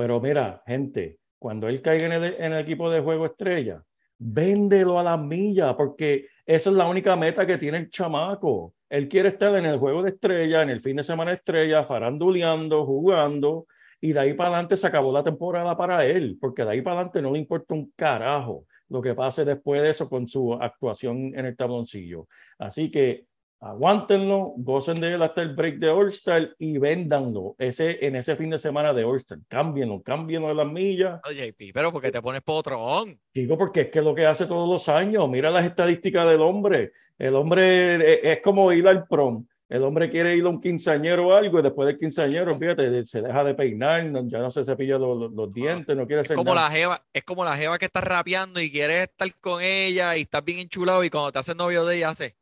Pero 0.00 0.18
mira, 0.18 0.62
gente, 0.66 1.18
cuando 1.38 1.68
él 1.68 1.82
caiga 1.82 2.06
en 2.06 2.54
el, 2.54 2.58
equipo 2.58 2.88
de 2.88 3.02
juego 3.02 3.26
estrella, 3.26 3.84
véndelo 4.16 4.98
a 4.98 5.04
la 5.04 5.18
milla, 5.18 5.76
porque 5.76 6.26
esa 6.46 6.70
es 6.70 6.76
la 6.76 6.86
única 6.86 7.16
meta 7.16 7.44
que 7.44 7.58
tiene 7.58 7.76
el 7.76 7.90
chamaco. 7.90 8.72
Él 8.88 9.08
quiere 9.08 9.28
estar 9.28 9.54
en 9.56 9.66
el 9.66 9.76
juego 9.76 10.02
de 10.02 10.12
estrella, 10.12 10.62
en 10.62 10.70
el 10.70 10.80
fin 10.80 10.96
de 10.96 11.02
semana 11.02 11.34
estrella, 11.34 11.84
faranduleando, 11.84 12.86
jugando, 12.86 13.66
y 14.00 14.14
de 14.14 14.20
ahí 14.20 14.32
para 14.32 14.48
adelante 14.48 14.78
se 14.78 14.86
acabó 14.86 15.12
la 15.12 15.22
temporada 15.22 15.76
para 15.76 16.06
él, 16.06 16.38
porque 16.40 16.64
de 16.64 16.70
ahí 16.70 16.80
para 16.80 16.96
adelante 16.96 17.20
no 17.20 17.32
le 17.32 17.38
importa 17.38 17.74
un 17.74 17.92
carajo 17.94 18.64
lo 18.88 19.02
que 19.02 19.14
pase 19.14 19.44
después 19.44 19.82
de 19.82 19.90
eso 19.90 20.08
con 20.08 20.26
su 20.26 20.54
actuación 20.54 21.38
en 21.38 21.44
el 21.44 21.56
tabloncillo. 21.58 22.26
Así 22.58 22.90
que 22.90 23.26
aguántenlo, 23.60 24.54
gocen 24.56 25.00
de 25.00 25.14
él 25.14 25.22
hasta 25.22 25.42
el 25.42 25.54
break 25.54 25.76
de 25.78 25.88
All-Star 25.90 26.54
y 26.58 26.78
véndanlo 26.78 27.54
ese, 27.58 28.04
en 28.04 28.16
ese 28.16 28.34
fin 28.36 28.50
de 28.50 28.58
semana 28.58 28.92
de 28.92 29.04
All-Star. 29.04 29.38
Cámbienlo, 29.48 30.02
cámbienlo 30.02 30.48
de 30.48 30.54
las 30.54 30.66
millas. 30.66 31.20
Oye, 31.28 31.54
pero 31.72 31.92
porque 31.92 32.10
te 32.10 32.22
pones 32.22 32.40
potrón. 32.42 33.20
Digo, 33.32 33.56
porque 33.58 33.82
es 33.82 33.88
que 33.90 33.98
es 34.00 34.04
lo 34.04 34.14
que 34.14 34.26
hace 34.26 34.46
todos 34.46 34.68
los 34.68 34.88
años. 34.88 35.28
Mira 35.28 35.50
las 35.50 35.64
estadísticas 35.64 36.26
del 36.26 36.40
hombre. 36.40 36.92
El 37.18 37.34
hombre 37.36 37.96
es, 37.96 38.20
es 38.22 38.42
como 38.42 38.72
ir 38.72 38.88
al 38.88 39.06
prom. 39.06 39.46
El 39.68 39.84
hombre 39.84 40.10
quiere 40.10 40.34
ir 40.34 40.44
a 40.44 40.48
un 40.48 40.60
quinceañero 40.60 41.28
o 41.28 41.32
algo 41.32 41.60
y 41.60 41.62
después 41.62 41.86
del 41.86 41.96
quinceañero, 41.96 42.58
fíjate, 42.58 43.04
se 43.06 43.22
deja 43.22 43.44
de 43.44 43.54
peinar, 43.54 44.04
ya 44.26 44.38
no 44.40 44.50
se 44.50 44.64
cepilla 44.64 44.98
los, 44.98 45.16
los- 45.16 45.32
los 45.32 45.52
dientes, 45.52 45.96
no 45.96 46.08
quiere 46.08 46.22
Es 46.22 46.26
hacer 46.26 46.36
como 46.36 46.52
nada. 46.54 46.68
la 46.68 46.74
jeva, 46.74 47.06
es 47.12 47.22
como 47.22 47.44
la 47.44 47.56
jeva 47.56 47.78
que 47.78 47.84
está 47.84 48.00
rapeando 48.00 48.60
y 48.60 48.68
quieres 48.72 49.02
estar 49.02 49.32
con 49.40 49.62
ella 49.62 50.16
y 50.16 50.22
estás 50.22 50.44
bien 50.44 50.58
enchulado 50.58 51.04
y 51.04 51.10
cuando 51.10 51.30
te 51.30 51.38
haces 51.38 51.54
novio 51.54 51.84
de 51.84 51.98
ella 51.98 52.08
hace. 52.08 52.34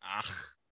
Ah, 0.00 0.22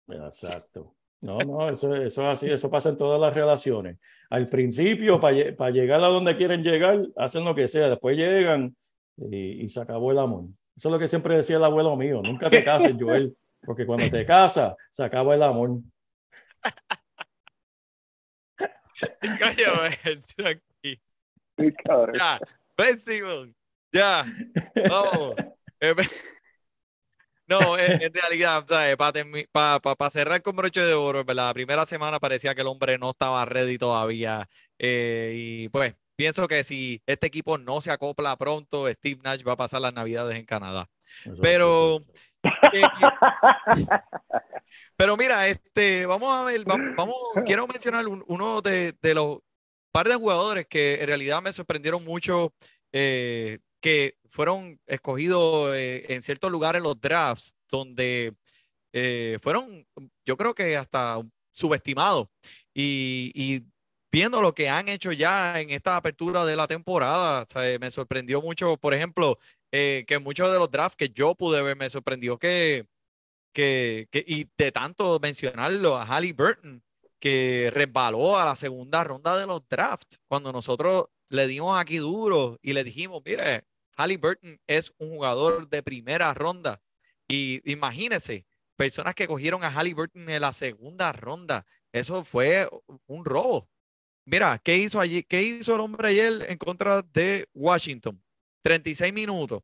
Exacto. 0.08 0.94
No, 1.22 1.38
no, 1.38 1.70
eso, 1.70 1.96
eso 1.96 2.22
es 2.22 2.28
así, 2.28 2.52
eso 2.52 2.70
pasa 2.70 2.90
en 2.90 2.98
todas 2.98 3.20
las 3.20 3.34
relaciones. 3.34 3.98
Al 4.30 4.50
principio, 4.50 5.20
para 5.20 5.72
llegar 5.72 6.04
a 6.04 6.08
donde 6.08 6.36
quieren 6.36 6.64
llegar, 6.64 7.08
hacen 7.16 7.46
lo 7.46 7.56
que 7.56 7.68
sea, 7.68 7.88
después 7.88 8.18
llegan 8.18 8.76
y, 9.16 9.64
y 9.64 9.70
se 9.70 9.80
acabó 9.80 10.12
el 10.12 10.20
amor. 10.20 10.46
Eso 10.76 10.90
es 10.90 10.92
lo 10.92 11.00
que 11.00 11.08
siempre 11.08 11.36
decía 11.36 11.58
el 11.58 11.64
abuelo 11.64 11.96
mío, 11.96 12.22
nunca 12.22 12.50
te 12.50 12.64
cases, 12.64 12.96
Joel, 13.00 13.38
porque 13.62 13.86
cuando 13.86 14.10
te 14.10 14.26
casas, 14.26 14.76
se 14.90 15.04
acaba 15.04 15.34
el 15.36 15.44
amor. 15.44 15.80
Ya, 22.14 22.40
ven, 22.78 23.00
Simón. 23.00 23.56
Ya, 23.92 24.26
vamos. 24.90 25.36
Eh, 27.60 27.64
No, 27.66 27.78
en, 27.78 28.02
en 28.02 28.14
realidad, 28.14 28.66
para 29.52 30.10
cerrar 30.10 30.42
con 30.42 30.56
broche 30.56 30.82
de 30.82 30.94
oro, 30.94 31.24
¿verdad? 31.24 31.48
La 31.48 31.54
primera 31.54 31.86
semana 31.86 32.20
parecía 32.20 32.56
que 32.56 32.62
el 32.62 32.68
hombre 32.68 32.98
no 32.98 33.12
estaba 33.12 33.46
ready 33.46 33.78
todavía. 33.78 34.48
eh, 34.80 35.34
y 35.36 35.70
pues, 35.70 35.96
pienso 36.16 36.48
que 36.48 36.64
si 36.64 37.02
este 37.06 37.28
equipo 37.28 37.58
no 37.58 37.82
se 37.82 37.92
acopla 37.92 38.36
pronto, 38.38 38.90
Steve 38.92 39.22
Nash 39.24 39.44
va 39.48 39.54
a 39.54 39.58
pasar 39.58 39.82
las 39.82 39.94
navidades 39.94 40.38
en 40.38 40.46
Canadá. 40.46 40.88
Eso- 41.26 41.36
Pero, 41.42 41.98
eh, 42.74 42.82
pero 44.98 45.18
mira, 45.18 45.48
este, 45.48 46.06
vamos 46.06 46.36
a 46.36 46.44
ver, 46.46 46.62
va- 46.70 46.78
vamos, 46.96 47.16
quiero 47.46 47.68
mencionar 47.68 48.08
un- 48.08 48.24
uno 48.28 48.62
de, 48.62 48.94
de 49.02 49.14
los 49.14 49.40
par 49.92 50.08
de 50.08 50.16
jugadores 50.16 50.66
que 50.68 50.96
en 51.02 51.08
realidad 51.08 51.42
me 51.42 51.54
sorprendieron 51.54 52.04
mucho, 52.04 52.54
eh, 52.92 53.60
que 53.84 54.18
fueron 54.30 54.80
escogidos 54.88 55.76
eh, 55.76 56.06
en 56.08 56.22
ciertos 56.22 56.50
lugares 56.50 56.82
los 56.82 57.02
drafts, 57.02 57.58
donde 57.70 58.34
eh, 58.94 59.38
fueron, 59.42 59.86
yo 60.26 60.38
creo 60.38 60.56
que 60.56 60.78
hasta 60.78 61.22
subestimados. 61.52 62.30
Y, 62.74 63.34
y 63.36 63.66
viendo 64.10 64.42
lo 64.42 64.56
que 64.56 64.70
han 64.70 64.88
hecho 64.88 65.12
ya 65.12 65.60
en 65.60 65.70
esta 65.70 65.98
apertura 65.98 66.46
de 66.46 66.56
la 66.56 66.66
temporada, 66.66 67.42
o 67.44 67.46
sea, 67.46 67.78
me 67.78 67.92
sorprendió 67.92 68.42
mucho, 68.42 68.78
por 68.78 68.94
ejemplo, 68.94 69.38
eh, 69.74 70.06
que 70.08 70.18
muchos 70.18 70.50
de 70.50 70.60
los 70.60 70.72
drafts 70.72 70.96
que 70.96 71.10
yo 71.10 71.36
pude 71.36 71.62
ver 71.62 71.76
me 71.76 71.90
sorprendió 71.90 72.40
que, 72.40 72.88
que, 73.54 74.08
que 74.12 74.24
y 74.26 74.48
de 74.58 74.72
tanto 74.72 75.20
mencionarlo 75.22 75.98
a 75.98 76.06
Halliburton, 76.06 76.82
que 77.20 77.70
resbaló 77.74 78.40
a 78.40 78.46
la 78.46 78.56
segunda 78.56 79.04
ronda 79.04 79.38
de 79.38 79.46
los 79.46 79.68
drafts, 79.68 80.22
cuando 80.30 80.54
nosotros 80.54 81.08
le 81.28 81.48
dimos 81.48 81.78
aquí 81.78 81.98
duro 81.98 82.60
y 82.62 82.72
le 82.72 82.86
dijimos, 82.86 83.22
mire, 83.26 83.66
Halliburton 83.96 84.60
es 84.68 84.94
un 84.98 85.10
jugador 85.10 85.70
de 85.70 85.84
primera 85.84 86.34
ronda. 86.34 86.82
Y 87.28 87.62
imagínense, 87.70 88.46
personas 88.76 89.16
que 89.16 89.28
cogieron 89.28 89.64
a 89.64 89.70
Halliburton 89.70 90.30
en 90.30 90.42
la 90.42 90.54
segunda 90.54 91.12
ronda, 91.12 91.66
eso 91.92 92.24
fue 92.24 92.70
un 93.08 93.26
robo. 93.26 93.70
Mira, 94.26 94.58
¿qué 94.58 94.78
hizo 94.78 95.00
allí? 95.00 95.24
¿Qué 95.24 95.42
hizo 95.42 95.76
el 95.76 95.82
hombre 95.82 96.10
ayer 96.10 96.46
en 96.50 96.58
contra 96.58 97.02
de 97.02 97.48
Washington? 97.54 98.24
36 98.64 99.14
minutos, 99.14 99.62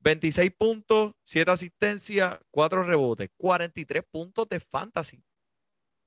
26 0.00 0.52
puntos, 0.56 1.14
7 1.22 1.50
asistencias, 1.50 2.38
4 2.50 2.84
rebotes, 2.84 3.28
43 3.36 4.04
puntos 4.10 4.48
de 4.48 4.60
fantasy. 4.60 5.22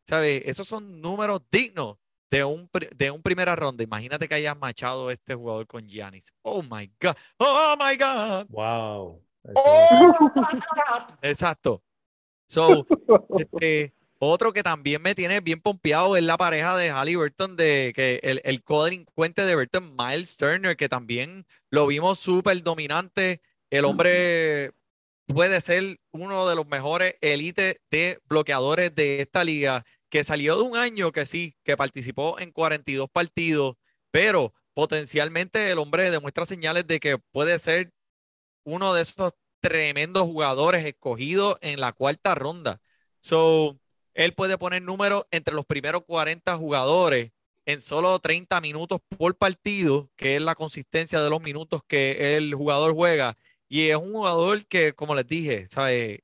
¿Sabes? 0.08 0.44
Esos 0.46 0.68
son 0.68 1.02
números 1.02 1.42
dignos 1.52 1.98
de 2.34 2.44
un, 2.44 2.68
de 2.96 3.12
un 3.12 3.22
primera 3.22 3.56
ronda. 3.56 3.84
Imagínate 3.84 4.28
que 4.28 4.34
hayas 4.34 4.58
machado 4.58 5.12
este 5.12 5.36
jugador 5.36 5.68
con 5.68 5.88
Giannis. 5.88 6.34
Oh 6.42 6.64
my 6.64 6.92
God. 7.00 7.16
Oh 7.38 7.76
my 7.78 7.96
God. 7.96 8.48
Wow. 8.50 9.22
Oh. 9.54 10.32
Exacto. 11.22 11.84
So, 12.48 12.88
este, 13.38 13.94
otro 14.18 14.52
que 14.52 14.64
también 14.64 15.00
me 15.04 15.14
tiene 15.14 15.42
bien 15.42 15.62
pompeado 15.62 16.16
es 16.16 16.24
la 16.24 16.38
pareja 16.38 16.76
de 16.76 16.90
Halliburton, 16.90 17.56
de 17.56 17.94
que 17.96 18.20
el, 18.24 18.42
el 18.46 18.64
codelincuente 18.64 19.46
de 19.46 19.56
Burton, 19.56 19.96
Miles 19.96 20.36
Turner, 20.36 20.76
que 20.76 20.90
también 20.90 21.46
lo 21.70 21.86
vimos 21.86 22.18
súper 22.18 22.64
dominante. 22.64 23.42
El 23.70 23.86
hombre 23.86 24.72
puede 25.28 25.62
ser 25.62 26.00
uno 26.12 26.48
de 26.48 26.56
los 26.56 26.66
mejores 26.66 27.16
élites 27.22 27.80
de 27.92 28.20
bloqueadores 28.28 28.94
de 28.96 29.22
esta 29.22 29.44
liga, 29.44 29.86
que 30.14 30.24
salió 30.24 30.58
de 30.58 30.62
un 30.62 30.78
año 30.78 31.12
que 31.12 31.26
sí, 31.26 31.56
que 31.64 31.76
participó 31.76 32.40
en 32.40 32.52
42 32.52 33.10
partidos, 33.10 33.78
pero 34.12 34.54
potencialmente 34.76 35.72
el 35.72 35.80
hombre 35.80 36.12
demuestra 36.12 36.46
señales 36.46 36.86
de 36.86 37.00
que 37.00 37.18
puede 37.18 37.58
ser 37.58 37.92
uno 38.64 38.94
de 38.94 39.02
esos 39.02 39.32
tremendos 39.60 40.22
jugadores 40.26 40.86
escogidos 40.86 41.58
en 41.62 41.80
la 41.80 41.94
cuarta 41.94 42.36
ronda. 42.36 42.80
So, 43.22 43.80
él 44.14 44.36
puede 44.36 44.60
poner 44.60 44.84
números 44.84 45.26
entre 45.32 45.56
los 45.56 45.66
primeros 45.66 46.04
40 46.06 46.58
jugadores 46.58 47.32
en 47.66 47.82
solo 47.82 48.20
30 48.20 48.62
minutos 48.62 49.00
por 49.18 49.36
partido, 49.36 50.12
que 50.16 50.36
es 50.36 50.44
la 50.44 50.54
consistencia 50.54 51.22
de 51.22 51.32
los 51.32 51.42
minutos 51.42 51.82
que 51.88 52.38
el 52.38 52.54
jugador 52.54 52.94
juega. 52.94 53.36
Y 53.68 53.90
es 53.90 53.96
un 53.96 54.14
jugador 54.14 54.64
que, 54.68 54.94
como 54.94 55.16
les 55.16 55.26
dije, 55.26 55.66
¿sabe? 55.66 56.24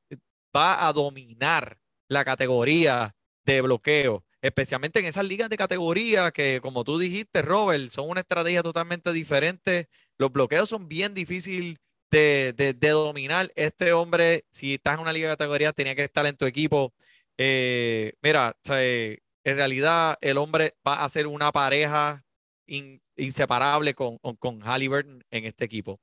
va 0.56 0.88
a 0.88 0.94
dominar 0.94 1.80
la 2.08 2.24
categoría 2.24 3.16
de 3.54 3.62
bloqueo, 3.62 4.24
especialmente 4.42 5.00
en 5.00 5.06
esas 5.06 5.26
ligas 5.26 5.50
de 5.50 5.58
categoría 5.58 6.32
que, 6.32 6.60
como 6.62 6.84
tú 6.84 7.00
dijiste, 7.00 7.42
Robert, 7.42 7.90
son 7.90 8.10
una 8.10 8.22
estrategia 8.22 8.62
totalmente 8.64 9.12
diferente. 9.12 9.88
Los 10.18 10.32
bloqueos 10.32 10.70
son 10.70 10.88
bien 10.88 11.14
difíciles 11.14 11.78
de, 12.12 12.54
de- 12.56 12.90
dominar. 12.90 13.52
Este 13.56 13.94
hombre, 13.94 14.44
si 14.52 14.76
estás 14.76 14.96
en 14.96 15.02
una 15.02 15.14
liga 15.14 15.30
de 15.30 15.34
categoría, 15.38 15.74
tenía 15.74 15.96
que 15.96 16.04
estar 16.04 16.26
en 16.26 16.36
tu 16.38 16.46
equipo. 16.46 16.94
Eh, 17.38 18.14
mira, 18.22 18.56
en 18.68 19.56
realidad 19.56 20.18
el 20.22 20.38
hombre 20.38 20.76
va 20.88 21.04
a 21.04 21.10
ser 21.10 21.26
una 21.28 21.52
pareja 21.52 22.24
in- 22.68 23.02
inseparable 23.18 23.94
con, 23.94 24.18
con, 24.20 24.36
con 24.36 24.62
Halliburton 24.62 25.24
en 25.32 25.46
este 25.46 25.66
equipo. 25.66 26.00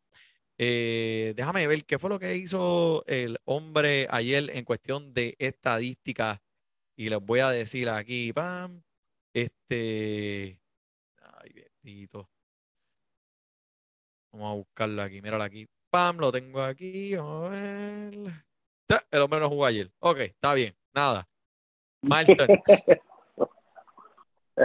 Eh, 0.59 1.35
déjame 1.37 1.67
ver 1.67 1.85
qué 1.85 1.99
fue 1.99 2.11
lo 2.11 2.19
que 2.19 2.37
hizo 2.37 3.05
el 3.07 3.39
hombre 3.45 4.07
ayer 4.11 4.51
en 4.55 4.65
cuestión 4.65 5.13
de 5.15 5.37
estadísticas. 5.39 6.41
Y 6.97 7.11
les 7.11 7.21
voy 7.21 7.41
a 7.41 7.51
decir 7.51 7.91
aquí, 7.91 8.33
pam, 8.33 8.83
este, 9.35 10.59
ay, 11.21 11.65
bendito. 11.83 12.31
Vamos 14.33 14.51
a 14.51 14.55
buscarlo 14.55 15.03
aquí, 15.03 15.21
míralo 15.21 15.45
aquí. 15.45 15.67
Pam, 15.91 16.17
lo 16.17 16.33
tengo 16.33 16.63
aquí, 16.63 17.15
vamos 17.15 17.49
a 17.49 17.49
ver. 17.51 18.13
El 19.11 19.21
hombre 19.21 19.41
no 19.41 19.49
jugó 19.49 19.67
ayer. 19.67 19.91
Ok, 19.99 20.21
está 20.21 20.55
bien, 20.55 20.75
nada. 20.95 21.29
Miles 22.01 22.37
Turner. 22.37 22.61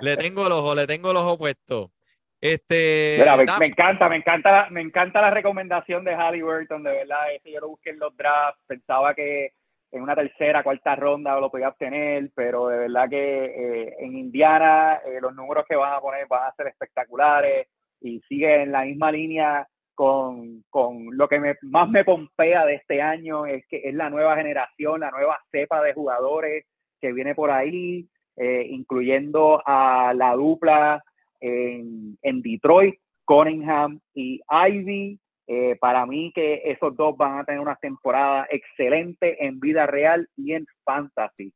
Le 0.02 0.16
tengo 0.16 0.48
el 0.48 0.54
ojo, 0.54 0.74
le 0.74 0.88
tengo 0.88 1.12
el 1.12 1.18
ojo 1.18 1.38
puesto. 1.38 1.92
Este, 2.40 3.18
Mira, 3.20 3.36
me, 3.36 3.44
nada, 3.44 3.60
me 3.60 3.66
encanta, 3.66 4.10
me 4.10 4.16
encanta, 4.16 4.68
me 4.72 4.82
encanta 4.82 5.22
la 5.22 5.32
recomendación 5.32 6.06
de 6.06 6.16
Halliburton, 6.16 6.82
de 6.82 6.92
verdad, 6.92 7.34
ese 7.36 7.52
yo 7.52 7.60
lo 7.60 7.68
busqué 7.70 7.90
en 7.90 8.00
los 8.00 8.16
drafts, 8.16 8.64
pensaba 8.66 9.14
que 9.14 9.54
en 9.92 10.02
una 10.02 10.16
tercera, 10.16 10.64
cuarta 10.64 10.96
ronda 10.96 11.40
lo 11.40 11.52
podía 11.52 11.70
obtener, 11.70 12.32
pero 12.34 12.68
de 12.68 12.78
verdad 12.78 13.10
que 13.10 13.46
eh, 13.46 13.96
en 14.00 14.16
Indiana 14.16 15.02
eh, 15.06 15.20
los 15.22 15.36
números 15.36 15.66
que 15.68 15.76
van 15.76 15.94
a 15.94 16.00
poner 16.00 16.28
van 16.28 16.48
a 16.48 16.56
ser 16.56 16.68
espectaculares 16.68 17.68
y 18.00 18.20
sigue 18.22 18.64
en 18.64 18.72
la 18.72 18.84
misma 18.84 19.12
línea 19.12 19.68
con, 19.94 20.64
con 20.70 21.16
lo 21.16 21.28
que 21.28 21.40
me, 21.40 21.56
más 21.62 21.90
me 21.90 22.06
pompea 22.06 22.66
de 22.66 22.76
este 22.76 23.02
año, 23.02 23.46
es 23.46 23.66
que 23.68 23.82
es 23.84 23.94
la 23.94 24.10
nueva 24.10 24.36
generación, 24.36 25.02
la 25.02 25.12
nueva 25.12 25.40
cepa 25.52 25.82
de 25.84 25.94
jugadores 25.94 26.66
que 27.00 27.12
viene 27.12 27.36
por 27.36 27.52
ahí, 27.52 28.08
eh, 28.38 28.66
incluyendo 28.70 29.62
a 29.66 30.14
la 30.16 30.34
dupla 30.34 31.04
en, 31.40 32.18
en 32.22 32.42
Detroit, 32.42 32.96
Cunningham 33.26 34.00
y 34.14 34.42
Ivy. 34.50 35.20
Eh, 35.54 35.76
para 35.82 36.06
mí 36.06 36.32
que 36.34 36.62
esos 36.66 36.96
dos 36.96 37.18
van 37.18 37.40
a 37.40 37.44
tener 37.44 37.60
una 37.60 37.76
temporada 37.76 38.48
excelente 38.50 39.46
en 39.46 39.60
vida 39.60 39.86
real 39.86 40.30
y 40.38 40.54
en 40.54 40.66
fantasy. 40.86 41.52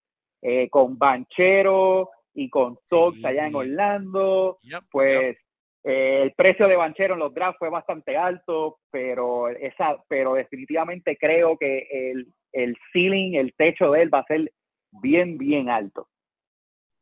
eh, 0.48 0.70
con 0.70 0.98
Banchero 0.98 2.10
y 2.34 2.50
con 2.50 2.78
Sox 2.86 3.18
Sí. 3.18 3.26
allá 3.26 3.48
en 3.48 3.56
Orlando, 3.56 4.60
Yep, 4.64 4.72
yep. 4.72 4.84
pues 4.92 5.38
eh, 5.84 6.22
el 6.24 6.34
precio 6.34 6.68
de 6.68 6.76
Banchero 6.76 7.14
en 7.16 7.20
los 7.22 7.34
drafts 7.34 7.58
fue 7.60 7.70
bastante 7.70 8.16
alto, 8.18 8.80
pero 8.92 9.48
esa, 9.50 9.98
pero 10.08 10.34
definitivamente 10.36 11.18
creo 11.18 11.58
que 11.58 11.88
el, 11.90 12.28
el 12.52 12.76
ceiling, 12.92 13.36
el 13.36 13.54
techo 13.56 13.92
de 13.92 14.02
él 14.04 14.14
va 14.14 14.20
a 14.20 14.26
ser 14.26 14.52
bien, 14.92 15.38
bien 15.38 15.70
alto. 15.70 16.08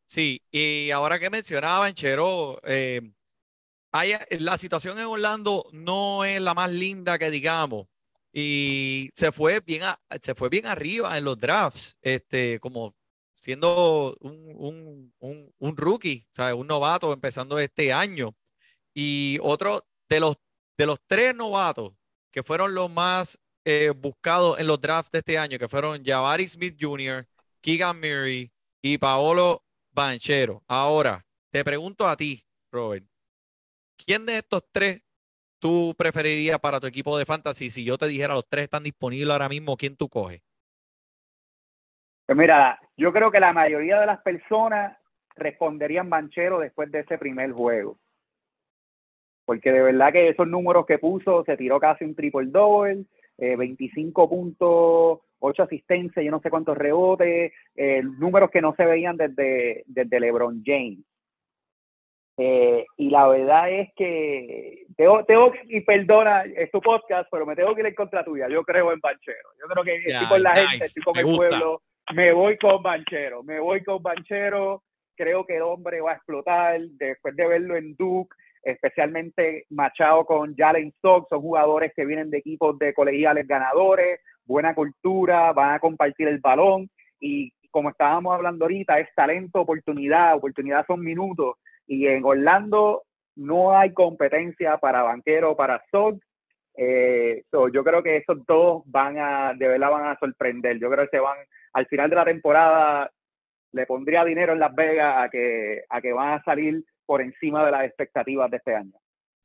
Sí, 0.05 0.39
y 0.51 0.91
ahora 0.91 1.17
que 1.19 1.29
mencionaba 1.29 1.79
Banchero, 1.79 2.59
eh, 2.65 3.01
la 4.39 4.57
situación 4.57 4.97
en 4.97 5.05
Orlando 5.05 5.65
no 5.71 6.25
es 6.25 6.41
la 6.41 6.53
más 6.53 6.71
linda 6.71 7.19
que 7.19 7.29
digamos. 7.29 7.87
Y 8.31 9.11
se 9.13 9.31
fue 9.31 9.59
bien, 9.59 9.83
se 10.21 10.33
fue 10.33 10.49
bien 10.49 10.65
arriba 10.65 11.17
en 11.17 11.23
los 11.23 11.37
drafts, 11.37 11.97
este, 12.01 12.59
como 12.59 12.95
siendo 13.35 14.17
un, 14.21 15.13
un, 15.19 15.53
un, 15.59 15.77
rookie, 15.77 16.25
¿sabes? 16.31 16.55
Un 16.55 16.65
novato 16.65 17.13
empezando 17.13 17.59
este 17.59 17.93
año. 17.93 18.35
Y 18.93 19.37
otro 19.41 19.85
de 20.09 20.19
los, 20.19 20.37
de 20.77 20.87
los 20.87 20.97
tres 21.05 21.35
novatos 21.35 21.93
que 22.31 22.41
fueron 22.41 22.73
los 22.73 22.91
más 22.91 23.39
eh, 23.65 23.91
buscados 23.95 24.59
en 24.59 24.67
los 24.67 24.81
drafts 24.81 25.11
de 25.11 25.19
este 25.19 25.37
año, 25.37 25.59
que 25.59 25.67
fueron 25.67 26.03
Jabari 26.03 26.47
Smith 26.47 26.75
Jr., 26.79 27.27
Keegan 27.61 27.97
Murray 27.97 28.51
y 28.81 28.97
Paolo 28.97 29.63
Banchero. 29.91 30.63
Ahora, 30.67 31.23
te 31.51 31.63
pregunto 31.63 32.07
a 32.07 32.17
ti, 32.17 32.43
Robert, 32.71 33.05
¿quién 34.05 34.25
de 34.25 34.37
estos 34.37 34.63
tres 34.71 35.01
tú 35.59 35.93
preferirías 35.97 36.59
para 36.59 36.79
tu 36.79 36.87
equipo 36.87 37.17
de 37.17 37.25
fantasy? 37.25 37.69
Si 37.69 37.85
yo 37.85 37.97
te 37.97 38.07
dijera 38.07 38.33
los 38.33 38.47
tres 38.47 38.65
están 38.65 38.83
disponibles 38.83 39.31
ahora 39.31 39.49
mismo, 39.49 39.77
¿quién 39.77 39.95
tú 39.95 40.09
coges? 40.09 40.41
Pues 42.25 42.37
mira, 42.37 42.79
yo 42.95 43.11
creo 43.11 43.31
que 43.31 43.39
la 43.39 43.53
mayoría 43.53 43.99
de 43.99 44.05
las 44.05 44.21
personas 44.21 44.97
responderían 45.35 46.09
Banchero 46.09 46.59
después 46.59 46.91
de 46.91 47.01
ese 47.01 47.17
primer 47.17 47.51
juego. 47.51 47.97
Porque 49.45 49.71
de 49.71 49.81
verdad 49.81 50.13
que 50.13 50.29
esos 50.29 50.47
números 50.47 50.85
que 50.85 50.99
puso, 50.99 51.43
se 51.43 51.57
tiró 51.57 51.79
casi 51.79 52.05
un 52.05 52.15
triple 52.15 52.45
double, 52.45 53.05
eh, 53.37 53.55
25 53.55 54.29
puntos, 54.29 55.19
8 55.39 55.63
asistencias, 55.63 56.23
yo 56.23 56.31
no 56.31 56.39
sé 56.39 56.49
cuántos 56.49 56.77
rebotes, 56.77 57.51
eh, 57.75 58.01
números 58.03 58.49
que 58.51 58.61
no 58.61 58.73
se 58.75 58.85
veían 58.85 59.17
desde, 59.17 59.83
desde 59.87 60.19
LeBron 60.19 60.63
James. 60.65 60.99
Eh, 62.37 62.85
y 62.97 63.09
la 63.11 63.27
verdad 63.27 63.69
es 63.69 63.89
que 63.95 64.85
tengo, 64.97 65.23
tengo 65.25 65.51
y 65.65 65.81
perdona, 65.81 66.43
es 66.45 66.71
tu 66.71 66.81
podcast, 66.81 67.29
pero 67.31 67.45
me 67.45 67.55
tengo 67.55 67.75
que 67.75 67.81
ir 67.81 67.87
en 67.87 67.95
contra 67.95 68.23
tuya. 68.23 68.47
Yo 68.49 68.63
creo 68.63 68.91
en 68.91 68.99
Banchero. 68.99 69.49
Yo 69.61 69.67
creo 69.67 69.83
que 69.83 70.09
Ya, 70.09 70.15
estoy 70.21 70.27
con 70.29 70.43
la 70.43 70.53
nice, 70.53 70.67
gente, 70.67 70.85
estoy 70.85 71.03
con 71.03 71.13
me 71.13 71.19
el 71.19 71.25
gusta. 71.25 71.47
pueblo. 71.49 71.81
Me 72.13 72.33
voy 72.33 72.57
con 72.57 72.83
Banchero, 72.83 73.43
me 73.43 73.59
voy 73.59 73.83
con 73.83 74.01
Banchero. 74.01 74.83
Creo 75.15 75.45
que 75.45 75.57
el 75.57 75.61
hombre 75.61 76.01
va 76.01 76.11
a 76.11 76.15
explotar 76.15 76.81
después 76.81 77.35
de 77.35 77.47
verlo 77.47 77.77
en 77.77 77.95
Duke, 77.95 78.35
especialmente 78.63 79.65
machado 79.69 80.25
con 80.25 80.55
Jalen 80.55 80.87
Stock. 80.97 81.27
Son 81.29 81.39
jugadores 81.41 81.91
que 81.95 82.05
vienen 82.05 82.31
de 82.31 82.39
equipos 82.39 82.77
de 82.79 82.93
colegiales 82.95 83.47
ganadores, 83.47 84.19
buena 84.43 84.73
cultura, 84.73 85.53
van 85.53 85.75
a 85.75 85.79
compartir 85.79 86.27
el 86.27 86.39
balón. 86.39 86.89
Y 87.19 87.53
como 87.69 87.89
estábamos 87.91 88.33
hablando 88.33 88.65
ahorita, 88.65 88.99
es 88.99 89.07
talento, 89.15 89.61
oportunidad. 89.61 90.35
Oportunidad 90.35 90.85
son 90.87 90.99
minutos. 91.01 91.55
Y 91.87 92.07
en 92.07 92.23
Orlando 92.23 93.03
no 93.35 93.77
hay 93.77 93.93
competencia 93.93 94.77
para 94.77 95.03
banquero, 95.03 95.55
para 95.55 95.77
Stock. 95.85 96.21
Eh, 96.75 97.43
so, 97.51 97.67
yo 97.69 97.83
creo 97.83 98.01
que 98.01 98.17
esos 98.17 98.45
dos 98.45 98.83
van 98.85 99.17
a, 99.19 99.53
de 99.53 99.67
verdad 99.67 99.91
van 99.91 100.07
a 100.07 100.17
sorprender. 100.19 100.79
Yo 100.79 100.89
creo 100.89 101.05
que 101.05 101.17
se 101.17 101.19
van, 101.19 101.37
al 101.73 101.85
final 101.87 102.09
de 102.09 102.15
la 102.15 102.25
temporada, 102.25 103.11
le 103.71 103.85
pondría 103.85 104.23
dinero 104.23 104.53
en 104.53 104.59
Las 104.59 104.73
Vegas 104.73 105.25
a 105.25 105.29
que, 105.29 105.83
a 105.89 106.01
que 106.01 106.13
van 106.13 106.39
a 106.39 106.43
salir 106.43 106.83
por 107.05 107.21
encima 107.21 107.65
de 107.65 107.71
las 107.71 107.85
expectativas 107.85 108.49
de 108.49 108.57
este 108.57 108.75
año. 108.75 108.93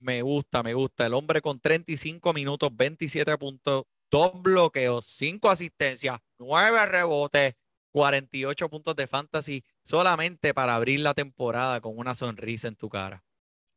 Me 0.01 0.23
gusta, 0.23 0.63
me 0.63 0.75
gusta. 0.75 1.07
El 1.07 1.15
hombre 1.15 1.41
con 1.41 1.59
35 1.61 2.33
minutos, 2.33 2.71
27 2.75 3.37
puntos, 3.37 3.85
dos 4.11 4.41
bloqueos, 4.43 5.07
cinco 5.07 5.51
asistencias, 5.51 6.19
nueve 6.39 6.87
rebotes, 6.87 7.55
48 7.93 8.69
puntos 8.69 8.97
de 8.97 9.07
fantasy, 9.07 9.65
solamente 9.83 10.55
para 10.55 10.75
abrir 10.75 11.01
la 11.01 11.15
temporada 11.15 11.81
con 11.81 11.99
una 11.99 12.15
sonrisa 12.15 12.69
en 12.69 12.77
tu 12.77 12.89
cara. 12.89 13.23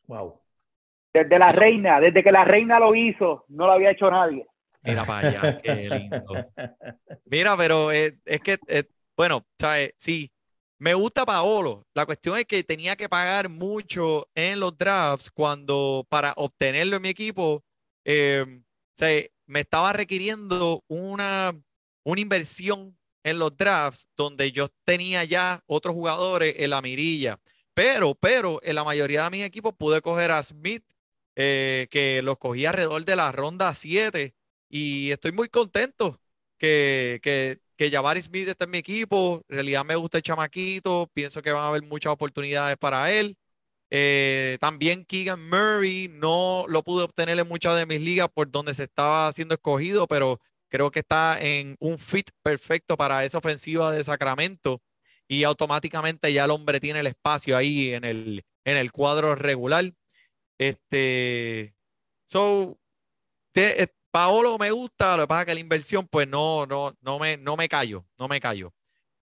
Wow. 0.08 0.40
Desde 1.14 1.40
la 1.40 1.52
reina, 1.52 2.00
desde 2.00 2.24
que 2.24 2.32
la 2.32 2.46
reina 2.46 2.80
lo 2.80 2.96
hizo, 2.96 3.46
no 3.50 3.66
lo 3.66 3.74
había 3.74 3.92
hecho 3.92 4.10
nadie. 4.10 4.48
Mira 4.84 5.04
para 5.04 5.28
allá, 5.28 5.58
qué 5.58 5.90
lindo. 5.90 6.34
Mira, 7.26 7.56
pero 7.58 7.92
eh, 7.92 8.18
es 8.26 8.42
que, 8.42 8.58
eh, 8.68 8.84
bueno, 9.16 9.46
¿sabes? 9.60 9.94
Sí, 9.98 10.32
me 10.80 10.96
gusta 10.96 11.26
Paolo. 11.26 11.86
La 11.94 12.06
cuestión 12.06 12.38
es 12.38 12.46
que 12.46 12.64
tenía 12.64 12.96
que 12.96 13.08
pagar 13.08 13.50
mucho 13.50 14.28
en 14.34 14.60
los 14.60 14.76
drafts 14.78 15.30
cuando 15.30 16.06
para 16.10 16.34
obtenerlo 16.38 16.96
en 16.96 17.02
mi 17.04 17.10
equipo, 17.10 17.64
eh, 18.04 18.44
o 18.48 18.96
sea, 18.96 19.22
me 19.46 19.60
estaba 19.60 19.94
requiriendo 19.94 20.84
una, 20.88 21.52
una 22.04 22.22
inversión 22.22 22.98
en 23.24 23.40
los 23.40 23.56
drafts 23.56 24.08
donde 24.16 24.52
yo 24.52 24.68
tenía 24.86 25.24
ya 25.24 25.64
otros 25.68 25.94
jugadores 25.96 26.56
en 26.58 26.70
la 26.72 26.82
mirilla. 26.82 27.40
Pero, 27.74 28.16
pero 28.16 28.60
en 28.64 28.76
la 28.76 28.84
mayoría 28.84 29.24
de 29.24 29.30
mis 29.30 29.44
equipos 29.44 29.74
pude 29.78 30.02
coger 30.02 30.32
a 30.32 30.44
Smith, 30.44 30.84
eh, 31.36 31.88
que 31.90 32.22
los 32.22 32.38
cogí 32.38 32.66
alrededor 32.66 33.06
de 33.06 33.16
la 33.16 33.32
ronda 33.32 33.74
7 33.74 34.34
y 34.70 35.12
estoy 35.12 35.32
muy 35.32 35.50
contento 35.50 36.20
que, 36.58 37.20
que, 37.24 37.60
que 37.76 37.92
Jabari 37.92 38.22
Smith 38.22 38.48
está 38.48 38.66
en 38.66 38.72
mi 38.72 38.78
equipo. 38.80 39.44
En 39.50 39.56
realidad 39.56 39.86
me 39.86 39.96
gusta 39.96 40.18
el 40.18 40.24
chamaquito. 40.24 41.10
Pienso 41.14 41.42
que 41.42 41.52
van 41.52 41.64
a 41.64 41.68
haber 41.70 41.84
muchas 41.84 42.14
oportunidades 42.14 42.78
para 42.78 43.12
él. 43.12 43.38
Eh, 43.90 44.58
también 44.62 45.04
Keegan 45.04 45.50
Murray 45.50 46.08
no 46.10 46.66
lo 46.70 46.84
pude 46.84 47.04
obtener 47.04 47.38
en 47.40 47.48
muchas 47.48 47.76
de 47.78 47.86
mis 47.86 48.02
ligas 48.02 48.30
por 48.34 48.50
donde 48.50 48.74
se 48.74 48.84
estaba 48.84 49.32
siendo 49.34 49.56
escogido, 49.56 50.08
pero 50.08 50.40
creo 50.72 50.90
que 50.92 51.00
está 51.02 51.38
en 51.42 51.76
un 51.80 52.00
fit 52.00 52.32
perfecto 52.44 52.98
para 52.98 53.24
esa 53.26 53.38
ofensiva 53.40 53.92
de 53.92 54.04
Sacramento 54.04 54.82
y 55.28 55.44
automáticamente 55.44 56.34
ya 56.34 56.46
el 56.46 56.52
hombre 56.52 56.80
tiene 56.80 57.02
el 57.02 57.08
espacio 57.08 57.58
ahí 57.58 57.94
en 57.94 58.06
el, 58.06 58.44
en 58.66 58.78
el 58.78 58.92
cuadro 58.92 59.36
regular. 59.36 59.94
Este, 60.60 61.76
so, 62.28 62.80
te- 63.54 63.84
eh, 63.84 63.88
Paolo 64.12 64.58
me 64.58 64.72
gusta, 64.72 65.16
lo 65.18 65.24
que 65.24 65.28
pasa 65.28 65.42
es 65.42 65.48
que 65.48 65.54
la 65.56 65.60
inversión, 65.62 66.08
pues 66.08 66.28
no, 66.28 66.66
no, 66.66 66.96
no 67.02 67.20
me, 67.20 67.38
no 67.38 67.56
me 67.58 67.70
callo, 67.70 68.06
no 68.18 68.28
me 68.28 68.40
callo. 68.42 68.74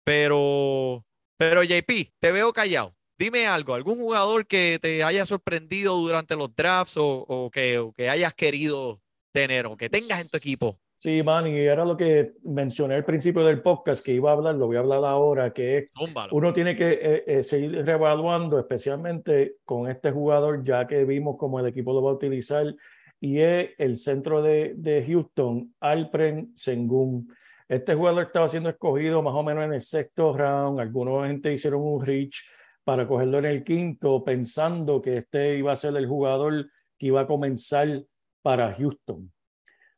Pero, 0.05 1.05
pero 1.37 1.63
JP, 1.65 2.13
te 2.21 2.33
veo 2.33 2.53
callado. 2.53 2.97
Dime 3.19 3.47
algo, 3.47 3.75
algún 3.75 3.99
jugador 3.99 4.47
que 4.47 4.79
te 4.81 5.03
haya 5.03 5.27
sorprendido 5.27 5.97
durante 5.97 6.37
los 6.37 6.55
drafts 6.55 6.97
o, 6.99 7.25
o 7.29 7.51
que, 7.51 7.79
o 7.79 7.93
que 7.93 8.11
hayas 8.11 8.35
querido 8.35 9.03
tener 9.33 9.67
o 9.67 9.77
que 9.77 9.91
tengas 9.91 10.21
en 10.21 10.29
tu 10.29 10.37
equipo. 10.39 10.79
Sí, 11.07 11.23
Manny, 11.23 11.61
era 11.61 11.85
lo 11.85 11.97
que 11.97 12.33
mencioné 12.43 12.97
al 12.97 13.05
principio 13.05 13.45
del 13.45 13.63
podcast 13.63 14.05
que 14.05 14.11
iba 14.11 14.31
a 14.31 14.33
hablar, 14.33 14.57
lo 14.57 14.67
voy 14.67 14.75
a 14.75 14.81
hablar 14.81 15.05
ahora, 15.05 15.53
que 15.53 15.87
uno 16.33 16.53
tiene 16.53 16.75
que 16.75 16.99
eh, 17.01 17.25
eh, 17.29 17.45
seguir 17.45 17.87
revaluando, 17.87 18.59
especialmente 18.59 19.59
con 19.65 19.89
este 19.89 20.11
jugador, 20.11 20.65
ya 20.65 20.85
que 20.85 21.05
vimos 21.05 21.37
cómo 21.39 21.61
el 21.61 21.67
equipo 21.67 21.93
lo 21.93 22.03
va 22.03 22.11
a 22.11 22.15
utilizar, 22.15 22.75
y 23.21 23.39
es 23.39 23.71
el 23.79 23.99
centro 23.99 24.43
de, 24.43 24.75
de 24.77 25.05
Houston, 25.07 25.73
Alpren 25.79 26.51
Sengun. 26.57 27.33
Este 27.69 27.95
jugador 27.95 28.25
estaba 28.25 28.49
siendo 28.49 28.71
escogido 28.71 29.23
más 29.23 29.35
o 29.35 29.45
menos 29.45 29.63
en 29.63 29.75
el 29.75 29.83
sexto 29.83 30.37
round, 30.37 30.81
algunos 30.81 31.29
gente 31.29 31.53
hicieron 31.53 31.83
un 31.83 32.05
reach 32.05 32.35
para 32.83 33.07
cogerlo 33.07 33.39
en 33.39 33.45
el 33.45 33.63
quinto, 33.63 34.25
pensando 34.25 35.01
que 35.01 35.19
este 35.19 35.57
iba 35.57 35.71
a 35.71 35.77
ser 35.77 35.97
el 35.97 36.09
jugador 36.09 36.69
que 36.99 37.07
iba 37.07 37.21
a 37.21 37.29
comenzar 37.29 38.03
para 38.43 38.75
Houston. 38.75 39.31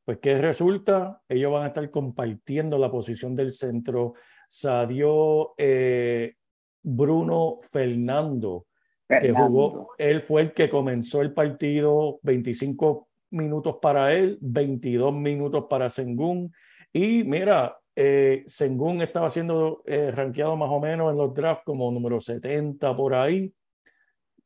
Pues, 0.08 0.20
¿qué 0.22 0.38
resulta? 0.38 1.20
Ellos 1.28 1.52
van 1.52 1.64
a 1.64 1.66
estar 1.66 1.90
compartiendo 1.90 2.78
la 2.78 2.90
posición 2.90 3.36
del 3.36 3.52
centro. 3.52 4.14
Salió 4.48 5.52
eh, 5.58 6.36
Bruno 6.82 7.58
Fernando, 7.70 8.64
que 9.06 9.34
jugó, 9.34 9.90
él 9.98 10.22
fue 10.22 10.40
el 10.40 10.52
que 10.54 10.70
comenzó 10.70 11.20
el 11.20 11.34
partido, 11.34 12.20
25 12.22 13.06
minutos 13.32 13.76
para 13.82 14.14
él, 14.14 14.38
22 14.40 15.12
minutos 15.12 15.66
para 15.68 15.90
Sengun. 15.90 16.54
Y 16.90 17.24
mira, 17.24 17.76
eh, 17.94 18.44
Sengun 18.46 19.02
estaba 19.02 19.28
siendo 19.28 19.82
eh, 19.84 20.10
rankeado 20.10 20.56
más 20.56 20.70
o 20.70 20.80
menos 20.80 21.12
en 21.12 21.18
los 21.18 21.34
drafts 21.34 21.64
como 21.66 21.92
número 21.92 22.18
70 22.18 22.96
por 22.96 23.14
ahí. 23.14 23.52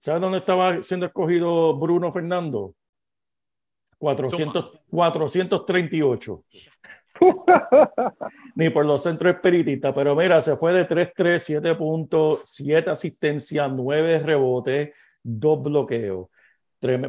¿Sabes 0.00 0.22
dónde 0.22 0.38
estaba 0.38 0.82
siendo 0.82 1.06
escogido 1.06 1.78
Bruno 1.78 2.10
Fernando? 2.10 2.74
400, 4.02 4.80
438. 4.90 6.44
Ni 8.56 8.68
por 8.70 8.84
los 8.84 9.00
centros 9.00 9.32
espiritistas, 9.32 9.94
pero 9.94 10.16
mira, 10.16 10.40
se 10.40 10.56
fue 10.56 10.72
de 10.72 10.88
3-3, 10.88 11.38
7 11.38 11.74
puntos, 11.76 12.40
7 12.42 12.90
asistencias, 12.90 13.70
9 13.72 14.18
rebotes, 14.18 14.90
2 15.22 15.62
bloqueos. 15.62 16.26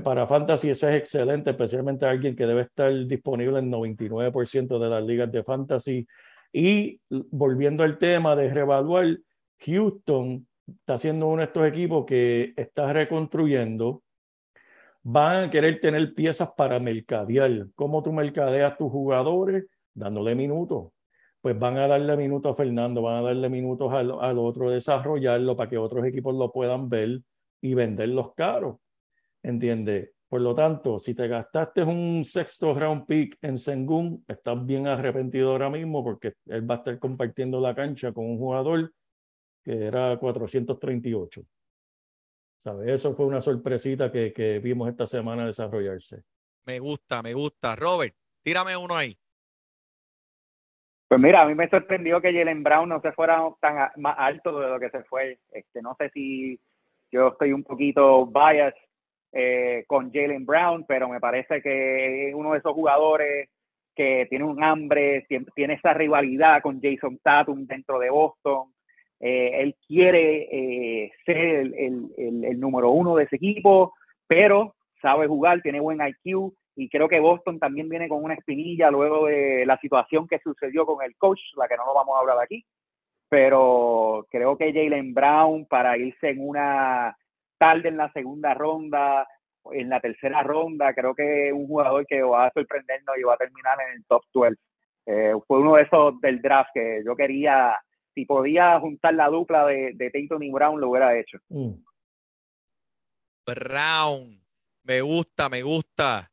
Para 0.04 0.28
Fantasy 0.28 0.70
eso 0.70 0.88
es 0.88 0.98
excelente, 0.98 1.50
especialmente 1.50 2.06
alguien 2.06 2.36
que 2.36 2.46
debe 2.46 2.62
estar 2.62 2.94
disponible 3.08 3.58
en 3.58 3.72
99% 3.72 4.78
de 4.78 4.88
las 4.88 5.04
ligas 5.04 5.32
de 5.32 5.44
Fantasy. 5.44 6.06
Y 6.52 7.02
volviendo 7.10 7.84
al 7.84 7.98
tema 7.98 8.36
de 8.36 8.54
revaluar, 8.54 9.18
Houston 9.66 10.46
está 10.68 11.00
siendo 11.00 11.26
uno 11.26 11.40
de 11.40 11.46
estos 11.46 11.68
equipos 11.68 12.06
que 12.06 12.54
está 12.56 12.94
reconstruyendo. 12.94 14.04
Van 15.04 15.44
a 15.44 15.50
querer 15.52 15.80
tener 15.80 16.14
piezas 16.14 16.54
para 16.56 16.80
mercadear. 16.80 17.68
¿Cómo 17.76 18.02
tú 18.02 18.14
mercadeas 18.14 18.78
tus 18.78 18.90
jugadores? 18.92 19.66
Dándole 19.94 20.34
minutos. 20.34 20.94
Pues 21.42 21.60
van 21.60 21.78
a 21.78 21.88
darle 21.88 22.16
minutos 22.16 22.54
a 22.54 22.56
Fernando, 22.56 23.02
van 23.02 23.18
a 23.18 23.22
darle 23.22 23.50
minutos 23.50 23.92
al, 23.92 24.12
al 24.20 24.40
otro, 24.40 24.70
desarrollarlo 24.70 25.58
para 25.58 25.70
que 25.70 25.78
otros 25.78 26.06
equipos 26.06 26.34
lo 26.36 26.52
puedan 26.54 26.88
ver 26.88 27.20
y 27.62 27.74
venderlos 27.74 28.34
caros. 28.34 28.78
¿Entiendes? 29.42 30.12
Por 30.30 30.42
lo 30.42 30.56
tanto, 30.56 30.98
si 30.98 31.14
te 31.14 31.28
gastaste 31.28 31.84
un 31.84 32.24
sexto 32.26 32.74
round 32.74 33.06
pick 33.06 33.38
en 33.42 33.58
Sengun, 33.58 34.24
estás 34.28 34.66
bien 34.66 34.88
arrepentido 34.88 35.52
ahora 35.52 35.70
mismo 35.70 36.04
porque 36.04 36.34
él 36.48 36.68
va 36.68 36.76
a 36.76 36.78
estar 36.80 36.98
compartiendo 36.98 37.60
la 37.60 37.76
cancha 37.76 38.12
con 38.14 38.26
un 38.26 38.38
jugador 38.38 38.92
que 39.64 39.86
era 39.86 40.18
438. 40.18 41.44
¿Sabes? 42.64 42.88
Eso 42.90 43.14
fue 43.14 43.26
una 43.26 43.42
sorpresita 43.42 44.10
que, 44.10 44.32
que 44.32 44.60
vimos 44.60 44.90
esta 44.90 45.06
semana 45.06 45.46
desarrollarse. 45.46 46.24
Me 46.66 46.80
gusta, 46.80 47.22
me 47.22 47.34
gusta. 47.34 47.76
Robert, 47.76 48.16
tírame 48.42 48.78
uno 48.78 48.96
ahí. 48.96 49.18
Pues 51.10 51.20
mira, 51.22 51.42
a 51.42 51.46
mí 51.46 51.56
me 51.56 51.70
sorprendió 51.70 52.22
que 52.22 52.34
Jalen 52.34 52.64
Brown 52.64 52.88
no 52.88 53.02
se 53.02 53.12
fuera 53.12 53.42
tan 53.60 53.78
a- 53.78 53.92
más 53.98 54.16
alto 54.18 54.58
de 54.60 54.70
lo 54.70 54.80
que 54.80 54.90
se 54.90 55.04
fue. 55.04 55.40
Este, 55.52 55.82
no 55.82 55.96
sé 56.00 56.10
si 56.14 56.58
yo 57.12 57.28
estoy 57.30 57.52
un 57.52 57.64
poquito 57.64 58.26
biased 58.28 58.74
eh, 59.34 59.84
con 59.86 60.12
Jalen 60.12 60.46
Brown, 60.46 60.86
pero 60.88 61.10
me 61.10 61.20
parece 61.20 61.62
que 61.62 62.30
es 62.30 62.34
uno 62.36 62.54
de 62.54 62.60
esos 62.60 62.74
jugadores 62.74 63.50
que 63.94 64.26
tiene 64.30 64.46
un 64.46 64.64
hambre, 64.64 65.26
tien- 65.28 65.46
tiene 65.54 65.74
esa 65.76 65.94
rivalidad 65.94 66.62
con 66.62 66.80
Jason 66.82 67.20
Tatum 67.22 67.66
dentro 67.68 68.00
de 68.00 68.10
Boston. 68.10 68.74
Eh, 69.26 69.62
él 69.62 69.76
quiere 69.88 70.50
eh, 70.52 71.12
ser 71.26 71.38
el, 71.38 71.74
el- 71.76 72.14
el- 72.18 72.44
el 72.44 72.60
número 72.60 72.90
uno 72.92 73.16
de 73.16 73.24
ese 73.24 73.38
equipo, 73.38 73.94
pero 74.28 74.76
sabe 75.02 75.28
jugar, 75.28 75.62
tiene 75.62 75.80
buen 75.80 76.00
IQ 76.06 76.52
y 76.76 76.90
creo 76.90 77.08
que 77.08 77.20
Boston 77.22 77.58
también 77.60 77.88
viene 77.88 78.10
con 78.10 78.22
una 78.24 78.34
espinilla 78.34 78.92
luego 78.92 79.28
de 79.28 79.66
la 79.66 79.78
situación 79.78 80.28
que 80.28 80.40
sucedió 80.40 80.86
con 80.86 81.04
el 81.06 81.16
coach, 81.18 81.40
la 81.56 81.68
que 81.68 81.78
no 81.78 81.86
lo 81.86 81.94
vamos 81.94 82.16
a 82.18 82.20
hablar 82.20 82.38
aquí. 82.42 82.66
Pero 83.30 84.28
creo 84.30 84.58
que 84.58 84.74
Jalen 84.74 85.14
Brown 85.14 85.66
para 85.66 85.98
irse 85.98 86.30
en 86.30 86.48
una 86.48 87.16
tarde 87.58 87.90
en 87.90 87.98
la 87.98 88.12
segunda 88.12 88.54
ronda, 88.54 89.28
en 89.72 89.90
la 89.90 90.00
tercera 90.00 90.44
ronda, 90.44 90.94
creo 90.94 91.16
que 91.16 91.48
es 91.48 91.54
un 91.54 91.66
jugador 91.68 92.06
que 92.06 92.22
va 92.22 92.48
a 92.48 92.52
sorprendernos 92.52 93.18
y 93.18 93.24
va 93.24 93.36
a 93.36 93.38
terminar 93.38 93.78
en 93.88 93.96
el 93.98 94.06
top 94.06 94.24
12. 94.34 94.56
Eh, 95.06 95.34
fue 95.48 95.60
uno 95.62 95.76
de 95.76 95.84
esos 95.84 96.20
del 96.22 96.42
draft 96.42 96.70
que 96.74 97.02
yo 97.06 97.16
quería, 97.16 97.76
si 98.14 98.26
podía 98.26 98.80
juntar 98.80 99.14
la 99.14 99.28
dupla 99.30 99.66
de, 99.66 99.92
de 99.96 100.10
Tatum 100.12 100.44
y 100.44 100.52
Brown, 100.52 100.80
lo 100.80 100.90
hubiera 100.90 101.18
hecho. 101.18 101.38
Mm. 101.50 101.74
Brown. 103.46 104.42
Me 104.86 105.02
gusta, 105.02 105.50
me 105.50 105.62
gusta. 105.62 106.32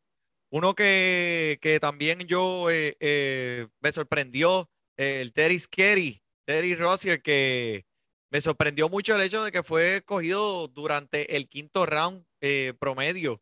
Uno 0.53 0.75
que, 0.75 1.59
que 1.63 1.79
también 1.79 2.21
yo 2.27 2.69
eh, 2.71 2.97
eh, 2.99 3.69
me 3.81 3.93
sorprendió, 3.93 4.69
eh, 4.97 5.21
el 5.21 5.33
Terry 5.33 5.59
Scary, 5.59 6.21
Terry 6.45 6.75
Rozier, 6.75 7.23
que 7.23 7.85
me 8.33 8.41
sorprendió 8.41 8.89
mucho 8.89 9.15
el 9.15 9.23
hecho 9.23 9.45
de 9.45 9.53
que 9.53 9.63
fue 9.63 9.97
escogido 9.97 10.67
durante 10.69 11.37
el 11.37 11.49
quinto 11.49 11.87
round 11.87 12.25
eh, 12.41 12.75
promedio. 12.81 13.41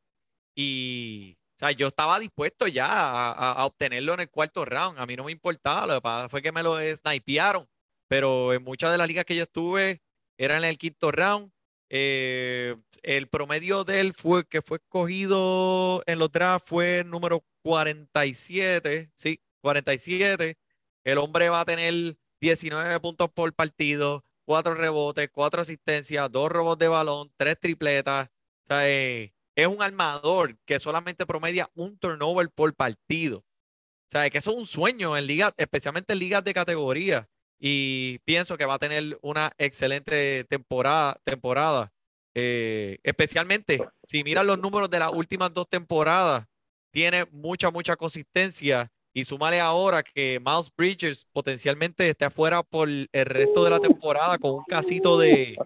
Y, 0.54 1.38
o 1.56 1.58
sea, 1.58 1.70
yo 1.70 1.86
estaba 1.88 2.18
dispuesto 2.18 2.66
ya 2.68 2.86
a, 2.86 3.32
a- 3.32 3.52
a 3.52 3.64
obtenerlo 3.66 4.12
en 4.14 4.20
el 4.20 4.30
cuarto 4.30 4.64
round. 4.66 4.98
A 4.98 5.06
mí 5.06 5.16
no 5.16 5.24
me 5.24 5.32
importaba, 5.32 5.86
lo 5.86 5.94
que 5.94 6.00
pasa 6.02 6.28
fue 6.28 6.42
que 6.42 6.52
me 6.52 6.62
lo 6.62 6.76
snipearon. 6.94 7.66
Pero 8.08 8.52
en 8.52 8.62
muchas 8.64 8.90
de 8.90 8.98
las 8.98 9.08
ligas 9.08 9.24
que 9.24 9.36
yo 9.36 9.42
estuve, 9.44 10.02
era 10.38 10.56
en 10.56 10.64
el 10.64 10.78
quinto 10.78 11.12
round. 11.12 11.52
Eh, 11.90 12.76
el 13.02 13.28
promedio 13.28 13.84
de 13.84 14.00
él 14.00 14.12
fue 14.12 14.44
que 14.46 14.60
fue 14.60 14.78
escogido 14.78 16.02
en 16.06 16.18
los 16.18 16.30
drafts 16.30 16.68
fue 16.68 17.02
número 17.04 17.44
47, 17.62 19.10
sí, 19.14 19.40
47. 19.62 20.56
El 21.04 21.18
hombre 21.18 21.48
va 21.48 21.60
a 21.60 21.64
tener 21.64 22.18
19 22.40 23.00
puntos 23.00 23.30
por 23.32 23.52
partido, 23.54 24.24
4 24.44 24.74
rebotes, 24.74 25.28
4 25.32 25.62
asistencias, 25.62 26.30
2 26.30 26.50
robos 26.50 26.78
de 26.78 26.88
balón, 26.88 27.30
3 27.36 27.58
tripletas. 27.58 28.28
O 28.28 28.66
sea, 28.66 28.88
eh, 28.88 29.32
es 29.56 29.66
un 29.66 29.82
armador 29.82 30.58
que 30.64 30.78
solamente 30.78 31.26
promedia 31.26 31.70
un 31.74 31.98
turnover 31.98 32.50
por 32.50 32.74
partido. 32.74 33.38
O 33.38 34.10
sea, 34.10 34.28
que 34.30 34.38
eso 34.38 34.52
es 34.52 34.56
un 34.56 34.66
sueño 34.66 35.16
en 35.16 35.26
ligas, 35.26 35.52
especialmente 35.56 36.12
en 36.12 36.20
ligas 36.20 36.44
de 36.44 36.54
categoría. 36.54 37.28
Y 37.60 38.18
pienso 38.24 38.56
que 38.56 38.66
va 38.66 38.74
a 38.74 38.78
tener 38.78 39.18
una 39.22 39.50
excelente 39.58 40.44
temporada, 40.44 41.16
temporada. 41.24 41.92
Eh, 42.34 42.98
especialmente 43.02 43.84
si 44.06 44.22
miran 44.22 44.46
los 44.46 44.58
números 44.58 44.88
de 44.90 45.00
las 45.00 45.12
últimas 45.12 45.52
dos 45.52 45.68
temporadas, 45.68 46.46
tiene 46.92 47.24
mucha, 47.32 47.70
mucha 47.70 47.96
consistencia. 47.96 48.90
Y 49.12 49.24
súmale 49.24 49.58
ahora 49.58 50.02
que 50.02 50.40
Miles 50.44 50.70
Bridges 50.76 51.26
potencialmente 51.32 52.08
esté 52.08 52.26
afuera 52.26 52.62
por 52.62 52.88
el 52.88 53.08
resto 53.12 53.64
de 53.64 53.70
la 53.70 53.80
temporada 53.80 54.38
con 54.38 54.52
un 54.52 54.64
casito 54.64 55.18
de, 55.18 55.56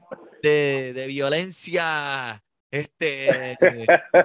de, 0.42 0.92
de 0.94 1.06
violencia. 1.08 2.42
Este, 2.70 3.58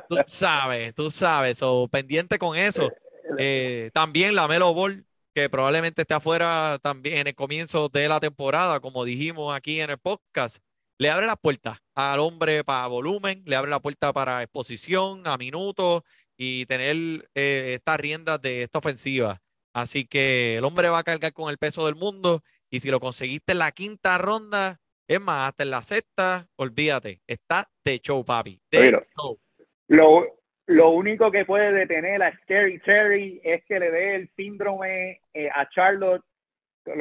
tú 0.08 0.16
sabes, 0.26 0.96
tú 0.96 1.12
sabes, 1.12 1.62
o 1.62 1.90
pendiente 1.90 2.38
con 2.38 2.58
eso. 2.58 2.90
Eh, 3.38 3.92
también 3.94 4.36
la 4.36 4.48
Melo 4.48 4.74
Ball, 4.74 5.06
que 5.38 5.52
probablemente 5.52 6.02
esté 6.02 6.16
afuera 6.16 6.80
también 6.82 7.20
en 7.20 7.28
el 7.28 7.36
comienzo 7.36 7.90
de 7.90 8.10
la 8.10 8.20
temporada, 8.20 8.80
como 8.80 9.06
dijimos 9.06 9.56
aquí 9.56 9.80
en 9.82 9.92
el 9.92 10.00
podcast, 10.00 10.58
le 10.98 11.12
abre 11.12 11.28
las 11.28 11.38
puertas 11.38 11.78
al 11.94 12.22
hombre 12.22 12.64
para 12.64 12.88
volumen, 12.88 13.44
le 13.46 13.56
abre 13.56 13.70
la 13.70 13.80
puerta 13.80 14.12
para 14.14 14.42
exposición, 14.42 15.22
a 15.28 15.38
minutos 15.38 16.02
y 16.38 16.66
tener 16.66 17.30
eh, 17.36 17.76
estas 17.76 18.00
riendas 18.00 18.42
de 18.42 18.64
esta 18.64 18.80
ofensiva. 18.80 19.40
Así 19.74 20.08
que 20.08 20.58
el 20.58 20.66
hombre 20.66 20.90
va 20.90 20.98
a 20.98 21.04
cargar 21.04 21.34
con 21.34 21.52
el 21.52 21.60
peso 21.60 21.86
del 21.86 21.94
mundo 21.94 22.42
y 22.72 22.80
si 22.80 22.90
lo 22.90 23.00
conseguiste 23.00 23.52
en 23.52 23.60
la 23.60 23.72
quinta 23.72 24.18
ronda, 24.18 24.80
es 25.08 25.22
más, 25.22 25.50
hasta 25.50 25.62
en 25.62 25.70
la 25.70 25.84
sexta, 25.84 26.48
olvídate, 26.56 27.22
está 27.28 27.70
de 27.86 28.00
show, 28.00 28.26
papi. 28.26 28.60
De 28.72 28.80
Pero- 28.80 29.06
show. 29.16 29.40
Lo, 29.88 30.37
lo 30.68 30.90
único 30.90 31.32
que 31.32 31.46
puede 31.46 31.72
detener 31.72 32.22
a 32.22 32.38
Scary 32.40 32.80
Terry 32.80 33.40
es 33.44 33.64
que 33.66 33.80
le 33.80 33.90
dé 33.90 34.16
el 34.16 34.30
síndrome 34.36 35.22
eh, 35.34 35.50
a 35.54 35.68
Charlotte, 35.70 36.24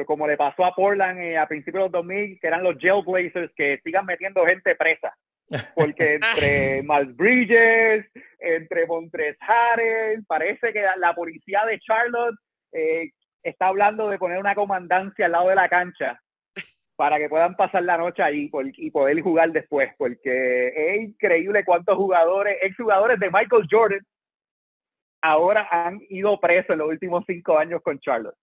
como 0.05 0.25
le 0.25 0.37
pasó 0.37 0.65
a 0.65 0.73
Portland 0.73 1.19
eh, 1.19 1.37
a 1.37 1.47
principios 1.47 1.81
de 1.81 1.85
los 1.85 1.91
2000, 1.91 2.39
que 2.39 2.47
eran 2.47 2.63
los 2.63 2.77
Jailblazers, 2.79 3.51
que 3.55 3.79
sigan 3.83 4.05
metiendo 4.05 4.45
gente 4.45 4.75
presa. 4.75 5.13
Porque 5.75 6.15
entre 6.21 6.81
Miles 6.83 7.15
Bridges, 7.17 8.05
entre 8.39 8.87
Montres 8.87 9.37
Harrell, 9.41 10.23
parece 10.25 10.71
que 10.71 10.85
la 10.97 11.13
policía 11.13 11.65
de 11.65 11.79
Charlotte 11.79 12.35
eh, 12.71 13.11
está 13.43 13.67
hablando 13.67 14.09
de 14.09 14.17
poner 14.17 14.39
una 14.39 14.55
comandancia 14.55 15.25
al 15.25 15.33
lado 15.33 15.49
de 15.49 15.55
la 15.55 15.67
cancha 15.67 16.21
para 16.97 17.17
que 17.19 17.29
puedan 17.29 17.55
pasar 17.55 17.83
la 17.83 17.97
noche 17.97 18.21
ahí 18.23 18.49
por- 18.49 18.67
y 18.67 18.91
poder 18.91 19.21
jugar 19.21 19.51
después, 19.51 19.89
porque 19.97 20.67
es 20.75 21.01
increíble 21.01 21.63
cuántos 21.63 21.95
jugadores, 21.95 22.57
exjugadores 22.61 23.19
de 23.19 23.29
Michael 23.31 23.67
Jordan, 23.71 24.05
ahora 25.21 25.67
han 25.71 25.99
ido 26.09 26.39
presos 26.39 26.71
en 26.71 26.79
los 26.79 26.89
últimos 26.89 27.23
cinco 27.27 27.57
años 27.57 27.81
con 27.83 27.99
Charlotte. 27.99 28.35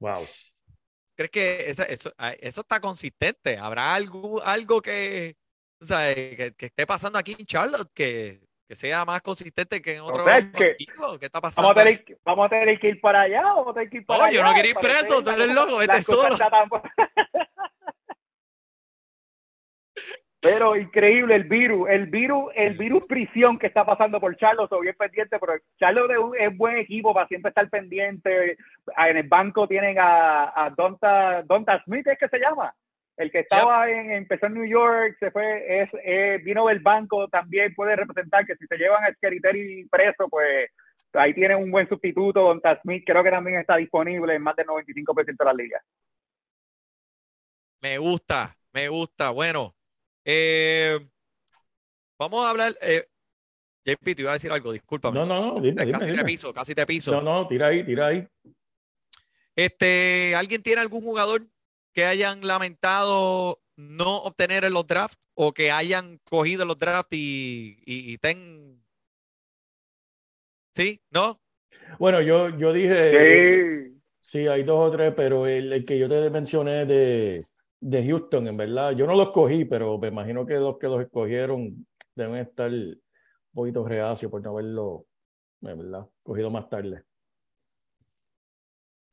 Wow. 0.00 0.10
¿Crees 1.16 1.30
que 1.30 1.70
esa- 1.70 1.84
eso, 1.84 2.12
ah, 2.18 2.32
eso 2.40 2.60
está 2.62 2.80
consistente? 2.80 3.56
¿Habrá 3.56 3.94
algo, 3.94 4.42
algo 4.42 4.82
que, 4.82 5.36
o 5.80 5.84
sea, 5.84 6.12
que, 6.12 6.52
que 6.58 6.66
esté 6.66 6.86
pasando 6.86 7.18
aquí 7.20 7.36
en 7.38 7.46
Charlotte 7.46 7.88
que, 7.94 8.40
que 8.66 8.74
sea 8.74 9.04
más 9.04 9.20
consistente 9.22 9.80
que 9.82 9.96
en 9.96 10.52
que- 10.52 10.70
equipos? 10.70 11.18
¿Qué 11.18 11.26
está 11.26 11.40
pasando? 11.40 11.68
Vamos 11.68 11.80
a, 11.82 11.84
tener, 11.84 12.04
que- 12.04 12.16
vamos 12.24 12.46
a 12.46 12.48
tener 12.48 12.80
que 12.80 12.88
ir 12.88 13.00
para 13.00 13.22
allá, 13.22 13.42
vamos 13.42 13.68
a 13.68 13.74
tener 13.74 13.90
que 13.90 13.96
ir 13.98 14.06
para 14.06 14.18
No, 14.20 14.24
allá. 14.26 14.34
yo 14.34 14.42
no 14.42 14.52
quiero 14.54 14.68
ir 14.68 14.74
preso, 14.76 15.22
tú 15.22 15.30
eres 15.30 15.54
loco, 15.54 15.76
vete 15.76 16.02
solo. 16.02 16.36
tan- 16.36 16.68
Pero 20.40 20.76
increíble 20.76 21.34
el 21.36 21.44
virus, 21.44 21.88
el 21.88 22.06
virus, 22.06 22.52
el 22.54 22.76
virus 22.76 23.04
prisión 23.06 23.58
que 23.58 23.66
está 23.66 23.86
pasando 23.86 24.20
por 24.20 24.36
Charlotte, 24.36 24.68
soy 24.68 24.82
bien 24.82 24.94
pendiente, 24.98 25.38
pero 25.38 25.54
Charlotte 25.80 26.34
es, 26.38 26.54
buen 26.56 26.76
equipo 26.76 27.14
para 27.14 27.26
siempre 27.28 27.48
estar 27.48 27.66
pendiente. 27.70 28.58
En 28.98 29.16
el 29.16 29.26
banco 29.26 29.66
tienen 29.66 29.98
a, 29.98 30.52
a 30.66 30.68
Donta, 30.68 31.42
Donta 31.44 31.82
Smith, 31.84 32.06
¿es 32.08 32.18
que 32.18 32.28
se 32.28 32.38
llama? 32.38 32.74
El 33.16 33.30
que 33.30 33.40
estaba 33.40 33.88
en, 33.88 34.10
empezó 34.10 34.46
en 34.46 34.54
New 34.54 34.66
York, 34.66 35.16
se 35.20 35.30
fue, 35.30 35.82
es, 35.82 35.90
eh, 36.04 36.40
vino 36.42 36.66
del 36.66 36.80
banco, 36.80 37.28
también 37.28 37.72
puede 37.74 37.94
representar 37.94 38.44
que 38.44 38.56
si 38.56 38.66
se 38.66 38.76
llevan 38.76 39.04
a 39.04 39.12
Skeriteri 39.14 39.86
preso, 39.88 40.28
pues 40.28 40.68
ahí 41.12 41.32
tienen 41.32 41.58
un 41.58 41.70
buen 41.70 41.88
sustituto. 41.88 42.40
Donta 42.40 42.80
Smith 42.82 43.04
creo 43.06 43.22
que 43.22 43.30
también 43.30 43.58
está 43.58 43.76
disponible 43.76 44.34
en 44.34 44.42
más 44.42 44.56
del 44.56 44.66
95% 44.66 45.36
de 45.38 45.44
las 45.44 45.54
ligas. 45.54 45.82
Me 47.82 47.98
gusta, 47.98 48.56
me 48.72 48.88
gusta. 48.88 49.30
Bueno, 49.30 49.76
eh, 50.24 50.98
vamos 52.18 52.44
a 52.44 52.50
hablar. 52.50 52.72
Eh, 52.82 53.04
JP, 53.84 54.14
te 54.16 54.22
iba 54.22 54.30
a 54.30 54.34
decir 54.34 54.50
algo, 54.50 54.72
discúlpame. 54.72 55.20
No, 55.20 55.26
no, 55.26 55.46
no, 55.46 55.54
Casi, 55.56 55.70
dime, 55.70 55.76
te, 55.76 55.86
dime, 55.86 55.98
casi 55.98 56.06
te 56.06 56.12
dime. 56.12 56.24
piso, 56.24 56.52
casi 56.52 56.74
te 56.74 56.86
piso. 56.86 57.12
No, 57.12 57.20
no, 57.20 57.46
tira 57.46 57.68
ahí, 57.68 57.84
tira 57.84 58.06
ahí. 58.08 58.26
Este, 59.54 60.34
¿alguien 60.34 60.62
tiene 60.62 60.80
algún 60.80 61.00
jugador 61.00 61.42
que 61.94 62.04
hayan 62.04 62.46
lamentado 62.46 63.60
no 63.76 64.18
obtener 64.18 64.64
en 64.64 64.72
los 64.72 64.86
drafts 64.86 65.28
o 65.34 65.52
que 65.52 65.70
hayan 65.70 66.18
cogido 66.24 66.64
los 66.64 66.76
drafts 66.78 67.16
y, 67.16 67.78
y, 67.86 68.12
y 68.12 68.18
ten... 68.18 68.84
¿Sí? 70.74 71.00
¿No? 71.10 71.40
Bueno, 72.00 72.20
yo, 72.20 72.48
yo 72.58 72.72
dije, 72.72 73.92
Sí. 73.92 74.00
sí, 74.20 74.48
hay 74.48 74.64
dos 74.64 74.88
o 74.88 74.90
tres, 74.90 75.14
pero 75.16 75.46
el, 75.46 75.72
el 75.72 75.84
que 75.84 75.98
yo 75.98 76.08
te 76.08 76.28
mencioné 76.30 76.84
de, 76.84 77.46
de 77.80 78.06
Houston, 78.08 78.48
en 78.48 78.56
verdad, 78.56 78.92
yo 78.92 79.06
no 79.06 79.14
los 79.14 79.30
cogí, 79.30 79.64
pero 79.64 79.96
me 79.98 80.08
imagino 80.08 80.44
que 80.44 80.54
los 80.54 80.78
que 80.78 80.88
los 80.88 81.00
escogieron 81.00 81.86
deben 82.16 82.36
estar 82.36 82.70
un 82.72 83.00
poquito 83.52 83.86
reacios 83.86 84.30
por 84.32 84.42
no 84.42 84.50
haberlo, 84.50 85.06
en 85.62 85.78
verdad, 85.78 86.06
cogido 86.24 86.50
más 86.50 86.68
tarde. 86.68 87.04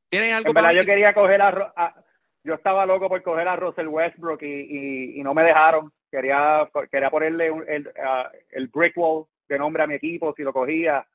¿Tienen 0.10 0.34
algo 0.34 0.50
En 0.50 0.54
verdad 0.56 0.70
para 0.70 0.74
yo 0.74 0.82
mí? 0.82 0.86
quería 0.88 1.14
coger 1.14 1.42
a- 1.44 2.06
yo 2.44 2.56
estaba 2.56 2.86
loco 2.86 3.10
por 3.10 3.22
coger 3.24 3.48
a 3.48 3.56
Russell 3.56 3.88
Westbrook 3.88 4.42
y, 4.44 4.48
y, 4.48 5.20
y 5.20 5.24
no 5.24 5.34
me 5.34 5.44
dejaron. 5.44 5.92
Quería, 6.12 6.70
quería 6.92 7.10
ponerle 7.12 7.52
un- 7.52 7.66
el, 7.70 7.92
ah, 8.04 8.32
el 8.52 8.68
brick 8.70 8.98
wall 8.98 9.26
de 9.50 9.60
nombre 9.60 9.84
a 9.84 9.88
mi 9.88 9.96
equipo 9.96 10.34
si 10.36 10.44
lo 10.44 10.54
cogía, 10.54 11.08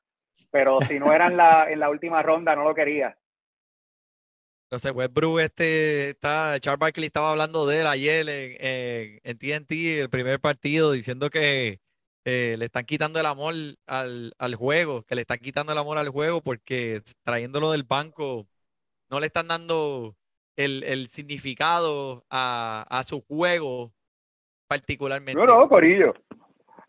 pero 0.51 0.81
si 0.83 0.99
no 0.99 1.13
era 1.13 1.27
en 1.27 1.37
la, 1.37 1.71
en 1.71 1.79
la 1.79 1.89
última 1.89 2.21
ronda 2.23 2.55
no 2.55 2.63
lo 2.65 2.75
quería. 2.75 3.17
Entonces, 4.65 4.91
Westbrook, 4.93 5.39
este, 5.39 6.09
está, 6.09 6.59
Charles 6.59 6.79
Barkley 6.79 7.05
estaba 7.07 7.31
hablando 7.31 7.65
de 7.67 7.81
él 7.81 7.87
ayer 7.87 8.27
en, 8.27 8.57
en, 8.59 9.21
en 9.23 9.37
TNT, 9.37 9.71
el 10.01 10.09
primer 10.09 10.41
partido, 10.41 10.91
diciendo 10.91 11.29
que 11.29 11.79
eh, 12.25 12.55
le 12.59 12.65
están 12.65 12.85
quitando 12.85 13.19
el 13.19 13.25
amor 13.27 13.53
al, 13.87 14.33
al 14.37 14.55
juego, 14.55 15.03
que 15.05 15.15
le 15.15 15.21
están 15.21 15.39
quitando 15.39 15.71
el 15.71 15.77
amor 15.79 15.97
al 15.97 16.09
juego 16.09 16.41
porque 16.43 17.01
trayéndolo 17.23 17.71
del 17.71 17.83
banco 17.83 18.49
no 19.11 19.21
le 19.21 19.27
están 19.27 19.47
dando 19.49 20.16
el, 20.57 20.83
el 20.83 21.07
significado 21.07 22.25
a, 22.29 22.85
a 22.89 23.03
su 23.03 23.21
juego 23.21 23.93
particularmente. 24.67 25.39
No, 25.39 25.45
no, 25.45 25.69
Corillo. 25.69 26.13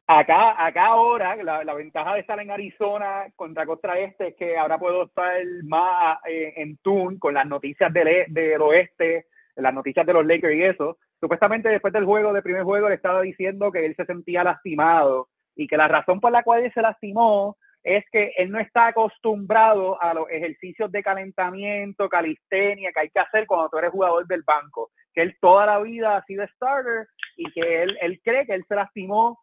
Acá, 0.06 0.66
acá 0.66 0.86
ahora, 0.86 1.36
la, 1.36 1.62
la 1.64 1.74
ventaja 1.74 2.14
de 2.14 2.20
estar 2.20 2.40
en 2.40 2.50
Arizona 2.50 3.26
contra 3.36 3.66
Costa 3.66 3.98
Este 3.98 4.28
es 4.28 4.36
que 4.36 4.56
ahora 4.56 4.78
puedo 4.78 5.04
estar 5.04 5.34
más 5.64 6.18
eh, 6.26 6.54
en 6.56 6.78
tune 6.78 7.18
con 7.18 7.34
las 7.34 7.46
noticias 7.46 7.92
del, 7.92 8.08
e- 8.08 8.26
del 8.28 8.60
oeste, 8.62 9.26
las 9.56 9.74
noticias 9.74 10.06
de 10.06 10.14
los 10.14 10.24
Lakers 10.24 10.54
y 10.54 10.62
eso. 10.62 10.96
Supuestamente 11.20 11.68
después 11.68 11.92
del 11.92 12.06
juego, 12.06 12.32
del 12.32 12.42
primer 12.42 12.62
juego, 12.62 12.88
le 12.88 12.94
estaba 12.94 13.20
diciendo 13.20 13.70
que 13.70 13.84
él 13.84 13.94
se 13.96 14.06
sentía 14.06 14.42
lastimado 14.44 15.28
y 15.54 15.66
que 15.66 15.76
la 15.76 15.88
razón 15.88 16.20
por 16.20 16.32
la 16.32 16.42
cual 16.42 16.64
él 16.64 16.72
se 16.72 16.80
lastimó 16.80 17.58
es 17.96 18.04
que 18.12 18.32
él 18.36 18.50
no 18.50 18.58
está 18.60 18.88
acostumbrado 18.88 20.00
a 20.02 20.12
los 20.12 20.28
ejercicios 20.30 20.92
de 20.92 21.02
calentamiento, 21.02 22.08
calistenia 22.08 22.92
que 22.92 23.00
hay 23.00 23.10
que 23.10 23.20
hacer 23.20 23.46
cuando 23.46 23.70
tú 23.70 23.78
eres 23.78 23.90
jugador 23.90 24.26
del 24.26 24.42
banco. 24.42 24.90
Que 25.14 25.22
él 25.22 25.36
toda 25.40 25.64
la 25.64 25.78
vida 25.80 26.16
ha 26.16 26.24
sido 26.24 26.46
starter 26.48 27.08
y 27.36 27.50
que 27.52 27.82
él, 27.82 27.96
él 28.02 28.20
cree 28.22 28.44
que 28.44 28.52
él 28.54 28.64
se 28.68 28.74
lastimó 28.74 29.42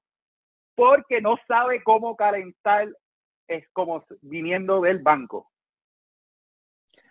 porque 0.75 1.21
no 1.21 1.37
sabe 1.47 1.81
cómo 1.83 2.15
calentar 2.15 2.87
es 3.47 3.65
como 3.73 4.05
viniendo 4.21 4.81
del 4.81 4.99
banco. 4.99 5.49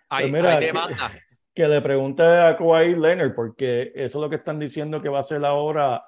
Hay, 0.09 0.29
Pues 0.29 0.41
mira, 0.41 0.53
hay 0.53 0.59
que- 0.59 0.65
demanda. 0.67 0.95
Que 1.53 1.67
le 1.67 1.81
pregunte 1.81 2.21
a 2.21 2.55
Kawhi 2.57 2.95
Leonard, 2.95 3.33
porque 3.33 3.91
eso 3.95 4.17
es 4.19 4.21
lo 4.21 4.29
que 4.29 4.35
están 4.35 4.59
diciendo 4.59 5.01
que 5.01 5.07
va 5.09 5.17
a 5.17 5.21
hacer 5.21 5.43
ahora 5.45 6.03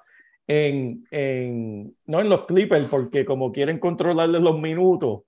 en, 0.48 1.04
en, 1.10 1.94
no 2.06 2.20
en 2.20 2.28
los 2.28 2.46
Clippers, 2.46 2.86
porque 2.86 3.24
como 3.24 3.52
quieren 3.52 3.78
controlarle 3.78 4.40
los 4.40 4.58
minutos, 4.58 5.22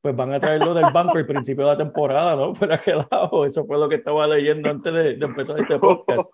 pues 0.00 0.14
van 0.14 0.32
a 0.32 0.38
traerlo 0.38 0.74
del 0.74 0.92
banco 0.92 1.16
al 1.16 1.26
principio 1.26 1.64
de 1.64 1.72
la 1.72 1.78
temporada, 1.78 2.36
¿no? 2.36 2.52
Por 2.58 2.72
aquel 2.72 2.98
lado, 3.10 3.44
eso 3.46 3.66
fue 3.66 3.78
lo 3.78 3.88
que 3.88 3.96
estaba 3.96 4.26
leyendo 4.28 4.70
antes 4.70 4.92
de, 4.92 5.14
de 5.14 5.24
empezar 5.26 5.58
este 5.58 5.78
podcast. 5.78 6.30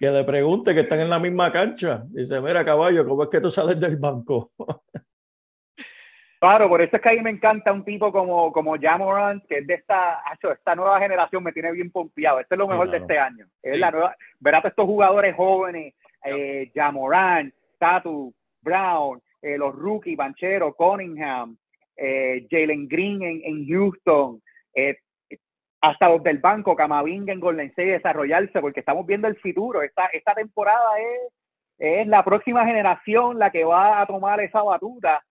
Que 0.00 0.10
le 0.10 0.24
pregunte 0.24 0.74
que 0.74 0.80
están 0.80 1.00
en 1.00 1.10
la 1.10 1.18
misma 1.18 1.52
cancha. 1.52 2.02
Dice, 2.08 2.40
mira, 2.40 2.64
caballo, 2.64 3.06
¿cómo 3.06 3.22
es 3.24 3.28
que 3.28 3.40
tú 3.40 3.50
sales 3.50 3.78
del 3.78 3.98
banco? 3.98 4.50
Claro, 6.40 6.68
por 6.68 6.82
eso 6.82 6.96
es 6.96 7.00
que 7.00 7.08
a 7.08 7.12
mí 7.12 7.20
me 7.20 7.30
encanta 7.30 7.70
un 7.72 7.84
tipo 7.84 8.10
como, 8.10 8.50
como 8.50 8.74
Jamorant, 8.76 9.46
que 9.46 9.58
es 9.58 9.66
de 9.68 9.74
esta, 9.74 10.20
esta 10.52 10.74
nueva 10.74 10.98
generación, 10.98 11.40
me 11.44 11.52
tiene 11.52 11.70
bien 11.70 11.92
pompeado. 11.92 12.40
Este 12.40 12.56
es 12.56 12.58
lo 12.58 12.66
mejor 12.66 12.90
de 12.90 12.98
Claro. 12.98 13.04
este 13.04 13.18
año. 13.20 13.46
Sí. 13.60 13.74
Es 13.74 13.78
la 13.78 13.92
nueva, 13.92 14.16
ver 14.40 14.56
a 14.56 14.58
todos 14.60 14.70
estos 14.72 14.86
jugadores 14.86 15.36
jóvenes, 15.36 15.94
eh, 16.24 16.70
Jamorant, 16.74 17.52
Tatu, 17.78 18.32
Brown, 18.60 19.20
eh, 19.40 19.58
los 19.58 19.74
rookies, 19.74 20.16
Banchero, 20.16 20.74
Cunningham, 20.74 21.56
eh, 21.96 22.46
Jalen 22.50 22.88
Green 22.88 23.22
en, 23.22 23.42
en 23.44 23.66
Houston, 23.66 24.40
eh, 24.74 24.96
hasta 25.80 26.08
los 26.08 26.22
del 26.22 26.38
banco, 26.38 26.76
Camavinga 26.76 27.32
en 27.32 27.40
Golden 27.40 27.68
State, 27.68 27.90
desarrollarse, 27.90 28.60
porque 28.60 28.80
estamos 28.80 29.04
viendo 29.04 29.26
el 29.26 29.36
futuro. 29.36 29.82
Esta, 29.82 30.06
esta 30.12 30.34
temporada 30.34 30.90
es, 30.98 31.32
es 31.78 32.06
la 32.06 32.24
próxima 32.24 32.64
generación 32.64 33.38
la 33.38 33.50
que 33.50 33.64
va 33.64 34.00
a 34.00 34.06
tomar 34.06 34.40
esa 34.40 34.62
batuta 34.62 35.24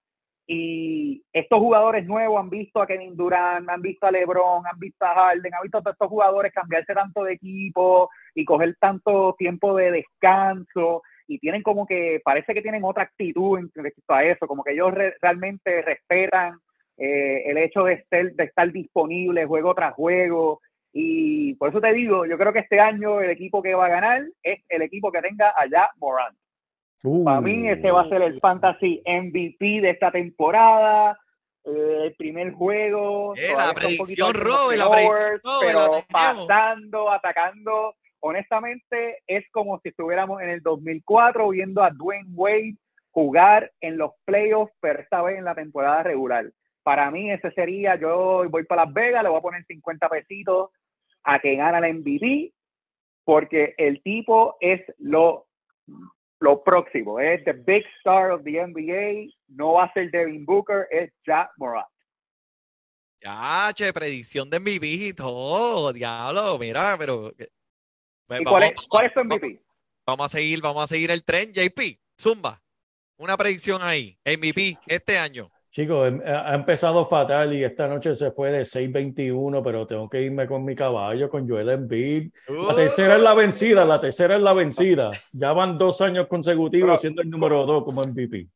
y 0.54 1.24
estos 1.32 1.60
jugadores 1.60 2.06
nuevos 2.06 2.38
han 2.38 2.50
visto 2.50 2.82
a 2.82 2.86
Kevin 2.86 3.16
Durant, 3.16 3.70
han 3.70 3.82
visto 3.82 4.06
a 4.06 4.12
LeBron, 4.12 4.68
han 4.68 4.78
visto 4.78 5.06
a 5.06 5.14
Harden, 5.14 5.54
han 5.54 5.62
visto 5.62 5.78
a 5.78 5.82
todos 5.82 5.94
estos 5.94 6.10
jugadores 6.10 6.52
cambiarse 6.52 6.94
tanto 6.94 7.24
de 7.24 7.36
equipo 7.36 8.10
y 8.36 8.44
coger 8.44 8.76
tanto 8.78 9.34
tiempo 9.40 9.74
de 9.78 9.92
descanso 9.92 11.04
y 11.26 11.40
tienen 11.40 11.62
como 11.64 11.86
que, 11.88 12.20
parece 12.22 12.54
que 12.54 12.62
tienen 12.62 12.84
otra 12.84 13.04
actitud 13.04 13.60
en 13.60 13.72
respecto 13.74 14.14
a 14.14 14.26
eso, 14.26 14.46
como 14.46 14.62
que 14.62 14.74
ellos 14.74 14.94
re- 14.94 15.16
realmente 15.22 15.82
respetan 15.84 16.60
eh, 16.98 17.44
el 17.46 17.58
hecho 17.58 17.86
de, 17.86 18.04
estar 18.38 18.72
disponible 18.74 19.46
juego 19.46 19.74
tras 19.74 19.94
juego 19.94 20.60
y 20.92 21.54
por 21.54 21.70
eso 21.70 21.80
te 21.80 21.94
digo, 21.94 22.26
yo 22.26 22.38
creo 22.38 22.52
que 22.52 22.60
este 22.60 22.82
año 22.82 23.22
el 23.22 23.30
equipo 23.30 23.62
que 23.64 23.74
va 23.74 23.86
a 23.86 23.90
ganar 23.90 24.24
es 24.44 24.60
el 24.68 24.82
equipo 24.82 25.14
que 25.14 25.22
tenga 25.22 25.54
allá 25.58 25.90
Morant. 25.96 26.36
Para 27.02 27.42
mí 27.42 27.68
ese 27.68 27.92
va 27.92 28.02
a 28.02 28.10
ser 28.10 28.22
el 28.22 28.40
fantasy 28.40 29.02
MVP 29.06 29.82
de 29.82 29.90
esta 29.92 30.12
temporada. 30.12 31.18
eh, 31.64 32.06
el 32.06 32.16
primer 32.16 32.54
juego. 32.54 33.36
Eh, 33.36 33.54
la 33.56 33.74
predicción, 33.74 34.34
Robert, 34.34 34.80
la 34.80 34.90
predicción, 34.90 35.40
pero 35.62 35.80
la 35.80 36.06
pasando, 36.10 37.12
atacando. 37.12 37.96
Honestamente, 38.20 39.20
es 39.28 39.46
como 39.52 39.80
si 39.80 39.90
estuviéramos 39.90 40.42
en 40.42 40.50
el 40.50 40.62
2004 40.62 41.50
viendo 41.50 41.84
a 41.84 41.90
Dwayne 41.90 42.30
Wade 42.34 42.76
jugar 43.12 43.72
en 43.82 43.98
los 43.98 44.12
playoffs, 44.26 44.74
pero 44.80 45.00
esta 45.00 45.22
vez 45.22 45.38
en 45.38 45.46
la 45.46 45.56
temporada 45.56 46.04
regular. 46.04 46.52
Para 46.84 47.12
mí 47.12 47.32
ese 47.32 47.52
sería, 47.52 47.96
yo 47.96 48.48
voy 48.50 48.64
para 48.66 48.86
Las 48.86 48.94
Vegas, 48.94 49.24
le 49.24 49.30
voy 49.30 49.40
a 49.40 49.44
poner 49.44 49.66
50 49.66 50.10
pesitos 50.10 50.70
a 51.24 51.40
que 51.40 51.56
gana 51.56 51.86
el 51.86 52.00
MVP, 52.00 52.54
porque 53.24 53.76
el 53.78 54.02
tipo 54.02 54.58
es 54.60 54.82
lo 54.98 55.48
lo 56.42 56.64
próximo 56.64 57.20
es 57.20 57.44
the 57.46 57.54
big 57.54 57.84
star 58.00 58.32
of 58.32 58.44
the 58.44 58.60
NBA, 58.60 59.32
no 59.48 59.74
va 59.74 59.86
a 59.86 59.94
ser 59.94 60.10
Devin 60.12 60.44
Booker, 60.46 60.88
es 60.92 61.12
Jack 61.26 61.52
Morant. 61.58 61.88
Ya, 63.24 63.72
che, 63.76 63.94
predicción 63.94 64.50
de 64.50 64.60
MVP 64.60 64.88
y 64.88 65.14
todo, 65.14 65.94
diablo, 65.94 66.58
mira, 66.58 66.96
pero... 66.98 67.32
Pues 68.26 68.42
¿Y 68.42 68.44
cuál 68.44 68.64
es, 68.64 68.74
cuál 68.90 69.06
es 69.06 69.14
tu 69.14 69.20
vamos- 69.20 69.38
MVP? 69.38 69.62
Vamos 70.06 70.26
a 70.26 70.30
seguir, 70.30 70.62
vamos 70.62 70.84
a 70.84 70.88
seguir 70.88 71.12
el 71.12 71.24
tren, 71.24 71.54
JP, 71.54 72.00
Zumba. 72.20 72.62
Una 73.18 73.38
predicción 73.38 73.84
ahí, 73.84 74.18
MVP 74.26 74.80
este 74.88 75.20
año. 75.20 75.52
Chicos, 75.72 76.06
em- 76.10 76.22
ha 76.26 76.54
empezado 76.54 77.06
fatal 77.06 77.54
y 77.54 77.64
esta 77.64 77.88
noche 77.88 78.14
se 78.14 78.32
fue 78.32 78.52
de 78.52 78.66
6-21, 78.66 79.64
pero 79.64 79.88
tengo 79.88 80.10
que 80.10 80.22
irme 80.22 80.46
con 80.46 80.66
mi 80.66 80.76
caballo, 80.76 81.30
con 81.30 81.48
Joel 81.48 81.70
Embiid. 81.70 82.30
La 82.50 82.74
Uh, 82.74 82.76
tercera 82.76 83.16
es 83.16 83.22
la 83.22 83.34
vencida, 83.34 83.86
la 83.86 84.02
tercera 84.02 84.36
es 84.36 84.42
la 84.42 84.52
vencida. 84.52 85.12
Ya 85.32 85.54
van 85.54 85.78
dos 85.78 86.02
años 86.02 86.28
consecutivos 86.28 86.88
Pero- 86.90 86.98
siendo 86.98 87.22
el 87.22 87.30
número 87.30 87.66
dos 87.66 87.86
como 87.86 88.02
MVP. 88.04 88.48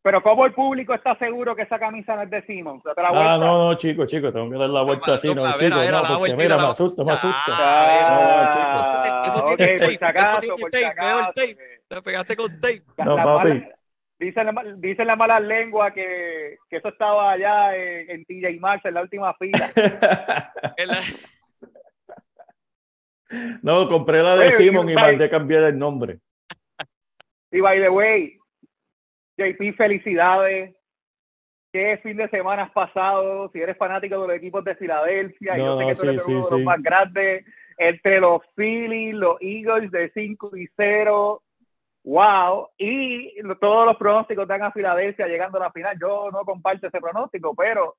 Pero 0.00 0.22
¿cómo 0.22 0.46
el 0.46 0.54
público 0.54 0.94
está 0.94 1.18
seguro 1.18 1.54
que 1.56 1.62
esa 1.62 1.78
camisa 1.80 2.14
no 2.16 2.22
es 2.22 2.30
de 2.30 2.40
Simmons? 2.46 2.80
Ah, 2.96 3.36
no, 3.40 3.68
no, 3.68 3.74
chicos, 3.74 4.06
chicos, 4.06 4.32
tengo 4.32 4.48
que 4.48 4.56
dar 4.56 4.70
la 4.70 4.82
vuelta 4.82 5.14
así, 5.14 5.26
no, 5.26 5.34
chicos, 5.34 5.44
no, 5.44 5.48
la 5.48 6.36
mira, 6.36 6.56
me 6.58 6.66
asusta, 6.68 7.04
me 7.04 7.10
asusta. 7.12 7.36
Ah, 7.48 9.22
Eso 9.26 9.40
ok, 9.40 9.56
tiene 9.56 9.72
por 9.78 9.88
tape, 9.98 10.16
eso 10.18 10.36
tiene 10.40 10.70
tape, 10.70 11.06
veo 11.06 11.18
el 11.18 11.26
tape. 11.26 11.58
Te 11.88 12.02
pegaste 12.02 12.36
con 12.36 12.60
tape. 12.60 12.82
No, 13.04 13.16
papi. 13.16 13.64
Dicen, 14.18 14.48
dicen 14.80 15.06
la 15.06 15.16
mala 15.16 15.38
lengua 15.40 15.92
que, 15.92 16.56
que 16.70 16.76
eso 16.76 16.88
estaba 16.88 17.32
allá 17.32 17.76
en, 17.76 18.10
en 18.10 18.24
TJ 18.24 18.58
Maxx 18.60 18.86
en 18.86 18.94
la 18.94 19.02
última 19.02 19.34
fila. 19.34 19.70
No, 23.62 23.88
compré 23.88 24.22
la 24.22 24.36
de 24.36 24.52
Simon 24.52 24.88
y 24.88 24.94
mandé 24.94 25.28
cambiar 25.28 25.64
el 25.64 25.78
nombre. 25.78 26.20
Y 27.50 27.60
by 27.60 27.80
the 27.80 27.88
way, 27.88 28.38
JP, 29.36 29.76
felicidades. 29.76 30.74
¿Qué 31.72 31.98
fin 32.02 32.16
de 32.16 32.28
semana 32.28 32.64
has 32.64 32.70
pasado? 32.70 33.50
Si 33.52 33.60
eres 33.60 33.76
fanático 33.76 34.22
de 34.22 34.28
los 34.28 34.36
equipos 34.36 34.64
de 34.64 34.76
Filadelfia, 34.76 35.56
No, 35.56 35.64
yo 35.64 35.76
sé 35.76 35.82
no, 35.82 35.88
que 35.88 35.94
tú 35.94 36.08
eres 36.08 36.24
sí, 36.24 36.32
uno 36.32 36.42
sí, 36.42 36.48
de 36.48 36.50
los 36.52 36.60
sí. 36.60 36.64
más 36.64 36.82
grandes. 36.82 37.44
Entre 37.78 38.20
los 38.20 38.42
Phillies, 38.54 39.14
los 39.14 39.36
Eagles 39.40 39.90
de 39.90 40.10
5 40.14 40.56
y 40.56 40.66
0. 40.76 41.42
Wow. 42.06 42.68
Y 42.78 43.32
todos 43.60 43.84
los 43.84 43.96
pronósticos 43.96 44.46
dan 44.46 44.62
a 44.62 44.70
Filadelfia 44.70 45.26
llegando 45.26 45.58
a 45.58 45.62
la 45.62 45.72
final. 45.72 45.98
Yo 46.00 46.30
no 46.30 46.44
comparto 46.44 46.86
ese 46.86 47.00
pronóstico, 47.00 47.52
pero 47.56 47.96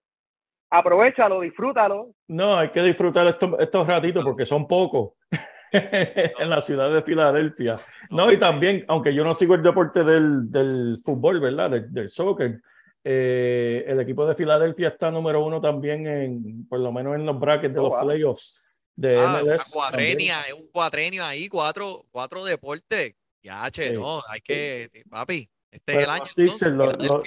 aprovechalo, 0.69 1.41
disfrútalo. 1.41 2.11
No, 2.29 2.57
hay 2.57 2.69
que 2.69 2.81
disfrutar 2.81 3.27
estos, 3.27 3.51
estos 3.59 3.85
ratitos 3.85 4.23
porque 4.23 4.45
son 4.45 4.65
pocos. 4.65 5.11
en 5.73 6.49
la 6.49 6.61
ciudad 6.61 6.89
de 6.93 7.01
Filadelfia. 7.01 7.75
No, 8.09 8.31
y 8.31 8.37
también, 8.37 8.85
aunque 8.87 9.13
yo 9.13 9.25
no 9.25 9.33
sigo 9.33 9.53
el 9.55 9.61
deporte 9.61 10.05
del, 10.05 10.49
del 10.49 11.01
fútbol, 11.03 11.41
¿verdad? 11.41 11.71
Del, 11.71 11.93
del 11.93 12.07
soccer, 12.07 12.61
eh, 13.03 13.83
el 13.85 13.99
equipo 13.99 14.25
de 14.25 14.33
Filadelfia 14.35 14.87
está 14.87 15.11
número 15.11 15.43
uno 15.45 15.59
también 15.59 16.07
en, 16.07 16.67
por 16.69 16.79
lo 16.79 16.93
menos 16.93 17.15
en 17.15 17.25
los 17.25 17.37
brackets 17.37 17.73
de 17.73 17.79
Oh, 17.81 17.83
los 17.83 17.91
wow. 17.91 18.05
playoffs 18.05 18.61
de 18.95 19.17
Ah, 19.19 19.41
MLS. 19.43 19.69
cuadrenia, 19.73 20.41
es 20.47 20.53
un 20.53 20.67
cuadrenio 20.71 21.25
ahí, 21.25 21.49
cuatro, 21.49 22.05
cuatro 22.11 22.45
deportes. 22.45 23.15
Ya, 23.47 23.71
che, 23.71 23.89
Sí. 23.89 23.93
no, 23.93 24.21
hay 24.29 24.41
que, 24.41 24.89
papi, 25.09 25.49
este 25.71 25.93
Pero 25.93 25.99
es 25.99 26.03
el 26.03 26.09
año 26.11 26.19
los 26.19 26.31
Sixers, 26.33 26.71
entonces, 26.73 27.07
lo- 27.09 27.15
lo-. 27.17 27.23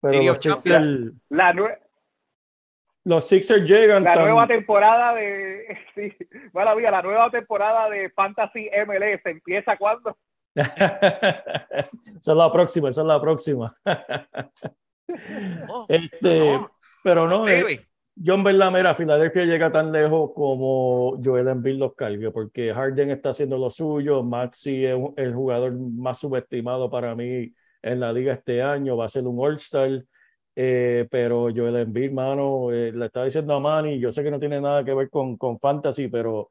Pero 0.00 0.22
los. 0.22 0.40
Sixers, 0.40 1.12
La, 1.30 1.52
nue- 1.52 1.78
los 3.04 3.26
Sixers 3.28 3.62
llegan 3.68 4.04
la 4.04 4.14
tan- 4.14 4.22
nueva 4.24 4.46
temporada 4.46 5.14
de. 5.14 5.76
Sí, 5.96 6.12
mala 6.52 6.74
vida, 6.74 6.90
la 6.90 7.02
nueva 7.02 7.30
temporada 7.30 7.88
de 7.90 8.10
Fantasy 8.10 8.68
MLS 8.86 9.20
empieza 9.26 9.76
cuando. 9.76 10.16
esa 10.54 11.88
es 12.20 12.26
la 12.28 12.52
próxima, 12.52 12.90
esa 12.90 13.00
es 13.00 13.06
la 13.06 13.20
próxima. 13.20 13.76
No, 15.68 15.86
Este, 15.88 16.52
no, 16.54 16.70
pero 17.02 17.26
no, 17.28 17.46
eh, 17.48 17.62
baby. 17.62 17.80
Verdad, 18.16 18.72
mira, 18.72 18.94
Filadelfia 18.94 19.44
llega 19.44 19.72
tan 19.72 19.90
lejos 19.90 20.30
como 20.34 21.20
Joel 21.22 21.48
Embiid 21.48 21.78
los 21.78 21.94
cargue, 21.94 22.30
porque 22.30 22.72
Harden 22.72 23.10
está 23.10 23.30
haciendo 23.30 23.58
lo 23.58 23.70
suyo, 23.70 24.22
Maxi 24.22 24.84
es 24.86 24.96
el 25.16 25.34
jugador 25.34 25.72
más 25.72 26.18
subestimado 26.18 26.90
para 26.90 27.14
mí 27.14 27.52
en 27.82 28.00
la 28.00 28.12
liga 28.12 28.32
este 28.34 28.62
año, 28.62 28.96
va 28.96 29.06
a 29.06 29.08
ser 29.08 29.26
un 29.26 29.38
All-Star, 29.38 30.04
eh, 30.56 31.06
pero 31.10 31.48
Joel 31.54 31.76
Embiid, 31.76 32.12
mano, 32.12 32.72
eh, 32.72 32.92
le 32.92 33.06
está 33.06 33.24
diciendo 33.24 33.54
a 33.54 33.60
Manny, 33.60 33.98
yo 33.98 34.12
sé 34.12 34.22
que 34.22 34.30
no 34.30 34.38
tiene 34.38 34.60
nada 34.60 34.84
que 34.84 34.94
ver 34.94 35.10
con, 35.10 35.36
con 35.36 35.58
Fantasy, 35.58 36.08
pero 36.08 36.50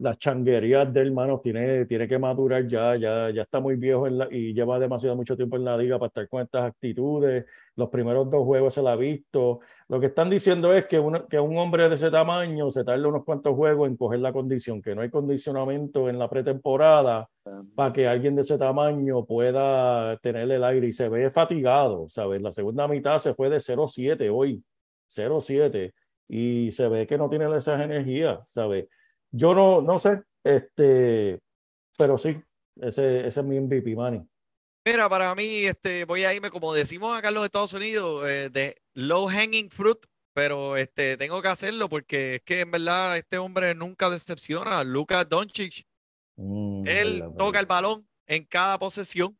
las 0.00 0.18
changuerías 0.18 0.90
del 0.92 1.12
mano 1.12 1.40
tiene, 1.40 1.84
tiene 1.84 2.08
que 2.08 2.18
madurar 2.18 2.66
ya, 2.66 2.96
ya, 2.96 3.30
ya 3.30 3.42
está 3.42 3.60
muy 3.60 3.76
viejo 3.76 4.06
en 4.06 4.16
la- 4.18 4.28
y 4.30 4.54
lleva 4.54 4.78
demasiado 4.78 5.14
mucho 5.14 5.36
tiempo 5.36 5.56
en 5.56 5.64
la 5.64 5.76
liga 5.76 5.98
para 5.98 6.08
estar 6.08 6.28
con 6.28 6.40
estas 6.42 6.64
actitudes. 6.64 7.44
Los 7.76 7.90
primeros 7.90 8.30
dos 8.30 8.44
juegos 8.44 8.72
se 8.74 8.82
la 8.82 8.92
ha 8.92 8.96
visto. 8.96 9.60
Lo 9.88 10.00
que 10.00 10.06
están 10.06 10.30
diciendo 10.30 10.72
es 10.72 10.86
que, 10.86 10.98
uno- 10.98 11.26
que 11.28 11.38
un 11.38 11.56
hombre 11.58 11.88
de 11.88 11.96
ese 11.96 12.10
tamaño 12.10 12.70
se 12.70 12.82
tarda 12.82 13.06
unos 13.08 13.24
cuantos 13.24 13.54
juegos 13.54 13.88
en 13.88 13.96
coger 13.96 14.20
la 14.20 14.32
condición, 14.32 14.80
que 14.80 14.94
no 14.94 15.02
hay 15.02 15.10
condicionamiento 15.10 16.08
en 16.08 16.18
la 16.18 16.28
pretemporada 16.30 17.28
para 17.74 17.92
que 17.92 18.06
alguien 18.08 18.34
de 18.36 18.40
ese 18.42 18.56
tamaño 18.58 19.24
pueda 19.26 20.16
tener 20.18 20.50
el 20.50 20.64
aire 20.64 20.86
y 20.86 20.92
se 20.92 21.08
ve 21.10 21.30
fatigado, 21.30 22.08
¿sabes? 22.08 22.40
La 22.40 22.52
segunda 22.52 22.88
mitad 22.88 23.18
se 23.18 23.34
fue 23.34 23.50
de 23.50 23.60
0-7 23.60 24.30
hoy, 24.30 24.62
0-7 25.06 25.92
y 26.28 26.70
se 26.70 26.88
ve 26.88 27.06
que 27.06 27.18
no 27.18 27.28
tiene 27.28 27.54
esas 27.56 27.82
energías, 27.82 28.38
¿sabes? 28.46 28.86
Yo 29.32 29.54
no, 29.54 29.80
no 29.80 29.98
sé, 29.98 30.22
este, 30.44 31.38
pero 31.96 32.18
sí, 32.18 32.42
ese, 32.76 33.26
ese 33.26 33.40
es 33.40 33.46
mi 33.46 33.60
MVP, 33.60 33.94
Manny. 33.94 34.26
Mira, 34.86 35.08
para 35.08 35.34
mí, 35.34 35.64
este, 35.64 36.04
voy 36.04 36.24
a 36.24 36.34
irme, 36.34 36.50
como 36.50 36.72
decimos 36.72 37.16
acá 37.16 37.28
en 37.28 37.34
los 37.34 37.44
Estados 37.44 37.74
Unidos, 37.74 38.28
eh, 38.28 38.50
de 38.50 38.76
low 38.94 39.28
hanging 39.28 39.70
fruit, 39.70 39.98
pero 40.34 40.76
este, 40.76 41.16
tengo 41.16 41.42
que 41.42 41.48
hacerlo 41.48 41.88
porque 41.88 42.36
es 42.36 42.42
que 42.42 42.60
en 42.60 42.70
verdad 42.70 43.16
este 43.16 43.38
hombre 43.38 43.74
nunca 43.74 44.08
decepciona. 44.08 44.82
Luka 44.84 45.24
Doncic, 45.24 45.84
Mm, 46.40 46.84
él 46.86 47.20
verdad, 47.20 47.36
toca 47.36 47.60
el 47.60 47.66
balón 47.66 48.08
en 48.26 48.44
cada 48.44 48.78
posesión. 48.78 49.38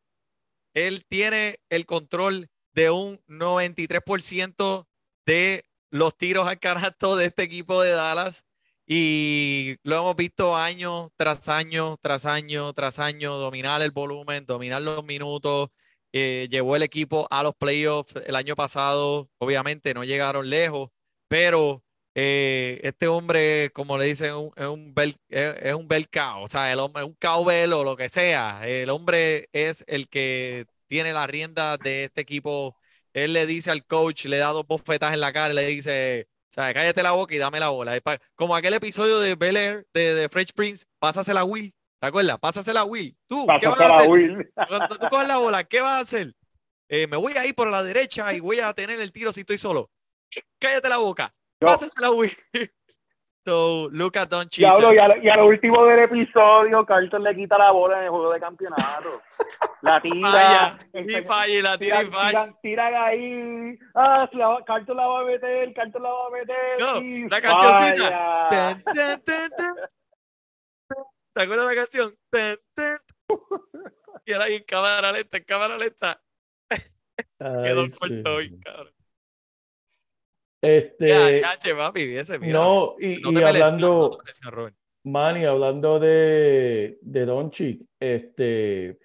Él 0.75 1.05
tiene 1.07 1.59
el 1.71 1.87
control 1.87 2.51
de 2.75 2.91
un 2.91 3.19
93% 3.27 4.87
de 5.27 5.65
los 5.91 6.17
tiros 6.17 6.47
al 6.47 6.61
canasto 6.61 7.17
de 7.17 7.27
este 7.27 7.43
equipo 7.43 7.81
de 7.81 7.93
Dallas. 7.93 8.45
Y 8.93 9.77
lo 9.85 9.99
hemos 9.99 10.17
visto 10.17 10.57
año 10.57 11.13
tras 11.17 11.49
año, 11.49 11.97
tras 12.03 12.27
año, 12.27 12.73
tras 12.73 12.99
año, 12.99 13.37
dominar 13.37 13.81
el 13.83 13.93
volumen, 13.93 14.47
dominar 14.47 14.83
los 14.83 15.05
minutos. 15.05 15.69
Eh, 16.13 16.49
llevó 16.51 16.75
el 16.75 16.83
equipo 16.83 17.29
a 17.31 17.45
los 17.45 17.55
playoffs 17.55 18.17
el 18.27 18.35
año 18.35 18.57
pasado. 18.57 19.31
Obviamente 19.39 19.95
no 19.95 20.03
llegaron 20.03 20.51
lejos, 20.51 20.89
pero 21.29 21.85
eh, 22.17 22.81
este 22.83 23.07
hombre, 23.07 23.71
como 23.75 23.97
le 23.97 24.07
dicen, 24.07 24.35
es 24.57 24.67
un 24.67 24.93
bel, 24.93 25.15
es, 25.29 25.55
es 25.63 26.09
cow, 26.13 26.43
o 26.43 26.49
sea, 26.49 26.73
el 26.73 26.81
hombre, 26.81 27.05
un 27.05 27.15
cowbell 27.15 27.73
o 27.75 27.85
lo 27.85 27.97
que 27.97 28.09
sea. 28.09 28.63
El 28.67 28.91
hombre 28.91 29.49
es 29.53 29.85
el 29.87 30.09
que 30.09 30.67
tiene 30.89 31.13
la 31.13 31.29
rienda 31.29 31.77
de 31.79 32.05
este 32.05 32.23
equipo. 32.23 32.77
Él 33.13 33.35
le 33.35 33.47
dice 33.47 33.71
al 33.71 33.87
coach, 33.87 34.25
le 34.25 34.39
da 34.39 34.49
dos 34.49 34.67
bofetas 34.67 35.15
en 35.15 35.21
la 35.21 35.33
cara 35.33 35.53
y 35.53 35.57
le 35.57 35.67
dice, 35.67 36.27
sea, 36.53 36.73
cállate 36.75 37.03
la 37.03 37.13
boca 37.13 37.35
y 37.35 37.39
dame 37.39 37.61
la 37.61 37.69
bola. 37.69 37.99
Como 38.35 38.57
aquel 38.57 38.75
episodio 38.75 39.21
de 39.21 39.35
Bel 39.37 39.57
Air, 39.57 39.87
de, 39.95 40.15
de 40.15 40.29
Fresh 40.29 40.53
Prince, 40.55 40.85
pásasela 40.99 41.41
a 41.41 41.45
Will. 41.45 41.73
¿Te 42.01 42.09
acuerdas? 42.09 42.39
Pásasela 42.39 42.81
a 42.81 42.85
Will. 42.85 43.17
Tú, 43.29 43.47
¿qué 43.61 43.67
vas 43.69 43.81
a 43.81 43.99
hacer? 43.99 44.11
Will. 44.11 44.53
Cuando 44.69 44.97
tú 44.99 45.07
coges 45.09 45.29
la 45.29 45.37
bola, 45.37 45.65
¿qué 45.65 45.81
vas 45.81 45.93
a 45.93 45.99
hacer? 46.01 46.33
Eh, 46.89 47.07
me 47.07 47.17
voy 47.17 47.35
a 47.35 47.47
ir 47.47 47.55
por 47.55 47.69
la 47.69 47.83
derecha 47.83 48.33
y 48.35 48.41
voy 48.41 48.59
a 48.61 48.73
tener 48.75 49.01
el 49.01 49.13
tiro 49.13 49.33
si 49.33 49.41
estoy 49.41 49.59
solo. 49.59 49.91
Cállate 50.59 50.89
la 50.89 50.97
boca. 50.97 51.33
Yo- 51.61 51.69
Pásasela 51.69 52.09
a 52.09 52.11
Will. 52.11 52.33
So, 53.47 53.89
Luka 53.91 54.27
Doncic. 54.27 54.59
Diablo, 54.59 54.93
y 54.95 54.99
a, 54.99 55.09
lo- 55.09 55.17
y 55.23 55.29
a 55.29 55.37
lo 55.37 55.47
último 55.47 55.85
del 55.87 56.01
episodio, 56.01 56.85
Carlton 56.85 57.23
le 57.25 57.35
quita 57.35 57.57
la 57.57 57.71
bola 57.71 57.99
en 57.99 58.05
el 58.05 58.11
juego 58.11 58.33
de 58.33 58.41
campeonato. 58.41 59.23
La 59.83 59.99
tira. 60.03 60.31
Falla, 60.31 60.79
y 60.93 60.99
enseña- 60.99 61.27
falla, 61.27 61.55
y 61.59 61.63
la 61.63 61.79
tira 61.79 62.03
y 62.03 62.07
falla. 62.07 62.29
tiran, 62.29 62.61
tiran 62.61 62.95
ahí. 62.95 63.79
Ah, 63.95 64.29
si 64.31 64.37
la, 64.37 64.63
Carlton 64.67 64.95
la 64.95 65.07
va 65.07 65.21
a 65.21 65.25
meter, 65.25 65.73
Carlton 65.73 66.03
la 66.03 66.11
va 66.11 66.27
a 66.27 66.31
meter. 66.31 66.81
No, 66.81 66.97
y 67.01 67.29
la 67.31 67.41
cancioncita. 67.41 68.49
tan, 68.51 68.83
tan. 69.25 69.75
¿Te 71.33 71.43
acuerdas 71.43 71.69
de 71.69 71.75
la 71.75 71.81
canción? 71.81 72.15
Y 74.27 74.33
era 74.33 74.45
ahí 74.45 74.57
en 74.57 74.65
cámara 74.65 75.13
lenta, 75.13 75.39
en 75.39 75.45
cámara 75.45 75.79
lenta. 75.79 76.21
Quedó 77.39 77.85
corto 77.99 78.35
hoy, 78.37 78.61
cabrón. 78.61 78.93
Este, 80.63 81.09
Ya, 81.41 81.59
ya, 81.59 81.77
papi, 81.77 82.07
mira. 82.41 82.53
no, 82.59 82.95
y, 82.99 83.21
No 83.23 83.31
y 83.31 83.35
lesiones, 83.35 83.43
no 83.43 83.47
hablando, 83.47 84.19
Robert. 84.51 84.77
Manny, 85.05 85.45
hablando 85.47 85.99
de, 85.99 86.99
de 87.01 87.25
Doncic, 87.25 87.83
este, 87.99 88.99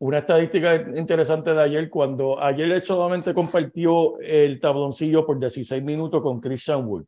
una 0.00 0.18
estadística 0.18 0.74
interesante 0.96 1.54
de 1.54 1.62
ayer, 1.62 1.88
cuando 1.88 2.42
ayer 2.42 2.70
él 2.72 2.82
solamente 2.82 3.32
compartió 3.32 4.18
el 4.18 4.58
tabloncillo 4.58 5.24
por 5.24 5.38
16 5.38 5.82
minutos 5.84 6.20
con 6.20 6.40
Christian 6.40 6.84
Wood. 6.84 7.04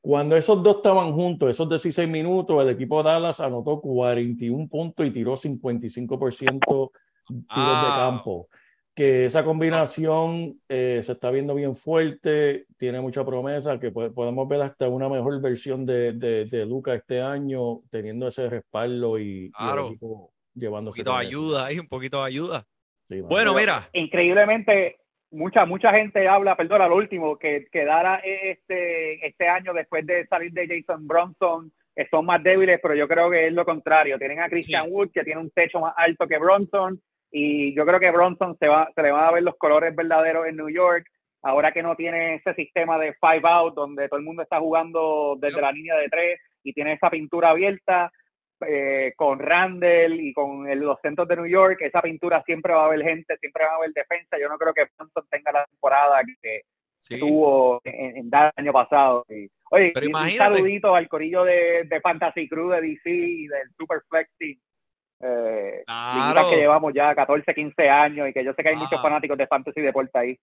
Cuando 0.00 0.36
esos 0.36 0.62
dos 0.62 0.76
estaban 0.76 1.12
juntos, 1.12 1.50
esos 1.50 1.68
16 1.68 2.08
minutos, 2.08 2.62
el 2.62 2.70
equipo 2.70 3.02
de 3.02 3.10
Dallas 3.10 3.40
anotó 3.40 3.80
41 3.80 4.68
puntos 4.68 5.04
y 5.04 5.10
tiró 5.10 5.36
55% 5.36 6.92
tiros 7.28 7.42
de 7.46 7.46
Ah. 7.50 8.10
campo. 8.10 8.48
Que 8.96 9.26
esa 9.26 9.44
combinación 9.44 10.58
eh, 10.70 11.00
se 11.02 11.12
está 11.12 11.30
viendo 11.30 11.54
bien 11.54 11.76
fuerte, 11.76 12.64
tiene 12.78 12.98
mucha 13.00 13.24
promesa, 13.26 13.78
que 13.78 13.90
po- 13.90 14.10
podemos 14.14 14.48
ver 14.48 14.62
hasta 14.62 14.88
una 14.88 15.08
mejor 15.10 15.38
versión 15.42 15.84
de, 15.84 16.12
de, 16.14 16.46
de 16.46 16.64
Luca 16.64 16.94
este 16.94 17.20
año, 17.20 17.82
teniendo 17.90 18.26
ese 18.26 18.48
respaldo 18.48 19.18
y, 19.18 19.24
y 19.24 19.44
el 19.44 19.52
Claro. 19.52 19.88
Un 20.00 20.28
llevándose 20.54 21.04
poquito 21.04 21.12
de 21.18 21.26
ayuda 21.26 21.66
ahí, 21.66 21.78
un 21.78 21.88
poquito 21.88 22.20
de 22.22 22.26
ayuda. 22.26 22.64
Sí. 23.08 23.20
Bueno, 23.20 23.52
Pero 23.52 23.54
mira. 23.54 23.88
Increíblemente, 23.92 24.96
mucha 25.30 25.66
mucha 25.66 25.92
gente 25.92 26.26
habla, 26.26 26.56
perdona, 26.56 26.88
lo 26.88 26.96
último, 26.96 27.38
que 27.38 27.66
quedara 27.70 28.16
este, 28.24 29.26
este 29.26 29.46
año 29.48 29.74
después 29.74 30.06
de 30.06 30.26
salir 30.26 30.52
de 30.52 30.66
Jason 30.66 31.06
Bronson, 31.06 31.70
son 32.10 32.24
más 32.26 32.42
débiles, 32.42 32.80
pero 32.82 32.94
yo 32.94 33.06
creo 33.06 33.30
que 33.30 33.46
es 33.48 33.52
lo 33.52 33.64
contrario. 33.66 34.18
Tienen 34.18 34.40
a 34.40 34.48
Christian 34.48 34.84
Sí. 34.86 34.90
Wood, 34.90 35.10
que 35.12 35.22
tiene 35.24 35.40
un 35.40 35.50
techo 35.50 35.80
más 35.80 35.92
alto 35.96 36.26
que 36.26 36.38
Bronson, 36.38 37.00
y 37.30 37.74
yo 37.74 37.84
creo 37.84 38.00
que 38.00 38.10
Bronson 38.10 38.56
se, 38.58 38.68
va, 38.68 38.88
se 38.94 39.02
le 39.02 39.10
van 39.10 39.24
a 39.24 39.32
ver 39.32 39.42
los 39.42 39.56
colores 39.56 39.94
verdaderos 39.94 40.46
en 40.46 40.56
New 40.56 40.68
York, 40.70 41.06
ahora 41.42 41.72
que 41.72 41.82
no 41.82 41.94
tiene 41.96 42.34
ese 42.36 42.54
sistema 42.54 42.98
de 42.98 43.14
five 43.14 43.42
out, 43.44 43.74
donde 43.74 44.08
todo 44.08 44.18
el 44.18 44.24
mundo 44.24 44.42
está 44.42 44.58
jugando 44.58 45.36
desde 45.40 45.60
la 45.60 45.72
línea 45.72 45.96
de 45.96 46.08
tres 46.08 46.40
y 46.62 46.72
tiene 46.72 46.94
esa 46.94 47.10
pintura 47.10 47.50
abierta. 47.50 48.10
eh, 48.66 49.12
con 49.16 49.38
Randall 49.38 50.18
y 50.18 50.32
con 50.32 50.66
el- 50.66 50.78
los 50.78 50.98
centros 51.02 51.28
de 51.28 51.36
New 51.36 51.44
York, 51.44 51.76
esa 51.82 52.00
pintura 52.00 52.42
siempre 52.46 52.72
va 52.72 52.84
a 52.84 52.86
haber 52.86 53.02
gente, 53.02 53.36
siempre 53.36 53.66
va 53.66 53.72
a 53.72 53.76
haber 53.76 53.90
defensa. 53.92 54.38
Yo 54.40 54.48
no 54.48 54.56
creo 54.56 54.72
que 54.72 54.86
Bronson 54.96 55.26
tenga 55.30 55.52
la 55.52 55.66
temporada 55.66 56.22
que 56.40 56.62
Sí. 57.02 57.18
tuvo 57.20 57.82
en, 57.84 58.16
el 58.16 58.50
año 58.56 58.72
pasado. 58.72 59.26
Y, 59.28 59.46
oye, 59.70 59.92
Pero 59.92 60.06
un 60.08 60.30
saludito 60.30 60.94
al 60.94 61.06
corillo 61.06 61.44
de, 61.44 61.84
de 61.84 62.00
Fantasy 62.00 62.48
Crew 62.48 62.70
de 62.70 62.80
DC 62.80 63.10
y 63.10 63.46
del 63.46 63.68
Super 63.76 64.00
Flexi. 64.08 64.58
Eh, 65.20 65.82
Claro. 65.86 66.50
que 66.50 66.56
llevamos 66.56 66.92
ya 66.94 67.14
14, 67.14 67.54
15 67.54 67.88
años 67.88 68.28
y 68.28 68.32
que 68.32 68.44
yo 68.44 68.52
sé 68.54 68.62
que 68.62 68.68
hay 68.70 68.74
Ah. 68.74 68.78
muchos 68.78 69.00
fanáticos 69.00 69.38
de 69.38 69.46
Fantasy 69.46 69.80
Deporte 69.80 70.18
ahí. 70.18 70.38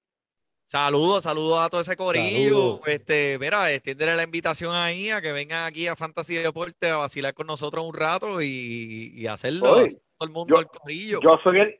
Saludos, 0.65 1.23
saludos 1.23 1.59
a 1.61 1.69
todo 1.69 1.81
ese 1.81 1.95
corillo. 1.95 2.49
Saludos. 2.79 2.87
Este, 2.87 3.37
mira, 3.39 3.71
extiéndele 3.71 4.15
la 4.15 4.23
invitación 4.23 4.73
ahí 4.75 5.09
a 5.11 5.21
que 5.21 5.31
vengan 5.31 5.65
aquí 5.65 5.87
a 5.87 5.95
Fantasy 5.95 6.35
Deporte 6.35 6.89
a 6.89 6.97
vacilar 6.97 7.33
con 7.33 7.45
nosotros 7.47 7.85
un 7.87 7.93
rato 7.93 8.41
y, 8.41 9.11
y 9.13 9.27
hacerlo. 9.27 9.73
Oye, 9.73 9.91
todo 10.17 10.27
el 10.27 10.33
mundo 10.33 10.55
yo- 10.55 10.59
al 10.61 10.67
corillo. 10.67 11.19
Yo 11.21 11.37
soy 11.43 11.59
el 11.59 11.79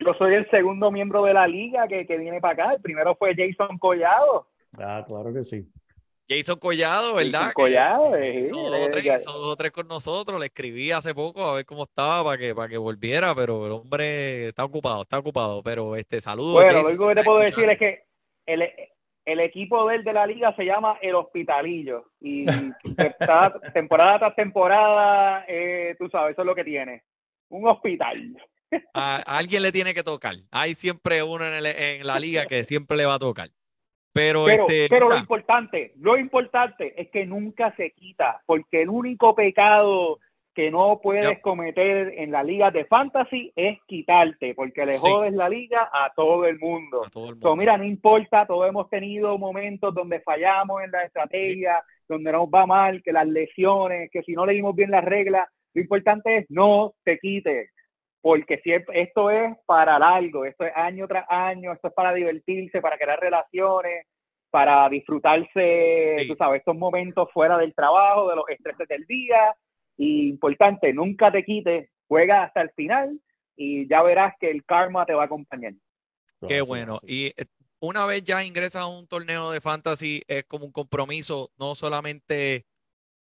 yo 0.00 0.14
soy 0.16 0.34
el 0.34 0.48
segundo 0.48 0.92
miembro 0.92 1.24
de 1.24 1.34
la 1.34 1.48
liga 1.48 1.88
que, 1.88 2.06
que 2.06 2.16
viene 2.18 2.40
para 2.40 2.54
acá. 2.54 2.74
El 2.74 2.80
primero 2.80 3.16
fue 3.16 3.34
Jason 3.36 3.78
Collado. 3.78 4.46
Ah, 4.78 5.04
claro 5.06 5.34
que 5.34 5.42
sí. 5.42 5.68
Jason 6.28 6.58
Collado, 6.58 7.14
¿verdad? 7.14 7.38
Jason 7.40 7.52
Collado, 7.54 8.16
eh, 8.16 8.40
hizo 8.40 8.56
dos 8.56 8.70
o 8.78 8.84
eh, 8.84 8.88
tres, 8.90 9.04
ya- 9.04 9.16
hizo 9.16 9.32
dos 9.32 9.52
o 9.52 9.56
tres 9.56 9.70
con 9.72 9.88
nosotros. 9.88 10.38
Le 10.38 10.46
escribí 10.46 10.90
hace 10.92 11.14
poco 11.14 11.42
a 11.44 11.54
ver 11.54 11.64
cómo 11.64 11.84
estaba 11.84 12.22
para 12.24 12.38
que, 12.38 12.54
para 12.54 12.68
que 12.68 12.76
volviera, 12.76 13.34
pero 13.34 13.66
el 13.66 13.72
hombre 13.72 14.48
está 14.48 14.64
ocupado, 14.64 15.02
está 15.02 15.18
ocupado. 15.18 15.62
Pero 15.62 15.96
este 15.96 16.20
saludo. 16.20 16.52
Bueno, 16.54 16.70
Jason, 16.70 16.82
lo 16.82 16.88
único 16.88 17.08
que 17.08 17.14
te 17.14 17.22
puedo 17.24 17.38
decir 17.40 17.70
es 17.70 17.78
que 17.78 18.04
el, 18.46 18.62
el 19.24 19.40
equipo 19.40 19.88
de 19.88 19.96
él 19.96 20.04
de 20.04 20.12
la 20.12 20.26
liga 20.26 20.54
se 20.56 20.64
llama 20.64 20.98
El 21.00 21.14
Hospitalillo. 21.14 22.10
Y 22.20 22.44
está 22.98 23.54
temporada 23.72 24.18
tras 24.18 24.36
temporada, 24.36 25.44
eh, 25.48 25.94
tú 25.98 26.08
sabes, 26.10 26.32
eso 26.32 26.42
es 26.42 26.46
lo 26.46 26.54
que 26.54 26.64
tiene. 26.64 27.04
Un 27.50 27.66
hospital. 27.66 28.36
a, 28.92 29.16
a 29.16 29.38
alguien 29.38 29.62
le 29.62 29.72
tiene 29.72 29.94
que 29.94 30.02
tocar. 30.02 30.34
Hay 30.50 30.74
siempre 30.74 31.22
uno 31.22 31.46
en, 31.46 31.54
el- 31.54 31.66
en 31.66 32.06
la 32.06 32.20
liga 32.20 32.44
que 32.44 32.64
siempre 32.64 32.96
le 32.98 33.06
va 33.06 33.14
a 33.14 33.18
tocar. 33.18 33.48
Pero, 34.12 34.44
Pero, 34.46 34.66
este, 34.68 34.88
pero 34.88 35.08
lo 35.08 35.16
importante, 35.16 35.92
lo 35.96 36.16
importante 36.16 37.00
es 37.00 37.08
que 37.10 37.24
nunca 37.26 37.74
se 37.76 37.90
quita, 37.92 38.40
porque 38.46 38.82
el 38.82 38.88
único 38.88 39.34
pecado 39.34 40.18
que 40.54 40.72
no 40.72 40.98
puedes 41.00 41.24
Yep. 41.28 41.40
cometer 41.40 42.14
en 42.16 42.32
la 42.32 42.42
liga 42.42 42.72
de 42.72 42.84
fantasy 42.86 43.52
es 43.54 43.78
quitarte, 43.86 44.54
porque 44.56 44.84
le 44.84 44.94
Sí. 44.94 45.00
jodes 45.06 45.32
la 45.32 45.48
liga 45.48 45.88
a 45.92 46.12
todo 46.16 46.46
el 46.46 46.58
mundo. 46.58 47.04
a 47.06 47.10
todo 47.10 47.26
el 47.30 47.34
So, 47.40 47.48
mundo. 47.50 47.56
mira, 47.56 47.76
no 47.76 47.84
importa, 47.84 48.44
todos 48.44 48.68
hemos 48.68 48.90
tenido 48.90 49.38
momentos 49.38 49.94
donde 49.94 50.18
fallamos 50.20 50.82
en 50.82 50.90
la 50.90 51.04
estrategia, 51.04 51.80
donde 52.08 52.32
nos 52.32 52.48
va 52.48 52.66
mal, 52.66 53.02
que 53.04 53.12
las 53.12 53.28
lesiones, 53.28 54.10
que 54.10 54.22
si 54.24 54.32
no 54.32 54.44
leímos 54.46 54.74
bien 54.74 54.90
las 54.90 55.04
reglas, 55.04 55.46
lo 55.74 55.80
importante 55.82 56.38
es 56.38 56.46
no 56.48 56.94
te 57.04 57.18
quites, 57.20 57.70
porque 58.20 58.58
siempre, 58.58 59.02
esto 59.02 59.30
es 59.30 59.56
para 59.66 59.98
largo, 59.98 60.44
esto 60.44 60.64
es 60.64 60.72
año 60.74 61.06
tras 61.06 61.24
año, 61.28 61.72
esto 61.72 61.88
es 61.88 61.94
para 61.94 62.12
divertirse, 62.12 62.80
para 62.80 62.98
crear 62.98 63.20
relaciones, 63.20 64.06
para 64.50 64.88
disfrutarse, 64.88 66.16
Sí. 66.18 66.28
tú 66.28 66.34
sabes, 66.36 66.60
estos 66.60 66.76
momentos 66.76 67.28
fuera 67.32 67.58
del 67.58 67.74
trabajo, 67.74 68.28
de 68.28 68.36
los 68.36 68.48
estreses 68.48 68.88
del 68.88 69.04
día, 69.06 69.54
y 69.96 70.28
importante, 70.28 70.92
nunca 70.92 71.30
te 71.30 71.44
quites, 71.44 71.90
juega 72.06 72.44
hasta 72.44 72.62
el 72.62 72.70
final 72.70 73.20
y 73.56 73.88
ya 73.88 74.02
verás 74.02 74.34
que 74.40 74.50
el 74.50 74.64
karma 74.64 75.04
te 75.04 75.14
va 75.14 75.22
a 75.22 75.26
acompañar. 75.26 75.74
Qué 76.46 76.60
bueno. 76.60 77.00
Y 77.02 77.26
eh, 77.26 77.44
una 77.80 78.06
vez 78.06 78.22
ya 78.22 78.44
ingresas 78.44 78.82
a 78.82 78.86
un 78.86 79.06
torneo 79.08 79.50
de 79.50 79.60
fantasy, 79.60 80.22
es 80.28 80.44
como 80.44 80.64
un 80.64 80.72
compromiso, 80.72 81.50
no 81.58 81.74
solamente 81.74 82.64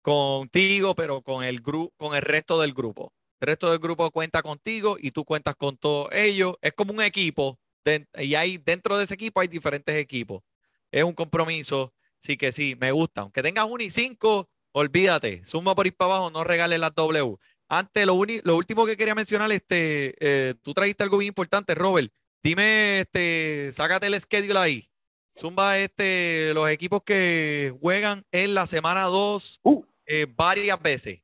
contigo, 0.02 0.94
pero 0.94 1.22
con 1.22 1.42
el 1.42 1.60
grupo, 1.60 1.92
con 1.96 2.14
el 2.14 2.22
resto 2.22 2.60
del 2.60 2.72
grupo. 2.72 3.12
El 3.40 3.48
resto 3.48 3.70
del 3.70 3.78
grupo 3.78 4.10
cuenta 4.10 4.42
contigo 4.42 4.96
y 5.00 5.10
tú 5.10 5.24
cuentas 5.24 5.54
con 5.56 5.76
todos 5.76 6.08
ellos. 6.12 6.54
Es 6.62 6.72
como 6.72 6.92
un 6.92 7.02
equipo. 7.02 7.58
y 8.18 8.34
hay, 8.34 8.58
dentro 8.58 8.96
de 8.96 9.04
ese 9.04 9.14
equipo 9.14 9.40
hay 9.40 9.48
diferentes 9.48 9.94
equipos. 9.96 10.42
Es 10.90 11.04
un 11.04 11.12
compromiso. 11.12 11.92
Sí 12.18 12.36
que 12.36 12.50
sí, 12.50 12.76
me 12.80 12.92
gusta. 12.92 13.20
Aunque 13.20 13.42
tengas 13.42 13.66
un 13.66 13.80
y 13.80 13.90
cinco, 13.90 14.48
olvídate. 14.72 15.44
Suma 15.44 15.74
por 15.74 15.86
ir 15.86 15.94
para 15.94 16.14
abajo, 16.14 16.30
no 16.30 16.44
regales 16.44 16.80
las 16.80 16.94
W. 16.94 17.36
Antes, 17.68 18.06
lo, 18.06 18.18
lo 18.44 18.56
último 18.56 18.86
que 18.86 18.96
quería 18.96 19.14
mencionar, 19.14 19.50
este, 19.52 20.14
eh, 20.20 20.54
tú 20.62 20.72
trajiste 20.72 21.02
algo 21.02 21.18
bien 21.18 21.28
importante, 21.28 21.74
Robert. 21.74 22.12
Dime, 22.42 23.00
este, 23.00 23.70
sácate 23.72 24.06
el 24.06 24.20
schedule 24.20 24.58
ahí. 24.58 24.88
Zumba, 25.38 25.78
este, 25.78 26.52
los 26.54 26.70
equipos 26.70 27.02
que 27.04 27.76
juegan 27.80 28.24
en 28.32 28.54
la 28.54 28.66
semana 28.66 29.02
2 29.02 29.60
Uh. 29.62 29.84
varias 30.36 30.80
veces. 30.80 31.20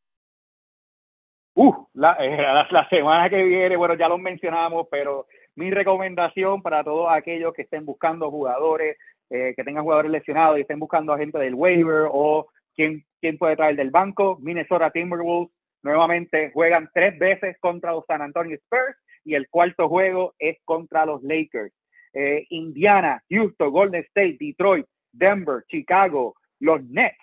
Uh, 1.54 1.86
la, 1.94 2.16
eh, 2.20 2.86
semana 2.90 3.28
que 3.28 3.42
viene, 3.42 3.76
bueno, 3.76 3.94
ya 3.94 4.08
lo 4.08 4.18
mencionamos, 4.18 4.86
pero 4.90 5.26
mi 5.54 5.70
recomendación 5.70 6.62
para 6.62 6.82
todos 6.82 7.08
aquellos 7.10 7.52
que 7.52 7.62
estén 7.62 7.84
buscando 7.84 8.30
jugadores, 8.30 8.96
eh, 9.28 9.52
que 9.54 9.64
tengan 9.64 9.84
jugadores 9.84 10.10
lesionados 10.10 10.58
y 10.58 10.62
estén 10.62 10.78
buscando 10.78 11.12
a 11.12 11.18
gente 11.18 11.38
del 11.38 11.54
waiver 11.54 12.08
o 12.10 12.48
quién, 12.74 13.04
quién 13.20 13.36
puede 13.36 13.56
traer 13.56 13.76
del 13.76 13.90
banco, 13.90 14.38
Minnesota 14.40 14.90
Timberwolves 14.90 15.52
nuevamente 15.82 16.50
juegan 16.52 16.88
tres 16.94 17.18
veces 17.18 17.56
contra 17.60 17.92
los 17.92 18.04
San 18.06 18.22
Antonio 18.22 18.56
Spurs 18.56 18.96
y 19.24 19.34
el 19.34 19.48
cuarto 19.48 19.88
juego 19.88 20.34
es 20.38 20.58
contra 20.64 21.04
los 21.04 21.22
Lakers. 21.22 21.72
Eh, 22.14 22.46
Indiana, 22.50 23.22
Houston, 23.30 23.70
Golden 23.70 24.02
State, 24.04 24.36
Detroit, 24.38 24.86
Denver, 25.12 25.64
Chicago, 25.68 26.34
los 26.60 26.82
Nets, 26.84 27.16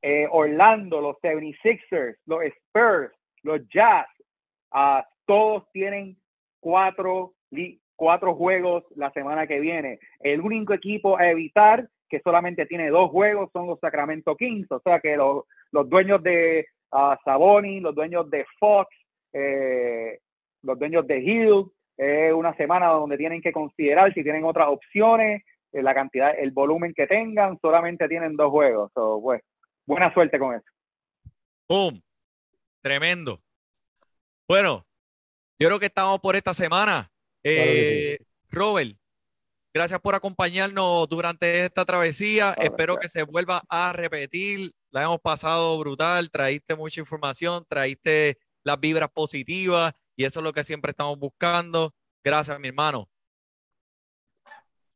eh, 0.00 0.26
Orlando, 0.30 1.00
los 1.00 1.16
76ers, 1.20 2.16
los 2.26 2.42
Spurs, 2.44 3.12
los 3.42 3.60
Jazz, 3.68 4.06
ah, 4.70 5.06
todos 5.26 5.70
tienen 5.72 6.16
cuatro, 6.60 7.34
cuatro 7.96 8.34
juegos 8.34 8.84
la 8.96 9.10
semana 9.12 9.46
que 9.46 9.60
viene. 9.60 9.98
El 10.20 10.40
único 10.40 10.74
equipo 10.74 11.18
a 11.18 11.30
evitar 11.30 11.88
que 12.08 12.20
solamente 12.20 12.66
tiene 12.66 12.90
dos 12.90 13.10
juegos 13.10 13.50
son 13.52 13.66
los 13.66 13.80
Sacramento 13.80 14.36
Kings, 14.36 14.70
o 14.70 14.80
sea 14.80 15.00
que 15.00 15.16
los, 15.16 15.44
dueños 15.88 16.22
de 16.22 16.66
ah, 16.90 17.18
Saboni, 17.24 17.80
los 17.80 17.94
dueños 17.94 18.28
de 18.30 18.44
Fox, 18.58 18.88
eh, 19.32 20.18
los 20.62 20.78
dueños 20.78 21.06
de 21.06 21.18
Hill, 21.20 21.64
es 21.96 22.32
una 22.32 22.54
semana 22.56 22.88
donde 22.88 23.16
tienen 23.16 23.40
que 23.40 23.52
considerar 23.52 24.12
si 24.12 24.22
tienen 24.22 24.44
otras 24.44 24.68
opciones, 24.68 25.42
eh, 25.72 25.82
la 25.82 25.94
cantidad, 25.94 26.38
el 26.38 26.50
volumen 26.50 26.92
que 26.94 27.06
tengan, 27.06 27.58
solamente 27.60 28.08
tienen 28.08 28.36
dos 28.36 28.50
juegos. 28.50 28.90
So, 28.92 29.20
pues, 29.22 29.42
buena 29.86 30.12
suerte 30.12 30.38
con 30.38 30.54
eso. 30.54 30.66
¡Boom! 31.68 32.02
Tremendo. 32.82 33.40
Bueno, 34.48 34.86
yo 35.58 35.68
creo 35.68 35.78
que 35.78 35.86
estamos 35.86 36.18
por 36.20 36.36
esta 36.36 36.52
semana. 36.52 37.10
Claro 37.42 37.60
Eh, 37.64 38.18
Robert, 38.50 38.96
gracias 39.72 40.00
por 40.00 40.14
acompañarnos 40.14 41.08
durante 41.08 41.64
esta 41.64 41.84
travesía. 41.84 42.52
Claro, 42.54 42.62
Espero 42.62 42.94
claro. 42.94 43.00
que 43.00 43.08
se 43.08 43.22
vuelva 43.22 43.62
a 43.68 43.92
repetir. 43.92 44.72
La 44.90 45.04
hemos 45.04 45.20
pasado 45.20 45.78
brutal. 45.78 46.30
Traíste 46.30 46.74
mucha 46.74 47.00
información, 47.00 47.64
traíste 47.68 48.36
las 48.64 48.78
vibras 48.78 49.08
positivas 49.10 49.92
y 50.16 50.24
eso 50.24 50.40
es 50.40 50.44
lo 50.44 50.52
que 50.52 50.64
siempre 50.64 50.90
estamos 50.90 51.18
buscando. 51.18 51.94
Gracias, 52.24 52.58
mi 52.60 52.68
hermano. 52.68 53.08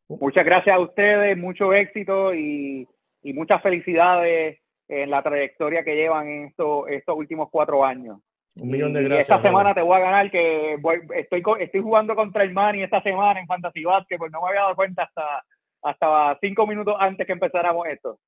Muchas 0.09 0.45
gracias 0.45 0.77
a 0.77 0.79
ustedes, 0.79 1.37
mucho 1.37 1.73
éxito 1.73 2.33
y, 2.33 2.89
y 3.23 3.33
muchas 3.33 3.61
felicidades 3.63 4.59
en 4.89 5.11
la 5.11 5.23
trayectoria 5.23 5.83
que 5.85 5.95
llevan 5.97 6.29
en 6.29 6.45
estos, 6.47 6.89
estos 6.89 7.17
últimos 7.17 7.49
cuatro 7.51 7.85
años. 7.85 8.19
Un 8.57 8.71
millón 8.71 8.93
de 8.95 9.03
Y 9.03 9.05
gracias. 9.05 9.29
esta 9.31 9.43
semana 9.43 9.75
te 9.75 9.83
voy 9.83 9.97
a 9.97 10.01
ganar 10.01 10.31
que 10.31 10.77
voy- 10.81 11.03
estoy, 11.15 11.43
co- 11.43 11.57
estoy 11.59 11.83
jugando 11.83 12.15
contra 12.15 12.43
el 12.43 12.53
Mani 12.53 12.83
esta 12.83 13.03
semana 13.03 13.39
en 13.41 13.47
Fantasy 13.47 13.85
Basket, 13.85 14.17
pues 14.17 14.33
no 14.33 14.41
me 14.41 14.49
había 14.49 14.63
dado 14.63 14.77
cuenta 14.77 15.03
hasta, 15.03 15.45
hasta 15.83 16.39
cinco 16.41 16.67
minutos 16.67 16.97
antes 16.99 17.27
que 17.27 17.33
empezáramos 17.35 17.87
esto. 17.87 18.19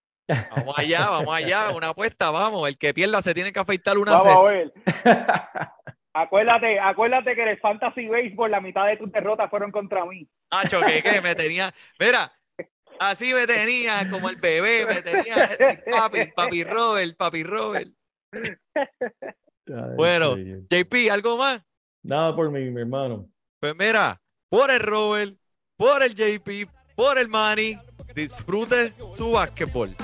Vamos 0.54 0.78
allá, 0.78 1.06
vamos 1.08 1.34
allá. 1.34 1.70
Una 1.74 1.88
apuesta, 1.88 2.30
vamos. 2.30 2.68
El 2.68 2.76
que 2.76 2.92
pierda 2.92 3.22
se 3.22 3.32
tiene 3.32 3.50
que 3.52 3.60
afeitar 3.60 3.96
una 3.96 4.12
Vamos 4.12 4.38
a 4.38 4.42
ver. 4.42 4.72
Acuérdate, 6.12 6.80
acuérdate 6.80 7.34
que 7.34 7.42
en 7.42 7.48
el 7.48 7.58
Fantasy 7.60 8.08
Baseball 8.08 8.50
la 8.50 8.60
mitad 8.60 8.86
de 8.86 8.96
tus 8.96 9.10
derrotas 9.12 9.48
fueron 9.50 9.70
contra 9.70 10.04
mí. 10.04 10.26
Hacho, 10.50 10.80
que, 10.80 11.02
que 11.02 11.20
me 11.22 11.34
tenía. 11.34 11.70
Mira, 12.00 12.30
así 13.00 13.32
me 13.34 13.46
tenía, 13.46 14.08
como 14.10 14.28
el 14.30 14.36
bebé, 14.36 14.86
me 14.86 15.02
tenía. 15.02 15.44
eh, 15.58 15.82
Papi, 15.90 16.26
papi 16.34 16.64
Robert, 16.64 17.16
papi 17.16 17.42
Robert. 17.42 17.90
Bueno. 19.96 20.36
JP, 20.36 21.10
¿algo 21.10 21.36
más? 21.36 21.62
Nada 22.02 22.34
por 22.34 22.50
mí, 22.50 22.70
mi 22.70 22.80
hermano. 22.80 23.28
Pues 23.60 23.74
mira, 23.76 24.20
por 24.50 24.70
el 24.70 24.80
Robert, 24.80 25.36
por 25.76 26.02
el 26.02 26.14
JP, 26.14 26.70
por 26.94 27.18
el 27.18 27.28
Manny, 27.28 27.78
disfrute 28.14 28.94
su 29.12 29.32
básquetbol. 29.32 29.94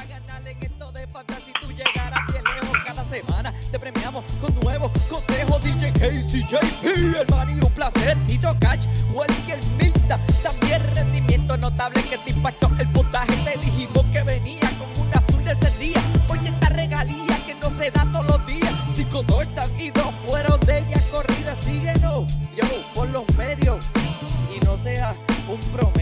Semana. 3.10 3.54
Te 3.70 3.78
premiamos 3.78 4.24
con 4.40 4.52
nuevos 4.60 4.90
consejos. 5.08 5.62
DJ 5.62 5.92
Casey, 5.92 6.42
JP, 6.50 6.84
el 7.20 7.26
Manny, 7.30 7.52
un 7.62 7.72
placer. 7.72 8.16
Tito 8.26 8.56
Cash, 8.60 8.86
Walker 9.12 9.60
Milta. 9.78 10.18
También 10.42 10.82
rendimiento 10.96 11.33
notable 11.46 12.02
que 12.02 12.18
te 12.18 12.30
impactó 12.30 12.70
el 12.78 12.88
puntaje. 12.88 13.36
Te 13.44 13.58
dijimos 13.58 14.04
que 14.12 14.22
venía 14.22 14.70
con 14.78 15.06
un 15.06 15.14
azul 15.14 15.44
de 15.44 15.52
ese 15.52 15.78
día. 15.78 16.02
Oye, 16.28 16.48
esta 16.48 16.68
regalía 16.70 17.38
que 17.46 17.54
no 17.54 17.70
se 17.70 17.90
da 17.90 18.06
todos 18.12 18.26
los 18.26 18.46
días. 18.46 18.72
Cinco, 18.94 19.22
dos 19.22 19.44
y 19.78 19.90
dos 19.90 20.14
fueron 20.26 20.58
de 20.60 20.78
ella 20.78 21.00
corrida. 21.10 21.54
Síguenos, 21.60 22.24
yo, 22.56 22.64
por 22.94 23.08
los 23.10 23.24
medios. 23.36 23.86
Y 24.54 24.64
no 24.64 24.76
seas 24.78 25.14
un 25.48 25.60
pro 25.72 25.93